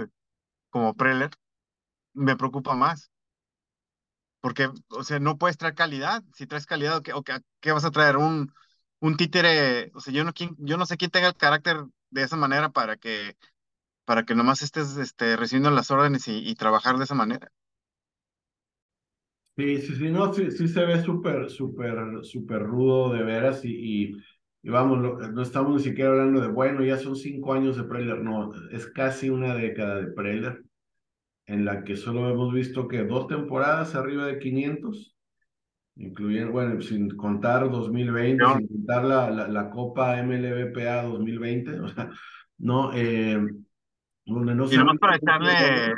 como 0.69 0.95
Preller, 0.95 1.31
me 2.13 2.35
preocupa 2.37 2.75
más. 2.75 3.11
Porque, 4.41 4.69
o 4.89 5.03
sea, 5.03 5.19
no 5.19 5.37
puedes 5.37 5.57
traer 5.57 5.75
calidad. 5.75 6.23
Si 6.33 6.47
traes 6.47 6.65
calidad, 6.65 7.01
¿qué, 7.01 7.13
qué 7.59 7.71
vas 7.71 7.85
a 7.85 7.91
traer? 7.91 8.17
Un, 8.17 8.53
un 8.99 9.17
títere, 9.17 9.91
o 9.95 9.99
sea, 10.01 10.13
yo 10.13 10.23
no, 10.23 10.31
yo 10.57 10.77
no 10.77 10.85
sé 10.85 10.97
quién 10.97 11.11
tenga 11.11 11.27
el 11.27 11.35
carácter 11.35 11.77
de 12.09 12.23
esa 12.23 12.35
manera 12.37 12.69
para 12.69 12.97
que, 12.97 13.37
para 14.05 14.23
que 14.25 14.35
nomás 14.35 14.61
estés 14.61 14.97
este, 14.97 15.37
recibiendo 15.37 15.71
las 15.71 15.91
órdenes 15.91 16.27
y, 16.27 16.55
trabajar 16.55 16.97
de 16.97 17.05
esa 17.05 17.15
manera. 17.15 17.51
Sí, 19.59 19.81
sí, 19.81 19.95
sí, 19.95 20.09
no, 20.09 20.31
sí, 20.31 20.51
sí 20.51 20.69
se 20.69 20.85
ve 20.85 21.03
súper, 21.03 21.49
súper, 21.49 22.23
súper 22.23 22.63
rudo 22.63 23.11
de 23.11 23.23
veras 23.23 23.65
y, 23.65 24.15
y, 24.63 24.69
vamos, 24.69 24.99
no 25.33 25.41
estamos 25.41 25.75
ni 25.75 25.83
siquiera 25.83 26.11
hablando 26.11 26.39
de, 26.39 26.47
bueno, 26.47 26.81
ya 26.81 26.97
son 26.97 27.17
cinco 27.17 27.51
años 27.51 27.75
de 27.75 27.83
Preller, 27.83 28.21
no, 28.21 28.53
es 28.71 28.87
casi 28.87 29.29
una 29.29 29.53
década 29.55 29.97
de 29.97 30.13
Preller 30.13 30.63
en 31.45 31.65
la 31.65 31.83
que 31.83 31.97
solo 31.97 32.29
hemos 32.29 32.53
visto 32.53 32.87
que 32.87 33.03
dos 33.03 33.27
temporadas 33.27 33.95
arriba 33.95 34.27
de 34.27 34.39
500, 34.39 35.17
incluyendo, 35.97 36.53
bueno, 36.53 36.79
sin 36.81 37.09
contar 37.17 37.69
2020, 37.69 38.45
sin 38.59 38.67
contar 38.69 39.03
la, 39.03 39.29
la, 39.29 39.69
Copa 39.69 40.23
MLBPA 40.23 41.03
2020, 41.03 41.79
o 41.81 41.87
sea, 41.89 42.09
no, 42.59 42.93
eh, 42.93 43.45
donde 44.25 44.55
no 44.55 44.71
y 44.71 44.97
para 44.99 45.17
echarle, 45.17 45.95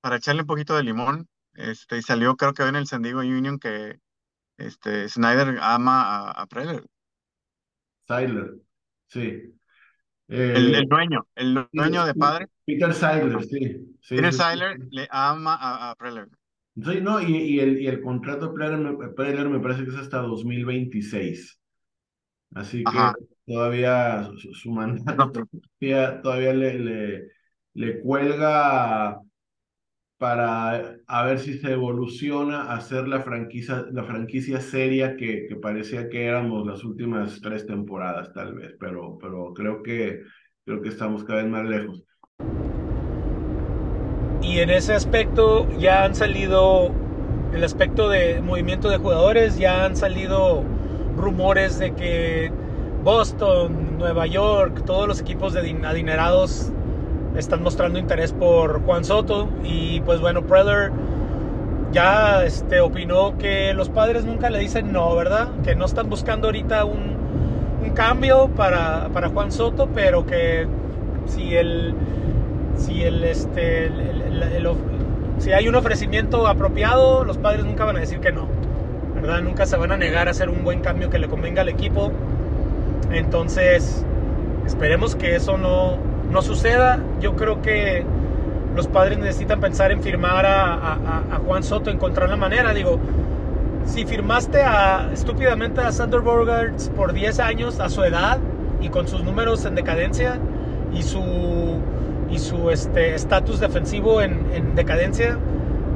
para 0.00 0.16
echarle 0.16 0.40
un 0.40 0.48
poquito 0.48 0.76
de 0.76 0.82
limón, 0.82 1.28
este, 1.54 1.98
y 1.98 2.02
salió 2.02 2.36
creo 2.36 2.54
que 2.54 2.62
en 2.62 2.76
el 2.76 2.86
San 2.86 3.02
Diego 3.02 3.20
Union 3.20 3.58
que 3.58 4.00
este, 4.56 5.08
Snyder 5.08 5.58
ama 5.60 6.02
a, 6.02 6.30
a 6.30 6.46
Preller. 6.46 6.84
Snyder, 8.06 8.54
sí. 9.06 9.54
el, 10.28 10.74
el, 10.74 10.88
dueño, 10.88 11.26
el 11.34 11.66
dueño 11.72 12.06
de 12.06 12.14
padre. 12.14 12.48
Peter 12.64 12.92
Seidler, 12.94 13.42
sí. 13.44 13.96
Peter 14.08 14.32
Seidler 14.32 14.78
le 14.90 15.08
ama 15.10 15.54
a, 15.54 15.90
a 15.90 15.94
Preller. 15.96 16.28
Sí, 16.74 17.00
no, 17.02 17.20
y, 17.20 17.36
y, 17.36 17.60
el, 17.60 17.80
y 17.80 17.86
el 17.86 18.00
contrato 18.00 18.48
de 18.48 18.54
Preller, 18.54 19.14
Preller, 19.14 19.48
me 19.48 19.60
parece 19.60 19.84
que 19.84 19.90
es 19.90 19.96
hasta 19.96 20.18
2026. 20.18 21.60
Así 22.54 22.84
que 22.84 22.98
todavía 23.46 24.30
su, 24.52 24.70
mandato 24.70 25.32
todavía, 25.80 26.20
todavía 26.22 26.52
le, 26.52 26.78
le, 26.78 27.28
le, 27.74 28.00
cuelga 28.00 29.20
para 30.22 30.98
a 31.08 31.24
ver 31.24 31.40
si 31.40 31.58
se 31.58 31.72
evoluciona 31.72 32.72
a 32.72 32.80
ser 32.80 33.08
la 33.08 33.22
franquicia, 33.22 33.86
la 33.90 34.04
franquicia 34.04 34.60
seria 34.60 35.16
que, 35.16 35.46
que 35.48 35.56
parecía 35.56 36.08
que 36.08 36.26
éramos 36.26 36.64
las 36.64 36.84
últimas 36.84 37.40
tres 37.40 37.66
temporadas, 37.66 38.32
tal 38.32 38.54
vez, 38.54 38.72
pero, 38.78 39.18
pero 39.20 39.52
creo, 39.52 39.82
que, 39.82 40.20
creo 40.64 40.80
que 40.80 40.90
estamos 40.90 41.24
cada 41.24 41.42
vez 41.42 41.50
más 41.50 41.64
lejos. 41.64 42.04
Y 44.42 44.60
en 44.60 44.70
ese 44.70 44.94
aspecto 44.94 45.68
ya 45.76 46.04
han 46.04 46.14
salido, 46.14 46.92
el 47.52 47.64
aspecto 47.64 48.08
de 48.08 48.40
movimiento 48.42 48.90
de 48.90 48.98
jugadores, 48.98 49.58
ya 49.58 49.84
han 49.84 49.96
salido 49.96 50.62
rumores 51.16 51.80
de 51.80 51.96
que 51.96 52.52
Boston, 53.02 53.98
Nueva 53.98 54.28
York, 54.28 54.84
todos 54.86 55.08
los 55.08 55.20
equipos 55.20 55.52
de 55.52 55.76
adinerados 55.84 56.72
están 57.36 57.62
mostrando 57.62 57.98
interés 57.98 58.32
por 58.32 58.82
Juan 58.84 59.04
Soto. 59.04 59.48
Y 59.64 60.00
pues 60.00 60.20
bueno, 60.20 60.42
Preller 60.42 60.92
ya 61.92 62.44
este, 62.44 62.80
opinó 62.80 63.36
que 63.38 63.74
los 63.74 63.88
padres 63.88 64.24
nunca 64.24 64.50
le 64.50 64.58
dicen 64.58 64.92
no, 64.92 65.14
¿verdad? 65.14 65.48
Que 65.62 65.74
no 65.74 65.84
están 65.84 66.08
buscando 66.08 66.48
ahorita 66.48 66.84
un, 66.84 67.12
cambio 67.94 68.48
para, 68.48 69.10
para 69.12 69.28
Juan 69.28 69.52
Soto, 69.52 69.86
pero 69.94 70.24
que 70.24 70.66
si 71.26 71.54
el 71.54 71.94
si 72.74 73.02
el 73.02 73.22
este 73.22 73.90
si 75.36 75.52
hay 75.52 75.68
un 75.68 75.74
ofrecimiento 75.74 76.46
apropiado, 76.46 77.24
los 77.24 77.36
padres 77.36 77.66
nunca 77.66 77.84
van 77.84 77.96
a 77.96 78.00
decir 78.00 78.20
que 78.20 78.32
no. 78.32 78.46
¿Verdad? 79.14 79.42
Nunca 79.42 79.66
se 79.66 79.76
van 79.76 79.92
a 79.92 79.98
negar 79.98 80.28
a 80.28 80.30
hacer 80.30 80.48
un 80.48 80.64
buen 80.64 80.80
cambio 80.80 81.10
que 81.10 81.18
le 81.18 81.28
convenga 81.28 81.62
al 81.62 81.68
equipo. 81.68 82.12
Entonces, 83.10 84.06
esperemos 84.64 85.16
que 85.16 85.36
eso 85.36 85.58
no, 85.58 85.98
no 86.32 86.42
suceda. 86.42 86.98
Yo 87.20 87.36
creo 87.36 87.62
que 87.62 88.04
los 88.74 88.86
padres 88.88 89.18
necesitan 89.18 89.60
pensar 89.60 89.92
en 89.92 90.02
firmar 90.02 90.46
a, 90.46 91.40
Juan 91.46 91.62
Soto, 91.62 91.90
encontrar 91.90 92.28
la 92.28 92.36
manera. 92.36 92.72
Digo, 92.72 92.98
si 93.86 94.04
firmaste 94.04 94.60
estúpidamente 95.12 95.80
a 95.80 95.92
Sander 95.92 96.22
por 96.22 97.12
10 97.12 97.40
años 97.40 97.80
a 97.80 97.88
su 97.88 98.02
edad 98.04 98.38
y 98.80 98.88
con 98.88 99.06
sus 99.06 99.22
números 99.22 99.64
en 99.64 99.74
decadencia 99.74 100.38
y 100.92 101.02
su 101.02 101.22
y 102.32 102.38
su 102.38 102.70
este 102.70 103.14
estatus 103.14 103.60
defensivo 103.60 104.22
en, 104.22 104.74
decadencia, 104.74 105.36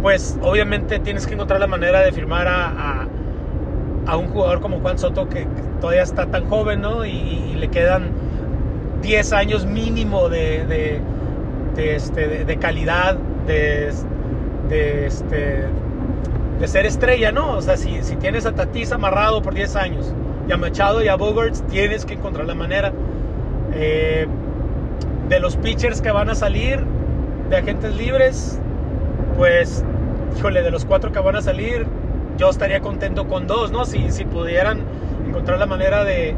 pues 0.02 0.38
obviamente 0.42 0.98
tienes 0.98 1.26
que 1.26 1.32
encontrar 1.32 1.58
la 1.60 1.66
manera 1.66 2.00
de 2.00 2.12
firmar 2.12 2.46
a, 2.46 3.06
a, 4.06 4.16
un 4.18 4.28
jugador 4.28 4.60
como 4.60 4.80
Juan 4.80 4.98
Soto 4.98 5.28
que, 5.30 5.46
todavía 5.80 6.02
está 6.02 6.26
tan 6.26 6.44
joven, 6.46 6.82
¿no? 6.82 7.06
Y, 7.06 7.54
le 7.56 7.68
quedan 7.68 8.10
10 9.06 9.32
años 9.32 9.66
mínimo 9.66 10.28
de 10.28 11.00
de, 11.76 11.94
este, 11.94 12.44
de, 12.44 12.56
calidad, 12.56 13.16
de, 13.46 13.88
este, 15.06 15.64
de 16.58 16.68
ser 16.68 16.86
estrella, 16.86 17.30
¿no? 17.30 17.52
O 17.52 17.62
sea, 17.62 17.76
si, 17.76 18.02
si 18.02 18.16
tienes 18.16 18.46
a 18.46 18.52
Tatis 18.52 18.92
amarrado 18.92 19.42
por 19.42 19.54
10 19.54 19.76
años 19.76 20.12
y 20.48 20.52
a 20.52 20.56
Machado 20.56 21.02
y 21.04 21.08
a 21.08 21.16
Bogarts, 21.16 21.62
tienes 21.68 22.04
que 22.04 22.14
encontrar 22.14 22.46
la 22.46 22.54
manera. 22.54 22.92
Eh, 23.74 24.26
de 25.28 25.40
los 25.40 25.56
pitchers 25.56 26.00
que 26.00 26.10
van 26.10 26.30
a 26.30 26.34
salir, 26.34 26.82
de 27.50 27.56
agentes 27.56 27.94
libres, 27.96 28.58
pues, 29.36 29.84
híjole, 30.38 30.62
de 30.62 30.70
los 30.70 30.84
cuatro 30.84 31.12
que 31.12 31.18
van 31.18 31.36
a 31.36 31.42
salir, 31.42 31.86
yo 32.38 32.48
estaría 32.48 32.80
contento 32.80 33.26
con 33.26 33.46
dos, 33.46 33.70
¿no? 33.70 33.84
Si, 33.84 34.10
si 34.10 34.24
pudieran 34.24 34.80
encontrar 35.26 35.58
la 35.58 35.66
manera 35.66 36.04
de, 36.04 36.34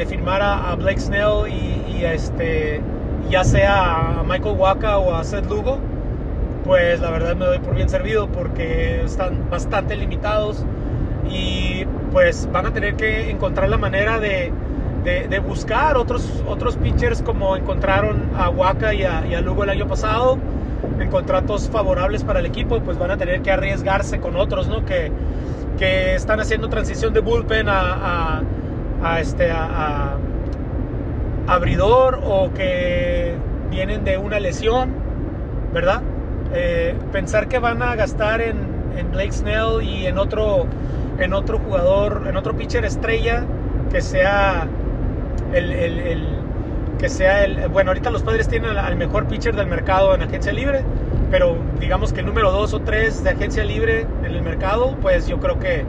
de 0.00 0.06
firmar 0.06 0.40
a, 0.40 0.74
Blake 0.76 0.98
Snell 0.98 1.46
y, 1.46 1.98
y 1.98 2.04
a 2.06 2.14
este 2.14 2.80
ya 3.28 3.44
sea 3.44 4.20
a 4.20 4.22
Michael 4.22 4.56
Waka 4.56 4.96
o 4.96 5.14
a 5.14 5.22
Seth 5.24 5.44
Lugo, 5.46 5.78
pues 6.64 7.00
la 7.00 7.10
verdad 7.10 7.36
me 7.36 7.44
doy 7.44 7.58
por 7.58 7.74
bien 7.74 7.90
servido 7.90 8.26
porque 8.28 9.02
están 9.04 9.50
bastante 9.50 9.96
limitados 9.96 10.64
y 11.28 11.84
pues 12.12 12.48
van 12.50 12.64
a 12.64 12.72
tener 12.72 12.94
que 12.94 13.30
encontrar 13.30 13.68
la 13.68 13.76
manera 13.76 14.18
de, 14.18 14.50
de, 15.04 15.38
buscar 15.38 15.98
otros, 15.98 16.42
otros 16.48 16.78
pitchers 16.78 17.20
como 17.20 17.54
encontraron 17.54 18.30
a 18.38 18.48
Waka 18.48 18.94
y 18.94 19.04
a, 19.04 19.40
Lugo 19.42 19.64
el 19.64 19.70
año 19.70 19.86
pasado 19.86 20.38
en 20.98 21.10
contratos 21.10 21.68
favorables 21.68 22.24
para 22.24 22.40
el 22.40 22.46
equipo, 22.46 22.80
pues 22.80 22.98
van 22.98 23.10
a 23.10 23.18
tener 23.18 23.42
que 23.42 23.50
arriesgarse 23.50 24.18
con 24.18 24.34
otros, 24.36 24.66
¿no? 24.66 24.86
Que, 24.86 25.12
que 25.78 26.14
están 26.14 26.40
haciendo 26.40 26.70
transición 26.70 27.12
de 27.12 27.20
bullpen 27.20 27.68
a, 27.68 28.38
a, 28.38 28.42
este, 29.20 29.50
a, 29.50 30.16
abridor 31.46 32.20
o 32.22 32.52
que 32.54 33.34
vienen 33.70 34.04
de 34.04 34.18
una 34.18 34.38
lesión, 34.38 34.90
¿verdad? 35.72 36.02
Eh, 36.52 36.94
pensar 37.12 37.48
que 37.48 37.58
van 37.58 37.82
a 37.82 37.94
gastar 37.96 38.40
en, 38.40 38.56
en, 38.96 39.10
Blake 39.10 39.32
Snell 39.32 39.82
y 39.82 40.06
en 40.06 40.18
otro, 40.18 40.66
en 41.18 41.32
otro 41.32 41.58
jugador, 41.58 42.24
en 42.28 42.36
otro 42.36 42.56
pitcher 42.56 42.84
estrella 42.84 43.44
que 43.90 44.00
sea 44.00 44.68
el, 45.52 45.72
el, 45.72 46.24
que 46.98 47.08
sea 47.08 47.44
el. 47.44 47.68
Bueno, 47.68 47.90
ahorita 47.90 48.10
los 48.10 48.22
padres 48.22 48.48
tienen 48.48 48.76
al 48.76 48.96
mejor 48.96 49.26
pitcher 49.26 49.56
del 49.56 49.66
mercado 49.66 50.14
en 50.14 50.22
agencia 50.22 50.52
libre, 50.52 50.82
pero 51.30 51.56
digamos 51.80 52.12
que 52.12 52.20
el 52.20 52.26
número 52.26 52.52
dos 52.52 52.74
o 52.74 52.80
tres 52.80 53.24
de 53.24 53.30
agencia 53.30 53.64
libre 53.64 54.06
en 54.24 54.26
el 54.26 54.42
mercado, 54.42 54.96
pues 55.00 55.26
yo 55.26 55.40
creo 55.40 55.58
que, 55.58 55.84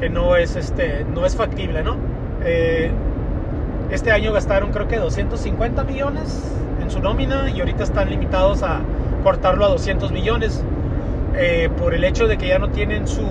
que 0.00 0.08
no, 0.08 0.36
es 0.36 0.56
este, 0.56 1.04
no 1.04 1.26
es 1.26 1.36
factible, 1.36 1.82
¿no? 1.82 2.09
Eh, 2.44 2.90
este 3.90 4.12
año 4.12 4.32
gastaron 4.32 4.70
creo 4.72 4.88
que 4.88 4.96
250 4.96 5.84
millones 5.84 6.42
en 6.80 6.90
su 6.90 7.00
nómina 7.00 7.50
y 7.50 7.60
ahorita 7.60 7.82
están 7.84 8.08
limitados 8.08 8.62
a 8.62 8.80
cortarlo 9.22 9.64
a 9.64 9.68
200 9.68 10.12
millones 10.12 10.62
eh, 11.36 11.68
por 11.78 11.94
el 11.94 12.04
hecho 12.04 12.26
de 12.26 12.38
que 12.38 12.48
ya 12.48 12.58
no 12.58 12.70
tienen 12.70 13.06
su, 13.06 13.26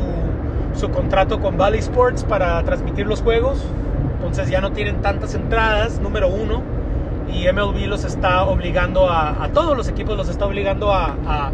su 0.76 0.89
contrato 0.89 1.39
con 1.39 1.57
Valley 1.57 1.80
Sports 1.80 2.24
para 2.24 2.62
transmitir 2.64 3.07
los 3.07 3.22
juegos. 3.22 3.64
Entonces 4.18 4.49
ya 4.49 4.62
no 4.62 4.72
tienen 4.72 5.01
tantas 5.01 5.34
entradas, 5.34 5.99
número 5.99 6.28
uno. 6.28 6.62
Y 7.34 7.47
MLB 7.51 7.88
los 7.88 8.03
está 8.05 8.43
obligando 8.43 9.10
a, 9.10 9.43
a 9.43 9.49
todos 9.49 9.78
los 9.78 9.88
equipos 9.88 10.18
los 10.18 10.30
está 10.30 10.45
obligando 10.45 10.91
a, 10.93 11.16
a, 11.28 11.51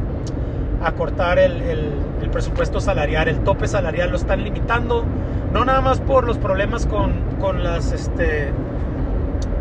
a 0.84 0.92
cortar 0.94 1.38
el, 1.38 1.62
el, 1.62 1.92
el, 2.22 2.30
presupuesto 2.30 2.80
salarial, 2.80 3.28
el 3.28 3.40
tope 3.40 3.68
salarial 3.68 4.10
lo 4.10 4.16
están 4.18 4.44
limitando. 4.44 5.04
No 5.56 5.64
nada 5.64 5.80
más 5.80 6.02
por 6.02 6.26
los 6.26 6.38
problemas 6.38 6.86
con, 6.86 7.14
con 7.40 7.64
las... 7.64 7.94
Este, 7.94 8.50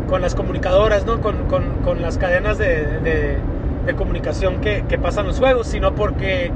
con 0.09 0.21
las 0.21 0.35
comunicadoras, 0.35 1.05
¿no? 1.05 1.21
con, 1.21 1.45
con, 1.47 2.01
las 2.01 2.17
cadenas 2.17 2.57
de, 2.57 3.39
de, 3.85 3.95
comunicación 3.95 4.59
que, 4.59 4.83
pasan 5.01 5.25
los 5.25 5.39
juegos, 5.39 5.67
sino 5.67 5.95
porque 5.95 6.51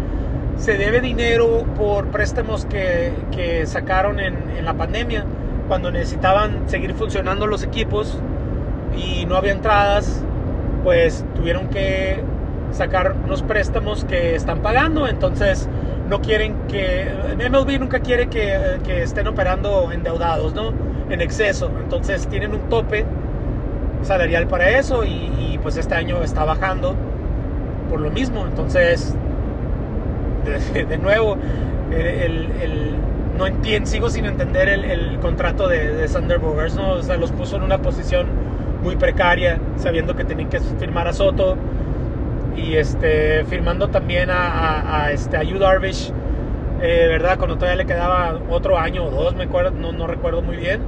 se 0.58 0.78
debe 0.78 1.00
dinero 1.00 1.66
por 1.78 2.08
préstamos 2.08 2.66
que, 2.66 3.14
que 3.32 3.66
sacaron 3.66 4.20
en, 4.20 4.66
la 4.66 4.74
pandemia, 4.74 5.24
cuando 5.70 5.90
necesitaban 5.90 6.68
seguir 6.70 6.94
funcionando 6.94 7.48
los 7.48 7.64
equipos 7.64 8.20
y 8.96 9.26
no 9.26 9.36
había 9.36 9.54
entradas, 9.54 10.22
pues 10.84 11.26
tuvieron 11.34 11.70
que 11.70 12.22
sacar 12.72 13.16
unos 13.24 13.42
préstamos 13.42 14.04
que 14.04 14.36
están 14.36 14.60
pagando, 14.60 15.08
entonces 15.08 15.70
no 16.10 16.22
quieren 16.22 16.56
que, 16.68 17.08
MLB 17.38 17.80
nunca 17.80 18.00
quiere 18.00 18.28
que, 18.28 18.80
estén 19.04 19.28
operando 19.28 19.92
endeudados, 19.92 20.54
¿no? 20.54 20.74
En 21.10 21.22
exceso, 21.22 21.72
entonces 21.82 22.28
tienen 22.28 22.54
un 22.54 22.62
tope 22.70 23.06
salarial 24.02 24.48
para 24.48 24.78
eso 24.78 25.04
y, 25.04 25.60
pues 25.62 25.78
este 25.78 25.94
año 25.94 26.24
está 26.24 26.46
bajando 26.46 26.96
por 27.90 28.00
lo 28.00 28.10
mismo. 28.12 28.46
Entonces, 28.46 29.14
de, 30.74 30.98
nuevo, 30.98 31.38
no 33.38 33.48
entiendo, 33.48 33.90
sigo 33.90 34.10
sin 34.10 34.26
entender 34.26 34.70
el, 34.70 35.20
contrato 35.20 35.68
de, 35.68 35.94
de 35.94 36.40
¿no? 36.76 36.92
O 36.92 37.04
sea, 37.04 37.18
los 37.18 37.32
puso 37.32 37.58
en 37.58 37.64
una 37.64 37.80
posición 37.80 38.28
muy 38.82 38.96
precaria, 38.96 39.60
sabiendo 39.78 40.16
que 40.16 40.24
tenían 40.24 40.50
que 40.50 40.60
firmar 40.60 41.08
a 41.08 41.14
Soto 41.14 41.58
y 42.60 42.76
este, 42.76 43.46
firmando 43.46 43.90
también 43.90 44.30
a, 44.30 45.04
a, 45.04 45.12
este, 45.12 45.38
a 45.38 45.44
Darvish, 45.44 46.12
eh, 46.82 47.08
¿verdad? 47.10 47.38
Cuando 47.38 47.56
todavía 47.56 47.78
le 47.78 47.86
quedaba 47.86 48.40
otro 48.50 48.78
año 48.78 49.06
o 49.06 49.12
dos, 49.12 49.36
me 49.36 49.44
acuerdo, 49.44 49.72
no, 49.72 49.92
no 49.92 50.08
recuerdo 50.08 50.42
muy 50.42 50.58
bien. 50.58 50.82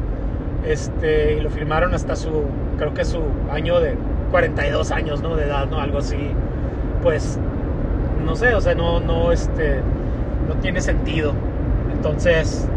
Este, 0.66 1.34
y 1.34 1.40
lo 1.42 1.50
firmaron 1.50 1.94
hasta 1.94 2.16
su 2.16 2.46
creo 2.78 2.94
que 2.94 3.06
su 3.06 3.22
año 3.52 3.80
de 3.80 3.96
42 4.32 4.92
años, 4.92 5.22
¿no? 5.22 5.36
De 5.36 5.46
edad, 5.46 5.68
¿no? 5.70 5.80
Algo 5.80 6.00
así, 6.00 6.18
pues, 7.04 7.40
no 8.26 8.36
sé, 8.36 8.56
o 8.56 8.62
sea, 8.62 8.74
no, 8.74 9.00
no, 9.00 9.32
este, 9.32 9.82
no 10.48 10.56
tiene 10.56 10.82
sentido. 10.82 11.34
Entonces, 11.94 12.68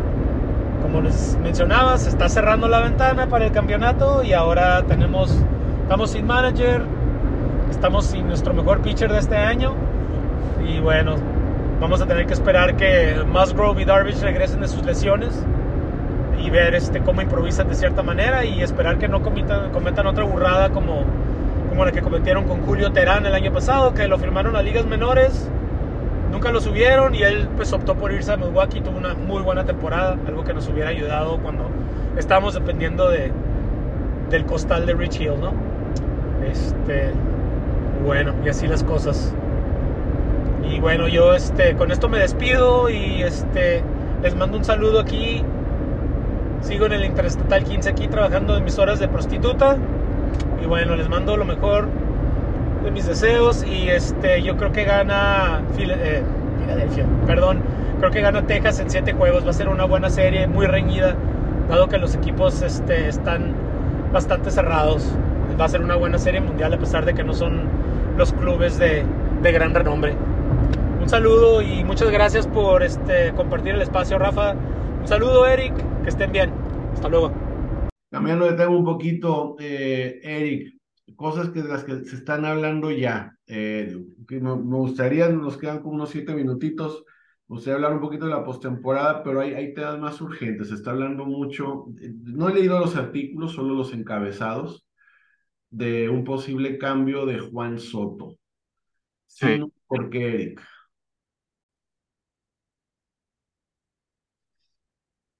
como 0.82 1.00
les 1.00 1.38
mencionaba, 1.42 1.96
se 1.96 2.10
está 2.10 2.28
cerrando 2.28 2.68
la 2.68 2.80
ventana 2.80 3.28
para 3.28 3.46
el 3.46 3.52
campeonato 3.52 4.22
y 4.22 4.34
ahora 4.34 4.82
tenemos, 4.82 5.38
estamos 5.82 6.10
sin 6.10 6.26
manager, 6.26 6.82
estamos 7.74 8.06
sin 8.06 8.28
nuestro 8.28 8.54
mejor 8.54 8.80
pitcher 8.82 9.10
de 9.12 9.18
este 9.18 9.36
año 9.36 9.74
y 10.66 10.78
bueno, 10.78 11.16
vamos 11.80 12.00
a 12.00 12.06
tener 12.06 12.24
que 12.24 12.32
esperar 12.32 12.76
que 12.76 13.16
Musgrove 13.26 13.82
y 13.82 13.84
Darvish 13.84 14.20
regresen 14.20 14.60
de 14.60 14.68
sus 14.68 14.84
lesiones 14.84 15.44
y 16.40 16.50
ver 16.50 16.74
este, 16.74 17.00
cómo 17.00 17.20
improvisan 17.20 17.68
de 17.68 17.74
cierta 17.74 18.02
manera 18.02 18.44
y 18.44 18.62
esperar 18.62 18.98
que 18.98 19.08
no 19.08 19.22
cometan, 19.22 19.70
cometan 19.72 20.06
otra 20.06 20.24
burrada 20.24 20.70
como, 20.70 21.02
como 21.68 21.84
la 21.84 21.90
que 21.90 22.00
cometieron 22.00 22.44
con 22.44 22.62
Julio 22.62 22.92
Terán 22.92 23.26
el 23.26 23.34
año 23.34 23.52
pasado, 23.52 23.92
que 23.92 24.06
lo 24.06 24.18
firmaron 24.18 24.54
a 24.56 24.62
ligas 24.62 24.86
menores, 24.86 25.50
nunca 26.30 26.52
lo 26.52 26.60
subieron 26.60 27.14
y 27.14 27.22
él 27.22 27.48
pues 27.56 27.72
optó 27.72 27.96
por 27.96 28.12
irse 28.12 28.32
a 28.32 28.36
Milwaukee, 28.36 28.80
tuvo 28.80 28.96
una 28.96 29.14
muy 29.14 29.42
buena 29.42 29.64
temporada, 29.64 30.16
algo 30.26 30.44
que 30.44 30.54
nos 30.54 30.68
hubiera 30.68 30.90
ayudado 30.90 31.38
cuando 31.38 31.68
estábamos 32.16 32.54
dependiendo 32.54 33.10
de, 33.10 33.32
del 34.30 34.46
costal 34.46 34.86
de 34.86 34.94
Rich 34.94 35.20
Hill, 35.20 35.40
¿no? 35.40 35.52
Este, 36.48 37.12
bueno, 38.04 38.34
y 38.44 38.48
así 38.48 38.66
las 38.66 38.84
cosas. 38.84 39.34
Y 40.70 40.80
bueno, 40.80 41.08
yo 41.08 41.34
este, 41.34 41.74
con 41.76 41.90
esto 41.90 42.08
me 42.08 42.18
despido 42.18 42.88
y 42.90 43.22
este, 43.22 43.82
les 44.22 44.34
mando 44.34 44.56
un 44.56 44.64
saludo 44.64 45.00
aquí 45.00 45.44
Sigo 46.64 46.86
en 46.86 46.94
el 46.94 47.04
Interestatal 47.04 47.62
15 47.62 47.90
aquí 47.90 48.08
trabajando 48.08 48.56
en 48.56 48.64
mis 48.64 48.78
horas 48.78 48.98
de 48.98 49.06
prostituta. 49.06 49.76
Y 50.62 50.66
bueno, 50.66 50.96
les 50.96 51.10
mando 51.10 51.36
lo 51.36 51.44
mejor 51.44 51.88
de 52.82 52.90
mis 52.90 53.06
deseos. 53.06 53.66
Y 53.66 53.90
este, 53.90 54.42
yo 54.42 54.56
creo 54.56 54.72
que 54.72 54.84
gana 54.84 55.60
eh, 55.78 56.22
Filadelfia, 56.62 57.04
perdón. 57.26 57.60
Creo 57.98 58.10
que 58.10 58.22
gana 58.22 58.46
Texas 58.46 58.80
en 58.80 58.88
7 58.88 59.12
juegos. 59.12 59.44
Va 59.44 59.50
a 59.50 59.52
ser 59.52 59.68
una 59.68 59.84
buena 59.84 60.08
serie, 60.08 60.46
muy 60.46 60.66
reñida. 60.66 61.14
Dado 61.68 61.88
que 61.88 61.98
los 61.98 62.14
equipos 62.14 62.62
este, 62.62 63.08
están 63.08 63.52
bastante 64.10 64.50
cerrados. 64.50 65.06
Va 65.60 65.66
a 65.66 65.68
ser 65.68 65.82
una 65.82 65.96
buena 65.96 66.18
serie 66.18 66.40
mundial 66.40 66.72
a 66.72 66.78
pesar 66.78 67.04
de 67.04 67.12
que 67.12 67.24
no 67.24 67.34
son 67.34 67.68
los 68.16 68.32
clubes 68.32 68.78
de, 68.78 69.04
de 69.42 69.52
gran 69.52 69.74
renombre. 69.74 70.16
Un 71.00 71.08
saludo 71.08 71.60
y 71.60 71.84
muchas 71.84 72.10
gracias 72.10 72.46
por 72.46 72.82
este, 72.82 73.32
compartir 73.34 73.74
el 73.74 73.82
espacio, 73.82 74.18
Rafa. 74.18 74.52
Un 74.52 75.06
saludo, 75.06 75.46
Eric. 75.46 75.74
Que 76.02 76.08
estén 76.08 76.32
bien. 76.32 76.50
Hasta 76.94 77.08
luego. 77.08 77.32
Cambiando 78.10 78.46
de 78.46 78.52
tema 78.52 78.70
un 78.70 78.84
poquito, 78.84 79.56
eh, 79.58 80.20
Eric, 80.22 80.78
cosas 81.16 81.50
que 81.50 81.62
de 81.62 81.68
las 81.68 81.84
que 81.84 82.04
se 82.04 82.16
están 82.16 82.44
hablando 82.44 82.90
ya. 82.90 83.36
Eh, 83.46 83.94
que 84.26 84.40
me, 84.40 84.54
gustaría, 84.54 85.28
nos 85.28 85.58
quedan 85.58 85.80
como 85.80 85.94
unos 85.94 86.10
siete 86.10 86.34
minutitos, 86.34 87.04
me 87.48 87.56
gustaría 87.56 87.74
hablar 87.74 87.92
un 87.92 88.00
poquito 88.00 88.24
de 88.24 88.30
la 88.30 88.44
postemporada, 88.44 89.22
pero 89.22 89.40
hay, 89.40 89.52
hay 89.52 89.74
temas 89.74 89.98
más 89.98 90.20
urgentes. 90.20 90.68
Se 90.68 90.74
está 90.74 90.92
hablando 90.92 91.26
mucho, 91.26 91.86
no 92.22 92.48
he 92.48 92.54
leído 92.54 92.78
los 92.78 92.96
artículos, 92.96 93.52
solo 93.52 93.74
los 93.74 93.92
encabezados, 93.92 94.86
de 95.74 96.08
un 96.08 96.22
posible 96.22 96.78
cambio 96.78 97.26
de 97.26 97.40
Juan 97.40 97.80
Soto. 97.80 98.38
Sí. 99.26 99.60
¿Por 99.88 100.08
qué, 100.08 100.28
Eric? 100.28 100.62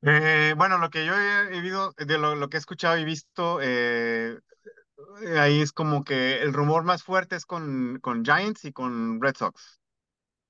Eh, 0.03 0.55
bueno, 0.57 0.79
lo 0.79 0.91
que 0.91 1.07
yo 1.07 1.15
he 1.15 1.49
vivido, 1.51 1.95
de 1.97 2.19
lo, 2.19 2.49
que 2.49 2.57
he 2.57 2.59
escuchado 2.59 2.99
y 2.99 3.05
visto, 3.05 3.61
eh, 3.63 4.37
ahí 5.39 5.61
es 5.61 5.73
como 5.73 6.03
que 6.03 6.43
el 6.43 6.53
rumor 6.53 6.83
más 6.83 7.05
fuerte 7.05 7.37
es 7.37 7.47
con, 7.47 8.01
con 8.03 8.25
Giants 8.25 8.65
y 8.65 8.73
con 8.73 9.21
Red 9.23 9.37
Sox. 9.37 9.81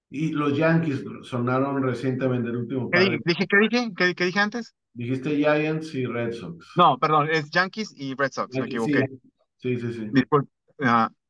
Y 0.09 0.31
los 0.31 0.57
Yankees 0.57 1.05
sonaron 1.23 1.83
recientemente 1.83 2.49
el 2.49 2.57
último 2.57 2.91
¿Qué 2.91 3.01
dije? 3.01 3.47
¿Qué 3.47 3.57
dije? 3.69 4.15
¿Qué, 4.17 4.25
dije 4.25 4.41
antes? 4.41 4.75
Dijiste 4.95 5.37
Giants 5.37 5.95
y 5.95 6.07
Red 6.07 6.33
Sox. 6.33 6.73
No, 6.77 6.99
perdón, 6.99 7.29
es 7.31 7.51
Yankees 7.51 7.93
y 7.97 8.15
Red 8.15 8.33
Sox, 8.33 8.57
me 8.57 8.67
equivoqué. 8.67 9.07
Sí, 9.07 9.34
sí, 9.79 9.93
sí. 9.93 10.13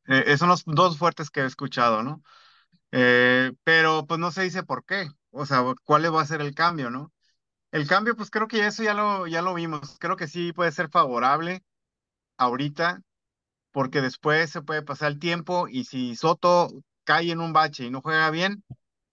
Eh, 0.06 0.36
son 0.36 0.48
los 0.50 0.64
dos 0.66 0.98
fuertes 0.98 1.30
que 1.30 1.40
he 1.40 1.46
escuchado, 1.46 2.02
¿no? 2.02 2.22
pero 3.64 4.06
pues 4.06 4.20
no 4.20 4.30
se 4.30 4.42
dice 4.42 4.62
por 4.62 4.84
qué, 4.84 5.08
o 5.32 5.46
sea, 5.46 5.64
cuál 5.84 6.14
va 6.14 6.22
a 6.22 6.26
ser 6.26 6.40
el 6.40 6.54
cambio, 6.54 6.90
¿no? 6.90 7.12
El 7.72 7.86
cambio, 7.88 8.16
pues 8.16 8.30
creo 8.30 8.48
que 8.48 8.66
eso 8.66 8.82
ya 8.84 8.94
lo, 8.94 9.26
ya 9.26 9.42
lo 9.42 9.54
vimos. 9.54 9.96
Creo 10.00 10.16
que 10.16 10.28
sí 10.28 10.52
puede 10.52 10.72
ser 10.72 10.90
favorable 10.90 11.62
ahorita, 12.38 13.02
porque 13.72 14.00
después 14.00 14.50
se 14.50 14.62
puede 14.62 14.82
pasar 14.82 15.12
el 15.12 15.18
tiempo 15.18 15.68
y 15.68 15.84
si 15.84 16.16
Soto 16.16 16.70
cae 17.04 17.32
en 17.32 17.40
un 17.40 17.52
bache 17.52 17.84
y 17.86 17.90
no 17.90 18.02
juega 18.02 18.30
bien, 18.30 18.64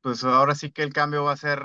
pues 0.01 0.24
ahora 0.24 0.55
sí 0.55 0.72
que 0.72 0.84
el 0.84 0.93
cambio 0.93 1.26
va 1.26 1.34
a 1.34 1.38
ser 1.38 1.63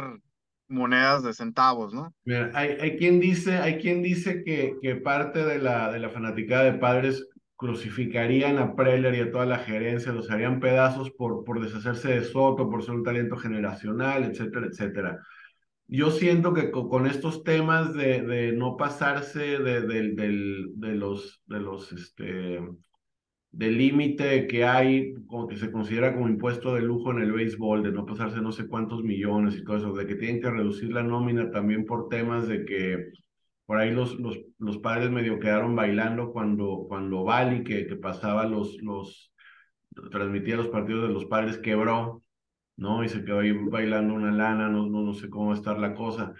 monedas 0.68 1.22
de 1.22 1.34
centavos, 1.34 1.94
¿no? 1.94 2.14
Mira, 2.24 2.50
hay, 2.54 2.76
hay 2.80 2.96
quien 2.96 3.20
dice, 3.20 3.58
hay 3.58 3.78
quien 3.78 4.02
dice 4.02 4.42
que, 4.44 4.76
que 4.82 4.96
parte 4.96 5.44
de 5.44 5.58
la, 5.58 5.92
de 5.92 6.00
la 6.00 6.10
fanaticada 6.10 6.64
de 6.64 6.74
padres 6.74 7.28
crucificarían 7.56 8.58
a 8.58 8.74
Preller 8.76 9.14
y 9.14 9.20
a 9.20 9.30
toda 9.30 9.46
la 9.46 9.58
gerencia, 9.58 10.12
los 10.12 10.30
harían 10.30 10.60
pedazos 10.60 11.10
por, 11.10 11.44
por 11.44 11.60
deshacerse 11.60 12.08
de 12.08 12.24
Soto, 12.24 12.68
por 12.68 12.82
ser 12.82 12.94
un 12.94 13.02
talento 13.02 13.36
generacional, 13.36 14.24
etcétera, 14.24 14.66
etcétera. 14.66 15.18
Yo 15.88 16.10
siento 16.10 16.52
que 16.52 16.70
con, 16.70 17.06
estos 17.06 17.44
temas 17.44 17.94
de, 17.94 18.22
de 18.22 18.52
no 18.52 18.76
pasarse 18.76 19.58
de, 19.58 19.82
de, 19.82 20.94
los, 20.94 21.42
de 21.46 21.60
los, 21.60 21.92
este, 21.92 22.60
del 23.52 23.78
límite 23.78 24.46
que 24.48 24.64
hay, 24.64 25.14
como 25.26 25.46
que 25.46 25.56
se 25.56 25.70
considera 25.70 26.12
como 26.12 26.28
impuesto 26.28 26.74
de 26.74 26.82
lujo 26.82 27.12
en 27.12 27.20
el 27.20 27.32
béisbol, 27.32 27.82
de 27.82 27.92
no 27.92 28.04
pasarse 28.04 28.40
no 28.40 28.52
sé 28.52 28.66
cuántos 28.66 29.02
millones 29.02 29.56
y 29.56 29.64
todo 29.64 29.76
eso, 29.76 29.92
de 29.92 30.06
que 30.06 30.16
tienen 30.16 30.42
que 30.42 30.50
reducir 30.50 30.92
la 30.92 31.02
nómina 31.02 31.50
también 31.50 31.86
por 31.86 32.08
temas 32.08 32.48
de 32.48 32.64
que 32.64 33.12
por 33.66 33.78
ahí 33.78 33.90
los, 33.92 34.18
los, 34.18 34.38
los 34.58 34.78
padres 34.78 35.10
medio 35.10 35.38
quedaron 35.40 35.76
bailando 35.76 36.32
cuando, 36.32 36.86
cuando 36.88 37.24
Bali, 37.24 37.64
que, 37.64 37.86
que 37.86 37.96
pasaba 37.96 38.46
los, 38.46 38.76
los, 38.82 39.32
transmitía 40.10 40.56
los 40.56 40.68
partidos 40.68 41.08
de 41.08 41.14
los 41.14 41.26
padres, 41.26 41.58
quebró 41.58 42.22
¿no? 42.76 43.04
Y 43.04 43.08
se 43.08 43.24
quedó 43.24 43.40
ahí 43.40 43.52
bailando 43.52 44.14
una 44.14 44.30
lana, 44.30 44.68
no, 44.68 44.86
no, 44.86 45.02
no 45.02 45.14
sé 45.14 45.28
cómo 45.30 45.46
va 45.48 45.54
a 45.54 45.56
estar 45.56 45.78
la 45.78 45.94
cosa, 45.94 46.34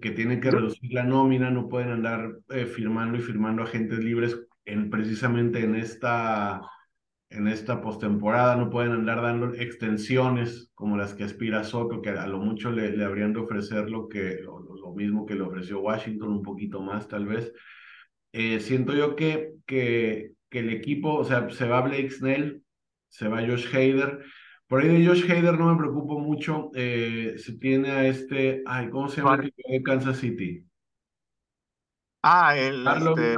que 0.00 0.10
tienen 0.10 0.40
que 0.40 0.50
reducir 0.50 0.92
la 0.92 1.04
nómina, 1.04 1.50
no 1.50 1.68
pueden 1.68 1.90
andar 1.90 2.38
eh, 2.50 2.66
firmando 2.66 3.18
y 3.18 3.22
firmando 3.22 3.62
agentes 3.62 3.98
libres 4.00 4.38
en, 4.64 4.90
precisamente 4.90 5.62
en 5.62 5.76
esta, 5.76 6.60
en 7.30 7.48
esta 7.48 7.80
postemporada, 7.80 8.56
no 8.56 8.70
pueden 8.70 8.92
andar 8.92 9.22
dando 9.22 9.54
extensiones 9.54 10.70
como 10.74 10.96
las 10.96 11.14
que 11.14 11.24
aspira 11.24 11.64
Soto, 11.64 12.02
que 12.02 12.10
a 12.10 12.26
lo 12.26 12.38
mucho 12.38 12.70
le, 12.70 12.96
le 12.96 13.04
habrían 13.04 13.32
de 13.32 13.40
ofrecer 13.40 13.90
lo, 13.90 14.08
que, 14.08 14.40
lo, 14.42 14.75
mismo 14.94 15.26
que 15.26 15.34
le 15.34 15.42
ofreció 15.42 15.80
Washington, 15.80 16.30
un 16.30 16.42
poquito 16.42 16.80
más 16.80 17.08
tal 17.08 17.26
vez. 17.26 17.52
Eh, 18.32 18.60
siento 18.60 18.94
yo 18.94 19.16
que, 19.16 19.52
que, 19.66 20.32
que 20.50 20.58
el 20.58 20.70
equipo, 20.70 21.14
o 21.14 21.24
sea, 21.24 21.48
se 21.50 21.66
va 21.66 21.80
Blake 21.80 22.10
Snell, 22.10 22.62
se 23.08 23.28
va 23.28 23.46
Josh 23.46 23.74
Hader, 23.74 24.24
por 24.66 24.82
ahí 24.82 24.88
de 24.88 25.06
Josh 25.06 25.30
Hader 25.30 25.58
no 25.58 25.72
me 25.72 25.78
preocupo 25.78 26.18
mucho. 26.18 26.70
Eh, 26.74 27.36
se 27.38 27.56
tiene 27.58 27.90
a 27.90 28.06
este, 28.06 28.62
ay, 28.66 28.90
¿cómo 28.90 29.08
se 29.08 29.20
llama 29.20 29.36
el 29.36 29.54
de 29.56 29.82
Kansas 29.82 30.18
City? 30.18 30.64
Ah, 32.22 32.56
el, 32.56 32.86
este, 32.86 33.36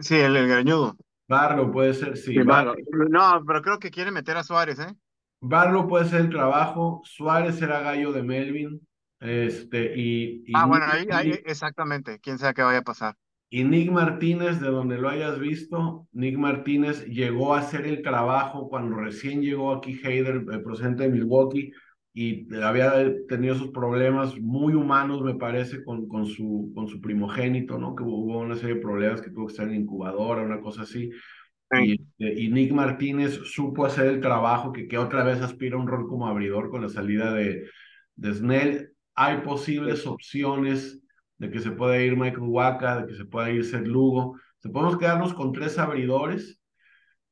sí, 0.00 0.16
el, 0.16 0.36
el 0.36 0.48
greñudo. 0.48 0.96
Barlow 1.28 1.70
puede 1.70 1.94
ser, 1.94 2.16
sí. 2.16 2.34
No, 2.34 3.44
pero 3.46 3.62
creo 3.62 3.78
que 3.78 3.90
quiere 3.90 4.10
meter 4.10 4.36
a 4.36 4.42
Suárez, 4.42 4.80
¿eh? 4.80 4.92
Barlow 5.40 5.86
puede 5.86 6.06
ser 6.06 6.22
el 6.22 6.30
trabajo. 6.30 7.02
Suárez 7.04 7.56
será 7.56 7.80
gallo 7.80 8.12
de 8.12 8.22
Melvin. 8.22 8.87
Este, 9.20 9.98
y, 9.98 10.44
ah, 10.54 10.66
bueno, 10.66 10.86
ahí, 10.88 11.06
ahí, 11.10 11.40
exactamente. 11.44 12.18
Quién 12.20 12.38
sabe 12.38 12.54
qué 12.54 12.62
vaya 12.62 12.78
a 12.78 12.82
pasar. 12.82 13.16
Y 13.50 13.64
Nick 13.64 13.90
Martínez, 13.90 14.60
de 14.60 14.68
donde 14.68 14.98
lo 14.98 15.08
hayas 15.08 15.38
visto, 15.38 16.06
Nick 16.12 16.36
Martínez 16.36 17.06
llegó 17.06 17.54
a 17.54 17.60
hacer 17.60 17.86
el 17.86 18.02
trabajo 18.02 18.68
cuando 18.68 18.96
recién 18.96 19.40
llegó 19.40 19.72
aquí 19.72 19.98
Hayder, 20.04 20.44
el 20.50 20.62
procedente 20.62 21.04
de 21.04 21.08
Milwaukee, 21.08 21.72
y 22.12 22.52
había 22.62 22.92
tenido 23.26 23.54
sus 23.54 23.70
problemas 23.70 24.38
muy 24.38 24.74
humanos, 24.74 25.22
me 25.22 25.34
parece, 25.34 25.82
con, 25.82 26.08
con, 26.08 26.26
su, 26.26 26.72
con 26.74 26.88
su 26.88 27.00
primogénito, 27.00 27.78
¿no? 27.78 27.94
Que 27.94 28.02
hubo 28.02 28.40
una 28.40 28.56
serie 28.56 28.74
de 28.74 28.82
problemas 28.82 29.22
que 29.22 29.30
tuvo 29.30 29.46
que 29.46 29.52
estar 29.52 29.68
en 29.68 29.82
incubadora, 29.82 30.42
una 30.42 30.60
cosa 30.60 30.82
así. 30.82 31.10
Y, 31.70 31.92
este, 31.92 32.42
y, 32.42 32.50
Nick 32.50 32.72
Martínez 32.72 33.40
supo 33.44 33.86
hacer 33.86 34.06
el 34.06 34.20
trabajo 34.20 34.72
que, 34.72 34.88
que 34.88 34.98
otra 34.98 35.22
vez 35.22 35.40
aspira 35.40 35.76
a 35.76 35.80
un 35.80 35.86
rol 35.86 36.06
como 36.08 36.26
abridor 36.26 36.70
con 36.70 36.82
la 36.82 36.88
salida 36.88 37.32
de, 37.32 37.68
de 38.16 38.34
Snell. 38.34 38.92
Hay 39.20 39.38
posibles 39.38 40.06
opciones 40.06 41.00
de 41.38 41.50
que 41.50 41.58
se 41.58 41.72
pueda 41.72 42.00
ir 42.00 42.16
Michael 42.16 42.46
Waka, 42.46 43.00
de 43.00 43.06
que 43.08 43.14
se 43.16 43.24
pueda 43.24 43.50
ir 43.50 43.64
Seth 43.64 43.84
Lugo. 43.84 44.38
Se 44.58 44.68
podemos 44.68 44.96
quedarnos 44.96 45.34
con 45.34 45.50
tres 45.52 45.76
abridores. 45.76 46.60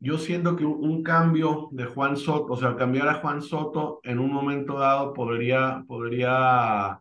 Yo 0.00 0.18
siento 0.18 0.56
que 0.56 0.64
un, 0.64 1.04
cambio 1.04 1.68
de 1.70 1.84
Juan 1.84 2.16
Soto, 2.16 2.54
o 2.54 2.56
sea, 2.56 2.74
cambiar 2.74 3.08
a 3.08 3.14
Juan 3.14 3.40
Soto 3.40 4.00
en 4.02 4.18
un 4.18 4.32
momento 4.32 4.80
dado 4.80 5.12
podría, 5.14 5.84
podría 5.86 7.00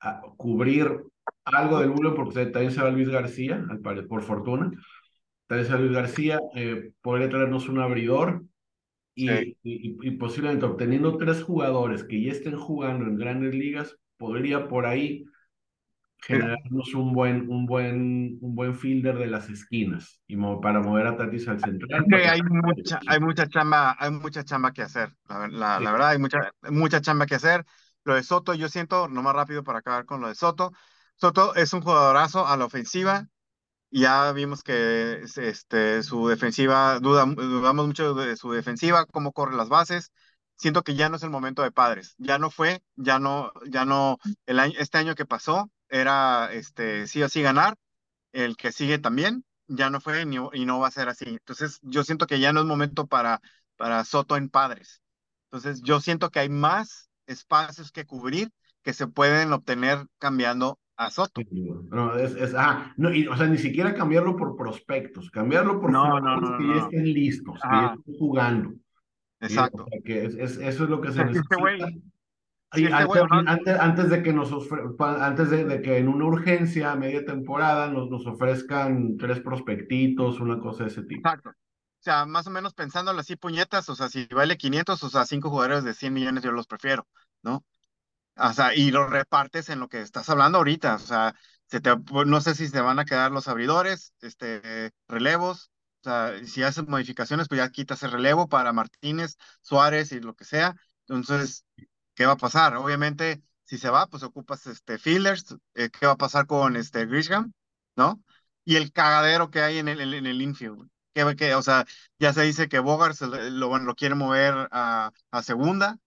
ah, 0.00 0.22
cubrir 0.36 1.02
algo 1.44 1.80
del 1.80 1.90
bulo, 1.90 2.14
porque 2.14 2.46
también 2.46 2.70
se 2.70 2.82
va 2.82 2.90
Luis 2.90 3.08
García, 3.08 3.66
al 3.68 4.06
por 4.06 4.22
fortuna. 4.22 4.70
También 5.48 5.66
se 5.66 5.74
va 5.74 5.80
Luis 5.80 5.92
García, 5.92 6.38
eh, 6.54 6.92
podría 7.02 7.28
traernos 7.28 7.68
un 7.68 7.80
abridor 7.80 8.44
y, 9.12 9.28
y, 9.28 9.56
y, 9.64 10.10
posiblemente 10.12 10.66
obteniendo 10.66 11.16
tres 11.16 11.42
jugadores 11.42 12.04
que 12.04 12.22
ya 12.22 12.30
estén 12.30 12.56
jugando 12.56 13.06
en 13.06 13.16
grandes 13.16 13.56
ligas, 13.56 13.96
podría 14.20 14.68
por 14.68 14.84
ahí 14.84 15.24
generarnos 16.18 16.94
un 16.94 17.14
buen, 17.14 17.48
un 17.48 17.64
buen, 17.64 18.38
un 18.42 18.54
buen 18.54 18.74
fielder 18.74 19.16
de 19.16 19.26
las 19.26 19.48
esquinas 19.48 20.20
y 20.26 20.36
para 20.60 20.80
mover 20.80 21.06
a 21.06 21.16
Tatis 21.16 21.48
al 21.48 21.58
central. 21.58 22.04
hay 22.12 22.42
mucha, 22.42 23.00
hay 23.06 23.18
mucha 23.18 23.48
chamba, 23.48 23.96
hay 23.98 24.10
mucha 24.10 24.44
chamba 24.44 24.72
que 24.72 24.82
hacer. 24.82 25.16
La, 25.26 25.80
la, 25.80 25.92
verdad, 25.92 26.10
hay 26.10 26.18
mucha, 26.18 26.52
mucha 26.70 27.00
chamba 27.00 27.24
que 27.24 27.36
hacer. 27.36 27.64
Lo 28.04 28.14
de 28.14 28.22
Soto, 28.22 28.52
yo 28.52 28.68
siento, 28.68 29.08
no 29.08 29.22
más 29.22 29.34
rápido 29.34 29.64
para 29.64 29.78
acabar 29.78 30.04
con 30.04 30.20
lo 30.20 30.28
de 30.28 30.34
Soto. 30.34 30.72
Soto 31.16 31.54
es 31.54 31.72
un 31.72 31.80
jugadorazo 31.80 32.46
a 32.46 32.58
la 32.58 32.66
ofensiva. 32.66 33.26
Ya 33.90 34.30
vimos 34.32 34.62
que 34.62 35.22
este, 35.22 36.02
su 36.02 36.28
defensiva, 36.28 37.00
duda, 37.00 37.24
dudamos 37.24 37.86
mucho 37.86 38.12
de 38.14 38.36
su 38.36 38.52
defensiva, 38.52 39.06
cómo 39.06 39.32
corre 39.32 39.56
las 39.56 39.70
bases 39.70 40.12
siento 40.60 40.82
que 40.82 40.94
ya 40.94 41.08
no 41.08 41.16
es 41.16 41.22
el 41.22 41.30
momento 41.30 41.62
de 41.62 41.72
padres. 41.72 42.14
Ya 42.18 42.38
no 42.38 42.50
fue, 42.50 42.82
ya 42.96 43.18
no, 43.18 43.50
ya 43.66 43.84
no, 43.84 44.18
el 44.46 44.58
año, 44.58 44.74
este 44.78 44.98
año 44.98 45.14
que 45.14 45.24
pasó, 45.24 45.70
era 45.88 46.52
este, 46.52 47.06
sí 47.06 47.22
o 47.22 47.28
sí 47.28 47.40
ganar, 47.40 47.76
el 48.32 48.56
que 48.56 48.70
sigue 48.70 48.98
también, 48.98 49.44
ya 49.66 49.88
no 49.88 50.00
fue 50.00 50.22
y 50.22 50.64
no 50.66 50.78
va 50.78 50.88
a 50.88 50.92
ser 50.92 51.08
así. 51.08 51.28
Entonces, 51.28 51.78
yo 51.82 52.04
siento 52.04 52.26
que 52.26 52.40
ya 52.40 52.52
no 52.52 52.60
es 52.60 52.66
momento 52.66 53.06
para, 53.06 53.40
para 53.76 54.04
Soto 54.04 54.36
en 54.36 54.50
padres. 54.50 55.00
Entonces, 55.50 55.82
yo 55.82 56.00
siento 56.00 56.30
que 56.30 56.40
hay 56.40 56.48
más 56.50 57.08
espacios 57.26 57.90
que 57.90 58.04
cubrir 58.04 58.50
que 58.82 58.92
se 58.92 59.06
pueden 59.06 59.52
obtener 59.52 60.06
cambiando 60.18 60.78
a 60.96 61.10
Soto. 61.10 61.40
No, 61.90 62.16
es, 62.16 62.54
ah, 62.54 62.92
no, 62.98 63.12
y, 63.12 63.26
o 63.26 63.36
sea, 63.36 63.46
ni 63.46 63.56
siquiera 63.56 63.94
cambiarlo 63.94 64.36
por 64.36 64.56
prospectos, 64.56 65.30
cambiarlo 65.30 65.80
por 65.80 65.90
no, 65.90 66.20
no, 66.20 66.58
que 66.58 66.66
ya 66.66 66.82
estén 66.82 67.04
listos, 67.04 67.58
que 67.62 67.68
ya 67.68 67.94
estén 67.96 68.14
jugando. 68.18 68.74
Exacto. 69.40 69.86
que 70.04 70.24
es, 70.24 70.34
eso 70.34 70.60
es 70.60 70.90
lo 70.90 71.00
que 71.00 71.12
se 71.12 71.24
necesita 71.24 71.56
antes, 72.72 73.80
antes, 73.80 74.10
de 74.10 74.22
que 74.22 74.32
nos 74.32 74.52
antes 75.00 75.50
de, 75.50 75.82
que 75.82 75.98
en 75.98 76.08
una 76.08 76.26
urgencia 76.26 76.92
a 76.92 76.96
media 76.96 77.24
temporada 77.24 77.88
nos, 77.90 78.08
nos 78.10 78.26
ofrezcan 78.26 79.16
tres 79.16 79.40
prospectitos, 79.40 80.38
una 80.38 80.60
cosa 80.60 80.84
de 80.84 80.90
ese 80.90 81.02
tipo. 81.02 81.28
Exacto. 81.28 81.50
O 81.50 82.02
sea, 82.02 82.24
más 82.24 82.46
o 82.46 82.50
menos 82.50 82.72
pensándolo 82.72 83.20
así, 83.20 83.36
puñetas, 83.36 83.88
o 83.88 83.94
sea, 83.94 84.08
si 84.08 84.26
vale 84.26 84.56
500, 84.56 85.02
o 85.02 85.10
sea, 85.10 85.26
cinco 85.26 85.50
jugadores 85.50 85.84
de 85.84 85.92
100 85.92 86.14
millones 86.14 86.42
yo 86.42 86.52
los 86.52 86.66
prefiero, 86.66 87.06
¿no? 87.42 87.64
O 88.36 88.52
sea, 88.54 88.74
y 88.74 88.90
lo 88.90 89.06
repartes 89.06 89.68
en 89.68 89.80
lo 89.80 89.88
que 89.88 90.00
estás 90.00 90.30
hablando 90.30 90.58
ahorita, 90.58 90.94
o 90.94 90.98
sea, 90.98 91.34
se 91.66 91.80
te, 91.80 91.90
no 92.24 92.40
sé 92.40 92.54
si 92.54 92.68
se 92.68 92.80
van 92.80 92.98
a 92.98 93.04
quedar 93.04 93.32
los 93.32 93.48
abridores, 93.48 94.14
este, 94.22 94.92
relevos, 95.08 95.70
o 96.02 96.04
sea, 96.04 96.44
si 96.46 96.62
haces 96.62 96.86
modificaciones, 96.88 97.48
pues 97.48 97.58
ya 97.60 97.70
quitas 97.70 98.02
el 98.02 98.12
relevo 98.12 98.48
para 98.48 98.72
Martínez, 98.72 99.36
Suárez 99.62 100.12
y 100.12 100.20
lo 100.20 100.34
que 100.34 100.44
sea. 100.44 100.76
Entonces, 101.08 101.64
¿qué 102.14 102.26
va 102.26 102.32
a 102.32 102.36
pasar? 102.36 102.76
Obviamente, 102.76 103.42
si 103.64 103.78
se 103.78 103.90
va, 103.90 104.06
pues 104.06 104.22
ocupas 104.22 104.66
este 104.66 104.98
fielders, 104.98 105.56
eh, 105.74 105.90
¿qué 105.90 106.06
va 106.06 106.12
a 106.12 106.16
pasar 106.16 106.46
con 106.46 106.76
este 106.76 107.06
Grisham? 107.06 107.52
¿No? 107.96 108.22
Y 108.64 108.76
el 108.76 108.92
cagadero 108.92 109.50
que 109.50 109.60
hay 109.62 109.78
en 109.78 109.88
el, 109.88 110.00
en 110.14 110.26
el 110.26 110.42
infield. 110.42 110.88
Que, 111.12 111.54
o 111.54 111.62
sea, 111.62 111.84
ya 112.18 112.32
se 112.32 112.42
dice 112.42 112.68
que 112.68 112.78
Bogart 112.78 113.20
lo, 113.20 113.78
lo 113.78 113.94
quiere 113.94 114.14
mover 114.14 114.68
a, 114.70 115.12
a 115.30 115.42
segunda. 115.42 115.98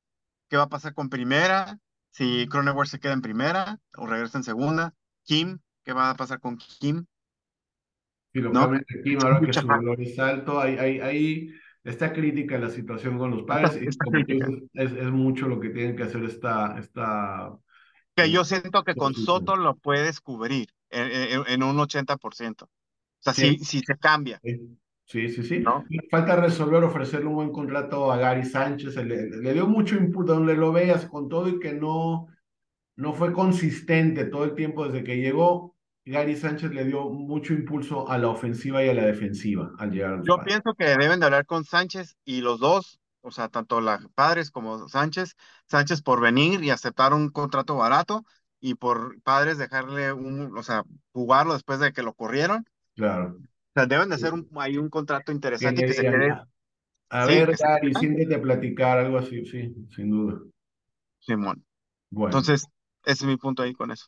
¿Qué 0.49 0.57
va 0.57 0.63
a 0.63 0.69
pasar 0.69 0.93
con 0.93 1.09
primera? 1.09 1.79
Si 2.11 2.47
Cronenworth 2.49 2.89
se 2.89 2.99
queda 2.99 3.13
en 3.13 3.21
primera 3.21 3.79
o 3.97 4.07
regresa 4.07 4.37
en 4.37 4.43
segunda. 4.43 4.93
Kim, 5.23 5.59
¿qué 5.83 5.93
va 5.93 6.09
a 6.11 6.15
pasar 6.15 6.39
con 6.39 6.57
Kim? 6.57 7.05
Y 8.33 8.41
localmente 8.41 9.01
Kim, 9.03 9.19
ahora 9.21 9.39
que 9.39 9.53
su 9.53 9.65
valor 9.65 10.01
es 10.01 10.17
alto, 10.17 10.59
hay, 10.59 10.75
hay, 10.75 10.99
hay 10.99 11.53
esta 11.83 12.11
crítica 12.11 12.55
a 12.55 12.59
la 12.59 12.69
situación 12.69 13.17
con 13.17 13.31
los 13.31 13.43
padres. 13.43 13.75
es, 13.75 13.97
es, 14.73 15.11
mucho 15.11 15.47
lo 15.47 15.59
que 15.59 15.69
tienen 15.69 15.95
que 15.95 16.03
hacer 16.03 16.23
esta... 16.23 16.77
esta 16.79 17.53
que 18.15 18.29
yo 18.29 18.43
siento 18.43 18.83
que 18.83 18.95
con 18.95 19.13
Soto 19.13 19.55
lo 19.55 19.75
puedes 19.75 20.21
cubrir 20.21 20.67
en, 20.89 21.43
en, 21.47 21.63
un 21.63 21.77
80%. 21.77 22.63
O 22.63 22.69
sea, 23.19 23.33
si, 23.33 23.57
si 23.57 23.79
se 23.79 23.97
cambia. 23.97 24.39
Sí, 25.05 25.29
sí, 25.29 25.43
sí. 25.43 25.63
Falta 26.09 26.35
resolver, 26.35 26.83
ofrecerle 26.83 27.27
un 27.27 27.35
buen 27.35 27.51
contrato 27.51 28.11
a 28.11 28.17
Gary 28.17 28.45
Sánchez. 28.45 28.95
Le, 28.97 29.29
le 29.29 29.53
dio 29.53 29.67
mucho 29.67 29.95
impulso 29.95 30.35
donde 30.35 30.55
lo 30.55 30.71
veas 30.71 31.05
con 31.07 31.27
todo 31.27 31.49
y 31.49 31.59
que 31.59 31.73
no, 31.73 32.27
no 32.95 33.13
fue 33.13 33.33
consistente 33.33 34.25
todo 34.25 34.43
el 34.45 34.55
tiempo 34.55 34.87
desde 34.87 35.03
que 35.03 35.17
llegó. 35.17 35.72
Gary 36.05 36.35
Sánchez 36.35 36.71
le 36.71 36.83
dio 36.83 37.09
mucho 37.09 37.53
impulso 37.53 38.09
a 38.09 38.17
la 38.17 38.27
ofensiva 38.27 38.83
y 38.83 38.89
a 38.89 38.93
la 38.93 39.05
defensiva 39.05 39.71
al 39.77 39.91
llegar. 39.91 40.21
Yo 40.23 40.37
pienso 40.43 40.73
que 40.73 40.85
deben 40.85 41.19
de 41.19 41.25
hablar 41.25 41.45
con 41.45 41.63
Sánchez 41.63 42.17
y 42.25 42.41
los 42.41 42.59
dos, 42.59 42.99
o 43.21 43.31
sea, 43.31 43.47
tanto 43.47 43.79
los 43.79 44.07
padres 44.13 44.51
como 44.51 44.89
Sánchez, 44.89 45.35
Sánchez 45.67 46.01
por 46.01 46.19
venir 46.19 46.63
y 46.63 46.71
aceptar 46.71 47.13
un 47.13 47.29
contrato 47.29 47.75
barato 47.77 48.25
y 48.59 48.75
por 48.75 49.21
padres 49.21 49.57
dejarle 49.57 50.11
un, 50.11 50.57
o 50.57 50.63
sea, 50.63 50.83
jugarlo 51.13 51.53
después 51.53 51.79
de 51.79 51.93
que 51.93 52.03
lo 52.03 52.13
corrieron. 52.13 52.65
Claro. 52.95 53.37
O 53.37 53.73
sea, 53.73 53.85
deben 53.85 54.09
de 54.09 54.15
hacer 54.15 54.33
un, 54.33 54.49
hay 54.55 54.77
un 54.77 54.89
contrato 54.89 55.31
interesante 55.31 55.85
que 55.85 55.93
se 55.93 56.01
quede. 56.01 56.37
A 57.09 57.25
ver, 57.25 57.55
Gary, 57.57 57.93
siéntete 57.93 58.35
a 58.35 58.41
platicar, 58.41 58.97
algo 58.97 59.17
así, 59.17 59.45
sí, 59.45 59.73
sin 59.95 60.09
duda. 60.09 60.41
Simón. 61.19 61.63
Bueno. 62.09 62.27
Entonces, 62.27 62.67
ese 63.05 63.23
es 63.23 63.25
mi 63.25 63.37
punto 63.37 63.63
ahí 63.63 63.73
con 63.73 63.91
eso. 63.91 64.07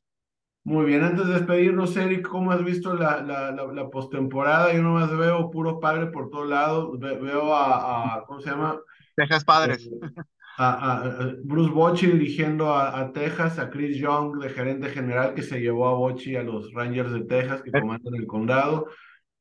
Muy 0.65 0.87
bien, 0.87 1.03
antes 1.03 1.27
de 1.27 1.33
despedirnos, 1.35 1.95
Eric, 1.95 2.27
¿cómo 2.27 2.51
has 2.51 2.63
visto 2.65 2.95
la, 2.95 3.21
la, 3.21 3.51
la, 3.51 3.89
postemporada? 3.91 4.73
Yo 4.73 4.81
nomás 4.81 5.15
veo 5.15 5.51
puro 5.51 5.79
padre 5.79 6.07
por 6.07 6.31
todos 6.31 6.49
lados. 6.49 6.99
veo 6.99 7.55
a, 7.55 8.23
¿cómo 8.25 8.41
se 8.41 8.49
llama? 8.49 8.79
Texas 9.15 9.45
Padres. 9.45 9.85
Eh, 9.85 10.23
a, 10.57 11.33
Bruce 11.43 11.71
Bochy 11.71 12.07
dirigiendo 12.07 12.73
a, 12.73 13.11
Texas, 13.13 13.59
a 13.59 13.69
Chris 13.69 13.95
Young 13.99 14.39
de 14.39 14.49
gerente 14.49 14.89
general 14.89 15.35
que 15.35 15.43
se 15.43 15.61
llevó 15.61 15.87
a 15.87 15.93
Bochy 15.93 16.35
a 16.35 16.41
los 16.41 16.73
Rangers 16.73 17.11
de 17.11 17.25
Texas 17.25 17.61
que 17.61 17.71
comandan 17.71 18.15
el 18.15 18.25
condado, 18.25 18.87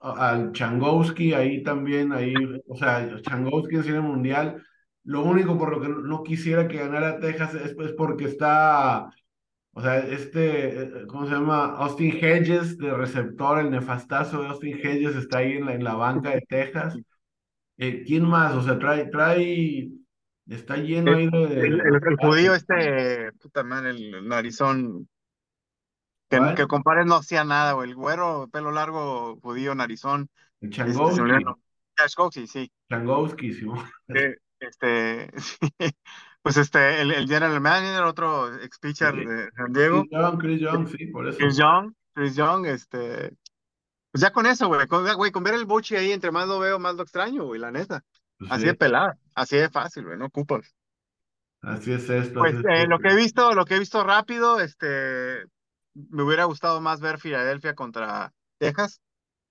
al 0.00 0.52
Changowski 0.52 1.32
ahí 1.32 1.62
también, 1.62 2.12
ahí, 2.12 2.34
o 2.68 2.76
sea, 2.76 3.08
Changowski 3.22 3.76
en 3.76 3.84
cine 3.84 4.00
mundial. 4.02 4.62
Lo 5.04 5.22
único 5.22 5.56
por 5.56 5.70
lo 5.70 5.80
que 5.80 5.88
no 5.88 6.22
quisiera 6.22 6.68
que 6.68 6.76
ganara 6.76 7.18
Texas 7.18 7.54
es, 7.54 7.74
es 7.78 7.92
porque 7.92 8.26
está 8.26 9.08
o 9.76 9.82
sea, 9.82 9.98
este, 9.98 10.82
eh, 10.82 11.06
¿cómo 11.08 11.26
se 11.26 11.32
llama? 11.32 11.74
Austin 11.76 12.16
Hedges, 12.20 12.78
de 12.78 12.94
receptor, 12.94 13.58
el 13.58 13.72
nefastazo 13.72 14.40
de 14.40 14.48
Austin 14.48 14.78
Hedges 14.78 15.16
está 15.16 15.38
ahí 15.38 15.54
en 15.54 15.66
la, 15.66 15.74
en 15.74 15.82
la 15.82 15.94
banca 15.94 16.30
de 16.30 16.42
Texas. 16.42 16.96
Eh, 17.76 18.04
¿Quién 18.06 18.24
más? 18.24 18.54
O 18.54 18.62
sea, 18.62 18.78
trae, 18.78 19.06
trae, 19.06 19.88
está 20.46 20.76
lleno 20.76 21.16
ahí 21.16 21.28
de... 21.28 21.60
El, 21.60 21.80
el, 21.80 22.16
judío 22.20 22.54
este, 22.54 23.32
puta 23.32 23.64
madre, 23.64 23.90
el 23.90 24.28
narizón, 24.28 25.08
que, 26.28 26.38
que 26.56 26.66
compare 26.68 27.04
no 27.04 27.16
hacía 27.16 27.42
nada, 27.42 27.74
o 27.74 27.82
el 27.82 27.96
güero, 27.96 28.48
pelo 28.52 28.70
largo, 28.70 29.40
judío, 29.40 29.74
narizón. 29.74 30.28
El 30.60 30.70
este, 30.70 30.92
Changowski. 30.92 31.44
Changowski, 31.96 32.46
sí. 32.46 32.72
Changowski, 32.88 33.52
sí. 33.52 33.66
Este, 34.60 35.30
pues 36.44 36.58
este, 36.58 37.00
el, 37.00 37.10
el 37.10 37.26
general 37.26 37.58
manager, 37.58 38.04
otro 38.04 38.54
ex 38.56 38.78
pitcher 38.78 39.14
de 39.14 39.50
San 39.56 39.72
Diego. 39.72 40.02
Chris 40.02 40.10
Young, 40.10 40.38
Chris 40.38 40.60
Young, 40.60 40.88
sí, 40.88 41.06
por 41.06 41.26
eso. 41.26 41.38
Chris 41.38 41.56
Young, 41.56 41.94
Chris 42.12 42.36
Young, 42.36 42.66
este, 42.66 43.34
pues 44.12 44.20
ya 44.20 44.30
con 44.30 44.44
eso, 44.44 44.68
güey, 44.68 44.86
con, 44.86 45.10
güey, 45.16 45.32
con 45.32 45.42
ver 45.42 45.54
el 45.54 45.64
Bochi 45.64 45.96
ahí, 45.96 46.12
entre 46.12 46.32
más 46.32 46.46
lo 46.46 46.58
veo, 46.58 46.78
más 46.78 46.96
lo 46.96 47.02
extraño, 47.02 47.44
güey, 47.44 47.58
la 47.58 47.70
neta. 47.70 48.04
Pues 48.36 48.52
así 48.52 48.66
de 48.66 48.74
pelada, 48.74 49.16
así 49.34 49.56
de 49.56 49.70
fácil, 49.70 50.04
güey, 50.04 50.18
no 50.18 50.26
ocupas. 50.26 50.76
Así 51.62 51.92
es 51.92 52.10
esto. 52.10 52.40
Pues 52.40 52.56
eh, 52.56 52.86
lo 52.88 52.98
que 52.98 53.08
he 53.08 53.16
visto, 53.16 53.54
lo 53.54 53.64
que 53.64 53.76
he 53.76 53.78
visto 53.78 54.04
rápido, 54.04 54.60
este, 54.60 55.46
me 55.94 56.24
hubiera 56.24 56.44
gustado 56.44 56.82
más 56.82 57.00
ver 57.00 57.18
Filadelfia 57.18 57.74
contra 57.74 58.34
Texas. 58.58 59.00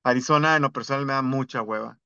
Arizona 0.03 0.57
en 0.57 0.61
lo 0.61 0.71
personal 0.71 1.07
me 1.07 1.13
da 1.13 1.23
mucha 1.23 1.63
hueva 1.63 1.97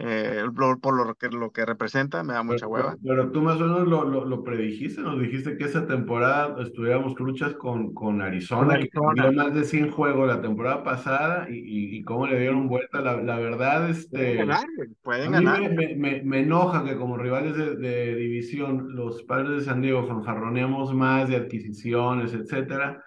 eh, 0.00 0.44
por, 0.80 0.94
lo, 0.94 1.14
que, 1.14 1.28
lo 1.28 1.50
que 1.50 1.66
representa, 1.66 2.22
me 2.22 2.32
da 2.32 2.44
mucha 2.44 2.68
hueva. 2.68 2.96
Pero, 3.02 3.32
tú 3.32 3.42
más 3.42 3.56
o 3.56 3.64
menos 3.64 3.88
lo, 3.88 4.24
lo, 4.24 4.44
predijiste, 4.44 5.00
nos 5.02 5.20
dijiste 5.20 5.56
que 5.56 5.64
esa 5.64 5.86
temporada 5.88 6.54
estuviéramos 6.62 7.16
truchas 7.16 7.54
con, 7.54 7.92
con 7.94 8.22
Arizona, 8.22 8.78
que 8.78 8.90
dio 9.14 9.32
más 9.32 9.52
de 9.54 9.64
100 9.64 9.90
juegos 9.90 10.28
la 10.28 10.40
temporada 10.40 10.84
pasada 10.84 11.48
y, 11.50 11.96
y, 11.96 12.02
cómo 12.02 12.28
le 12.28 12.38
dieron 12.38 12.68
vuelta. 12.68 13.00
La, 13.00 13.16
la 13.20 13.38
verdad, 13.38 13.90
este, 13.90 14.08
pueden 14.18 14.36
ganar, 14.36 14.66
pueden 15.02 15.34
a 15.34 15.40
mí 15.40 15.44
ganar. 15.44 15.72
Me, 15.74 15.94
me, 15.96 16.22
me, 16.22 16.40
enoja 16.40 16.84
que 16.84 16.96
como 16.96 17.16
rivales 17.16 17.56
de, 17.56 17.74
de, 17.74 18.14
división, 18.14 18.94
los 18.94 19.24
padres 19.24 19.50
de 19.50 19.60
San 19.62 19.82
Diego 19.82 20.06
fanfarroneamos 20.06 20.94
más 20.94 21.28
de 21.28 21.36
adquisiciones, 21.36 22.32
etcétera. 22.34 23.02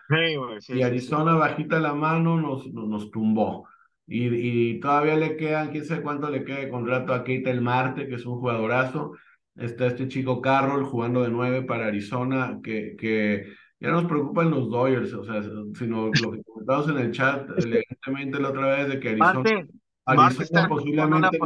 y 0.67 0.81
Arizona 0.81 1.35
bajita 1.35 1.79
la 1.79 1.93
mano 1.93 2.39
nos, 2.39 2.67
nos, 2.73 2.87
nos 2.89 3.11
tumbó. 3.11 3.70
Y, 4.13 4.27
y, 4.27 4.79
todavía 4.81 5.15
le 5.15 5.37
quedan, 5.37 5.69
quién 5.69 5.85
sabe 5.85 6.01
cuánto 6.01 6.29
le 6.29 6.43
queda 6.43 6.57
de 6.57 6.69
contrato 6.69 7.13
a 7.13 7.23
El 7.25 7.61
Marte, 7.61 8.09
que 8.09 8.15
es 8.15 8.25
un 8.25 8.39
jugadorazo. 8.39 9.13
Está 9.55 9.87
este 9.87 10.09
chico 10.09 10.41
Carroll 10.41 10.83
jugando 10.83 11.23
de 11.23 11.29
nueve 11.29 11.61
para 11.61 11.87
Arizona, 11.87 12.59
que, 12.61 12.97
que 12.97 13.53
ya 13.79 13.89
nos 13.89 14.03
preocupan 14.03 14.51
los 14.51 14.69
Dodgers, 14.69 15.13
o 15.13 15.23
sea, 15.23 15.41
sino 15.75 16.07
lo 16.07 16.31
que 16.33 16.43
comentamos 16.43 16.89
en 16.89 16.97
el 16.97 17.11
chat 17.13 17.49
elegantemente 17.57 18.41
la 18.41 18.49
otra 18.49 18.75
vez 18.75 18.89
de 18.89 18.99
que 18.99 19.09
Arizona, 19.11 19.67
Arizona 20.05 20.67
posiblemente 20.67 21.39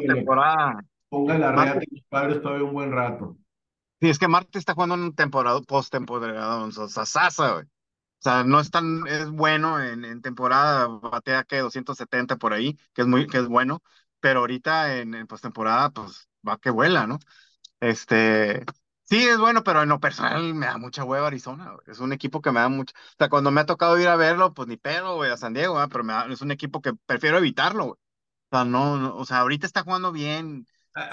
ponga 1.08 1.38
la 1.38 1.52
red 1.52 1.74
de 1.82 1.88
los 1.92 2.04
padres 2.10 2.42
todavía 2.42 2.66
un 2.66 2.74
buen 2.74 2.92
rato. 2.92 3.38
Sí, 4.02 4.10
es 4.10 4.18
que 4.18 4.28
Marte 4.28 4.58
está 4.58 4.74
jugando 4.74 4.96
un 4.96 5.14
temporada, 5.14 5.62
post-temporada, 5.62 6.66
o 6.66 6.72
sea, 6.72 7.06
sasa, 7.06 7.54
güey. 7.54 7.66
O 8.20 8.24
sea, 8.26 8.44
no 8.44 8.60
es 8.60 8.72
tan, 8.72 9.06
es 9.08 9.30
bueno 9.30 9.82
en, 9.84 10.04
en 10.06 10.22
temporada, 10.22 10.88
batea 10.88 11.44
que 11.44 11.60
270 11.60 12.38
por 12.38 12.54
ahí, 12.54 12.78
que 12.94 13.02
es 13.04 13.08
muy, 13.08 13.28
que 13.28 13.38
es 13.38 13.48
bueno, 13.48 13.84
pero 14.20 14.40
ahorita 14.42 14.98
en, 14.98 15.14
en 15.14 15.28
postemporada, 15.28 15.92
pues 15.92 16.28
va 16.48 16.58
que 16.60 16.72
vuela, 16.72 17.06
¿no? 17.08 17.20
Este, 17.80 18.66
sí 19.04 19.28
es 19.28 19.38
bueno, 19.38 19.64
pero 19.64 19.84
en 19.84 19.90
lo 19.90 20.00
personal 20.00 20.54
me 20.54 20.66
da 20.68 20.78
mucha 20.78 21.04
hueva 21.04 21.28
Arizona, 21.28 21.76
es 21.88 22.00
un 22.00 22.14
equipo 22.14 22.42
que 22.42 22.52
me 22.52 22.60
da 22.62 22.70
mucho, 22.70 22.94
o 22.96 23.16
sea, 23.20 23.30
cuando 23.30 23.52
me 23.52 23.62
ha 23.62 23.66
tocado 23.66 24.00
ir 24.00 24.08
a 24.08 24.16
verlo, 24.16 24.54
pues 24.54 24.68
ni 24.68 24.78
pedo, 24.78 25.16
güey, 25.18 25.32
a 25.32 25.38
San 25.38 25.54
Diego, 25.54 25.78
pero 25.92 26.04
me 26.04 26.14
es 26.34 26.42
un 26.42 26.52
equipo 26.52 26.82
que 26.82 26.94
prefiero 27.06 27.38
evitarlo, 27.38 27.86
güey. 27.86 28.00
O 28.52 28.58
sea, 28.58 28.66
no, 28.66 29.16
o 29.16 29.26
sea, 29.26 29.40
ahorita 29.40 29.68
está 29.68 29.84
jugando 29.84 30.12
bien. 30.12 30.66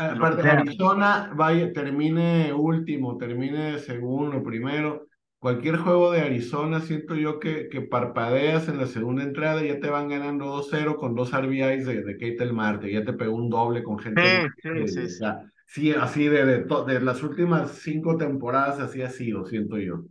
Aparte, 0.07 0.49
Arizona 0.49 1.33
vaya, 1.35 1.73
termine 1.73 2.53
último, 2.53 3.17
termine 3.19 3.79
segundo, 3.79 4.43
primero 4.43 5.07
cualquier 5.43 5.77
juego 5.77 6.13
de 6.13 6.21
Arizona, 6.21 6.81
siento 6.81 7.17
yo 7.17 7.41
que, 7.41 7.69
que 7.69 7.81
parpadeas 7.81 8.69
en 8.69 8.79
la 8.79 8.87
segunda 8.87 9.25
entrada 9.25 9.65
y 9.65 9.69
ya 9.71 9.81
te 9.81 9.91
van 9.91 10.09
ganando 10.09 10.47
2-0 10.47 10.95
con 10.95 11.17
dos 11.17 11.33
RBIs 11.33 11.85
de, 11.85 12.05
de 12.05 12.13
Kate 12.17 12.53
Marte, 12.53 12.93
ya 12.93 13.05
te 13.05 13.13
pegó 13.13 13.35
un 13.35 13.51
doble 13.51 13.83
con 13.83 13.99
gente. 13.99 14.49
Sí, 14.63 14.69
sí, 14.87 15.09
sí. 15.09 15.25
sí, 15.67 15.91
así 15.91 16.29
de, 16.29 16.45
de, 16.45 16.59
de, 16.87 17.01
las 17.01 17.25
últimas 17.25 17.73
cinco 17.73 18.17
temporadas, 18.17 18.79
así 18.79 19.03
ha 19.03 19.11
sido, 19.11 19.45
siento 19.45 19.79
yo. 19.79 20.05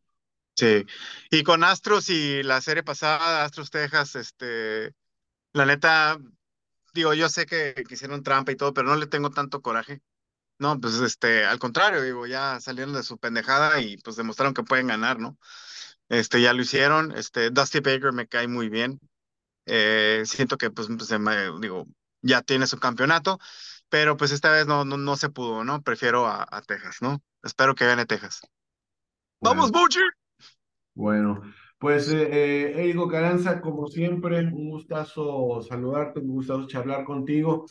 Sí, 0.53 0.85
y 1.29 1.43
con 1.43 1.63
Astros 1.63 2.09
y 2.09 2.43
la 2.43 2.59
serie 2.59 2.83
pasada, 2.83 3.45
Astros 3.45 3.71
Texas, 3.71 4.17
este, 4.17 4.91
la 5.53 5.65
neta, 5.65 6.19
digo, 6.93 7.13
yo 7.13 7.29
sé 7.29 7.45
que, 7.45 7.73
que 7.87 7.93
hicieron 7.93 8.21
trampa 8.21 8.51
y 8.51 8.57
todo, 8.57 8.73
pero 8.73 8.89
no 8.89 8.97
le 8.97 9.07
tengo 9.07 9.29
tanto 9.29 9.61
coraje. 9.61 10.01
No, 10.61 10.79
pues 10.79 10.93
este, 10.99 11.43
al 11.43 11.57
contrario, 11.57 12.03
digo, 12.03 12.27
ya 12.27 12.59
salieron 12.59 12.93
de 12.93 13.01
su 13.01 13.17
pendejada 13.17 13.81
y 13.81 13.97
pues 13.97 14.15
demostraron 14.15 14.53
que 14.53 14.61
pueden 14.61 14.85
ganar, 14.85 15.17
¿no? 15.17 15.35
Este, 16.07 16.39
ya 16.39 16.53
lo 16.53 16.61
hicieron. 16.61 17.17
Este, 17.17 17.49
Dusty 17.49 17.79
Baker 17.79 18.13
me 18.13 18.27
cae 18.27 18.47
muy 18.47 18.69
bien. 18.69 18.99
Eh, 19.65 20.21
siento 20.25 20.59
que, 20.59 20.69
pues, 20.69 20.87
pues 20.95 21.09
digo, 21.61 21.87
ya 22.21 22.43
tiene 22.43 22.67
su 22.67 22.77
campeonato, 22.77 23.39
pero 23.89 24.17
pues 24.17 24.31
esta 24.31 24.51
vez 24.51 24.67
no, 24.67 24.85
no, 24.85 24.97
no 24.97 25.17
se 25.17 25.29
pudo, 25.29 25.63
¿no? 25.63 25.81
Prefiero 25.81 26.27
a, 26.27 26.61
Texas, 26.67 26.97
¿no? 27.01 27.23
Espero 27.41 27.73
que 27.73 27.87
gane 27.87 28.05
Texas. 28.05 28.41
¡Vamos, 29.39 29.71
Buchi! 29.71 30.01
Bueno, 30.93 31.41
Pues, 31.79 32.07
eh, 32.09 32.87
eh, 32.87 32.95
Caranza, 33.09 33.61
como 33.61 33.87
siempre, 33.87 34.41
un 34.41 34.69
gustazo 34.69 35.59
saludarte, 35.67 36.19
un 36.19 36.27
gustazo 36.27 36.67
charlar 36.67 37.03
contigo. 37.03 37.65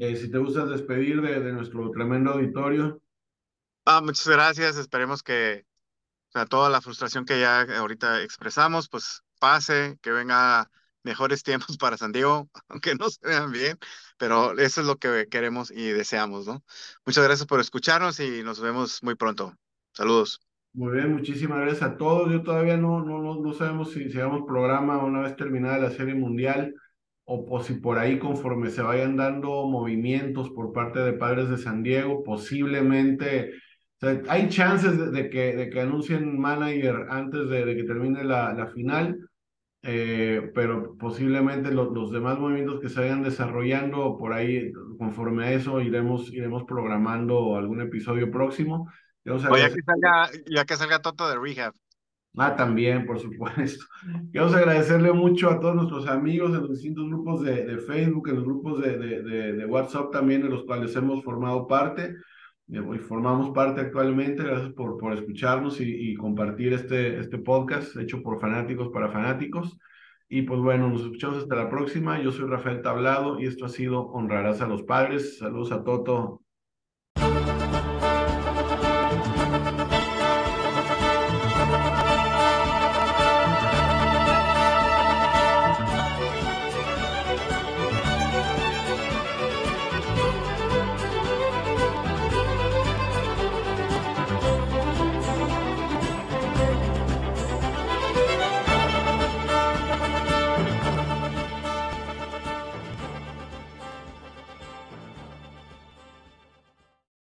Eh, 0.00 0.16
si 0.16 0.30
te 0.30 0.38
gustas 0.38 0.70
despedir 0.70 1.20
de, 1.20 1.40
de 1.40 1.52
nuestro 1.52 1.90
tremendo 1.90 2.32
auditorio. 2.32 3.00
Ah, 3.84 4.00
muchas 4.02 4.26
gracias. 4.28 4.76
Esperemos 4.76 5.22
que 5.22 5.66
o 6.30 6.32
sea, 6.32 6.46
toda 6.46 6.70
la 6.70 6.82
frustración 6.82 7.24
que 7.26 7.40
ya 7.40 7.62
ahorita 7.62 8.22
expresamos, 8.22 8.88
pues 8.88 9.22
pase, 9.40 9.98
que 10.02 10.12
venga 10.12 10.70
mejores 11.04 11.42
tiempos 11.44 11.78
para 11.78 11.98
San 11.98 12.12
Diego, 12.12 12.50
aunque 12.68 12.94
no 12.96 13.10
se 13.10 13.20
vean 13.26 13.52
bien, 13.52 13.78
pero 14.18 14.58
eso 14.58 14.80
es 14.82 14.86
lo 14.88 14.98
que 14.98 15.28
queremos 15.30 15.70
y 15.72 15.90
deseamos, 15.90 16.46
¿no? 16.46 16.64
Muchas 17.06 17.24
gracias 17.24 17.46
por 17.48 17.60
escucharnos 17.60 18.20
y 18.20 18.42
nos 18.44 18.60
vemos 18.60 19.02
muy 19.02 19.16
pronto. 19.16 19.54
Saludos. 19.92 20.40
Muy 20.72 20.92
bien, 20.92 21.12
muchísimas 21.12 21.60
gracias 21.60 21.82
a 21.82 21.96
todos. 21.96 22.30
Yo 22.30 22.42
todavía 22.42 22.76
no, 22.76 23.00
no, 23.04 23.20
no, 23.20 23.40
no 23.40 23.52
sabemos 23.52 23.92
si, 23.92 24.10
si 24.10 24.18
hagamos 24.18 24.46
programa 24.46 24.98
una 25.04 25.20
vez 25.22 25.36
terminada 25.36 25.78
la 25.78 25.90
Serie 25.90 26.14
Mundial 26.14 26.74
o, 27.30 27.44
o, 27.50 27.62
si 27.62 27.74
por 27.74 27.98
ahí 27.98 28.18
conforme 28.18 28.70
se 28.70 28.80
vayan 28.80 29.16
dando 29.16 29.66
movimientos 29.66 30.48
por 30.50 30.72
parte 30.72 31.00
de 31.00 31.12
Padres 31.12 31.50
de 31.50 31.58
San 31.58 31.82
Diego, 31.82 32.24
posiblemente, 32.24 33.50
o 34.00 34.00
sea, 34.00 34.22
hay 34.28 34.48
chances 34.48 35.12
de, 35.12 35.28
que, 35.28 35.54
de 35.54 35.68
que 35.68 35.80
anuncien 35.80 36.38
manager 36.40 37.06
antes 37.10 37.50
de, 37.50 37.66
de 37.66 37.76
que 37.76 37.84
termine 37.84 38.24
la, 38.24 38.54
la 38.54 38.68
final, 38.68 39.28
eh, 39.82 40.50
pero 40.54 40.96
posiblemente 40.96 41.70
los 41.70 42.10
demás 42.10 42.38
movimientos 42.38 42.80
que 42.80 42.88
se 42.88 43.00
vayan 43.00 43.22
desarrollando 43.22 44.16
por 44.16 44.32
ahí, 44.32 44.72
conforme 44.98 45.44
a 45.44 45.52
eso, 45.52 45.82
iremos, 45.82 46.32
iremos 46.32 46.64
programando 46.64 47.56
algún 47.56 47.82
episodio 47.82 48.30
próximo. 48.30 48.90
O 49.26 49.56
ya 49.58 49.68
que 49.68 49.82
salga, 49.82 50.30
ya 50.46 50.64
que 50.64 50.76
salga 50.76 51.02
Toto 51.02 51.28
de 51.28 51.36
Rehab. 51.36 51.74
Ah, 52.36 52.54
también, 52.54 53.04
por 53.04 53.18
supuesto. 53.18 53.84
Queremos 54.32 54.54
agradecerle 54.54 55.12
mucho 55.12 55.50
a 55.50 55.58
todos 55.58 55.74
nuestros 55.74 56.06
amigos 56.06 56.50
en 56.50 56.60
los 56.60 56.70
distintos 56.70 57.08
grupos 57.08 57.42
de, 57.42 57.64
de 57.64 57.78
Facebook, 57.78 58.28
en 58.28 58.36
los 58.36 58.44
grupos 58.44 58.80
de, 58.80 58.96
de, 58.96 59.52
de, 59.54 59.66
WhatsApp 59.66 60.12
también, 60.12 60.42
en 60.42 60.50
los 60.50 60.64
cuales 60.64 60.94
hemos 60.94 61.24
formado 61.24 61.66
parte 61.66 62.14
y 62.68 62.78
formamos 62.98 63.50
parte 63.50 63.80
actualmente. 63.80 64.42
Gracias 64.42 64.72
por, 64.74 64.98
por 64.98 65.14
escucharnos 65.14 65.80
y, 65.80 66.10
y, 66.10 66.14
compartir 66.14 66.72
este, 66.74 67.18
este 67.18 67.38
podcast 67.38 67.96
hecho 67.96 68.22
por 68.22 68.40
fanáticos 68.40 68.88
para 68.92 69.10
fanáticos. 69.10 69.78
Y 70.28 70.42
pues 70.42 70.60
bueno, 70.60 70.90
nos 70.90 71.02
escuchamos 71.02 71.38
hasta 71.38 71.56
la 71.56 71.70
próxima. 71.70 72.20
Yo 72.20 72.30
soy 72.30 72.46
Rafael 72.46 72.82
Tablado 72.82 73.40
y 73.40 73.46
esto 73.46 73.64
ha 73.64 73.70
sido 73.70 74.08
Honrarás 74.10 74.60
a 74.60 74.68
los 74.68 74.82
Padres. 74.82 75.38
Saludos 75.38 75.72
a 75.72 75.82
Toto. 75.82 76.42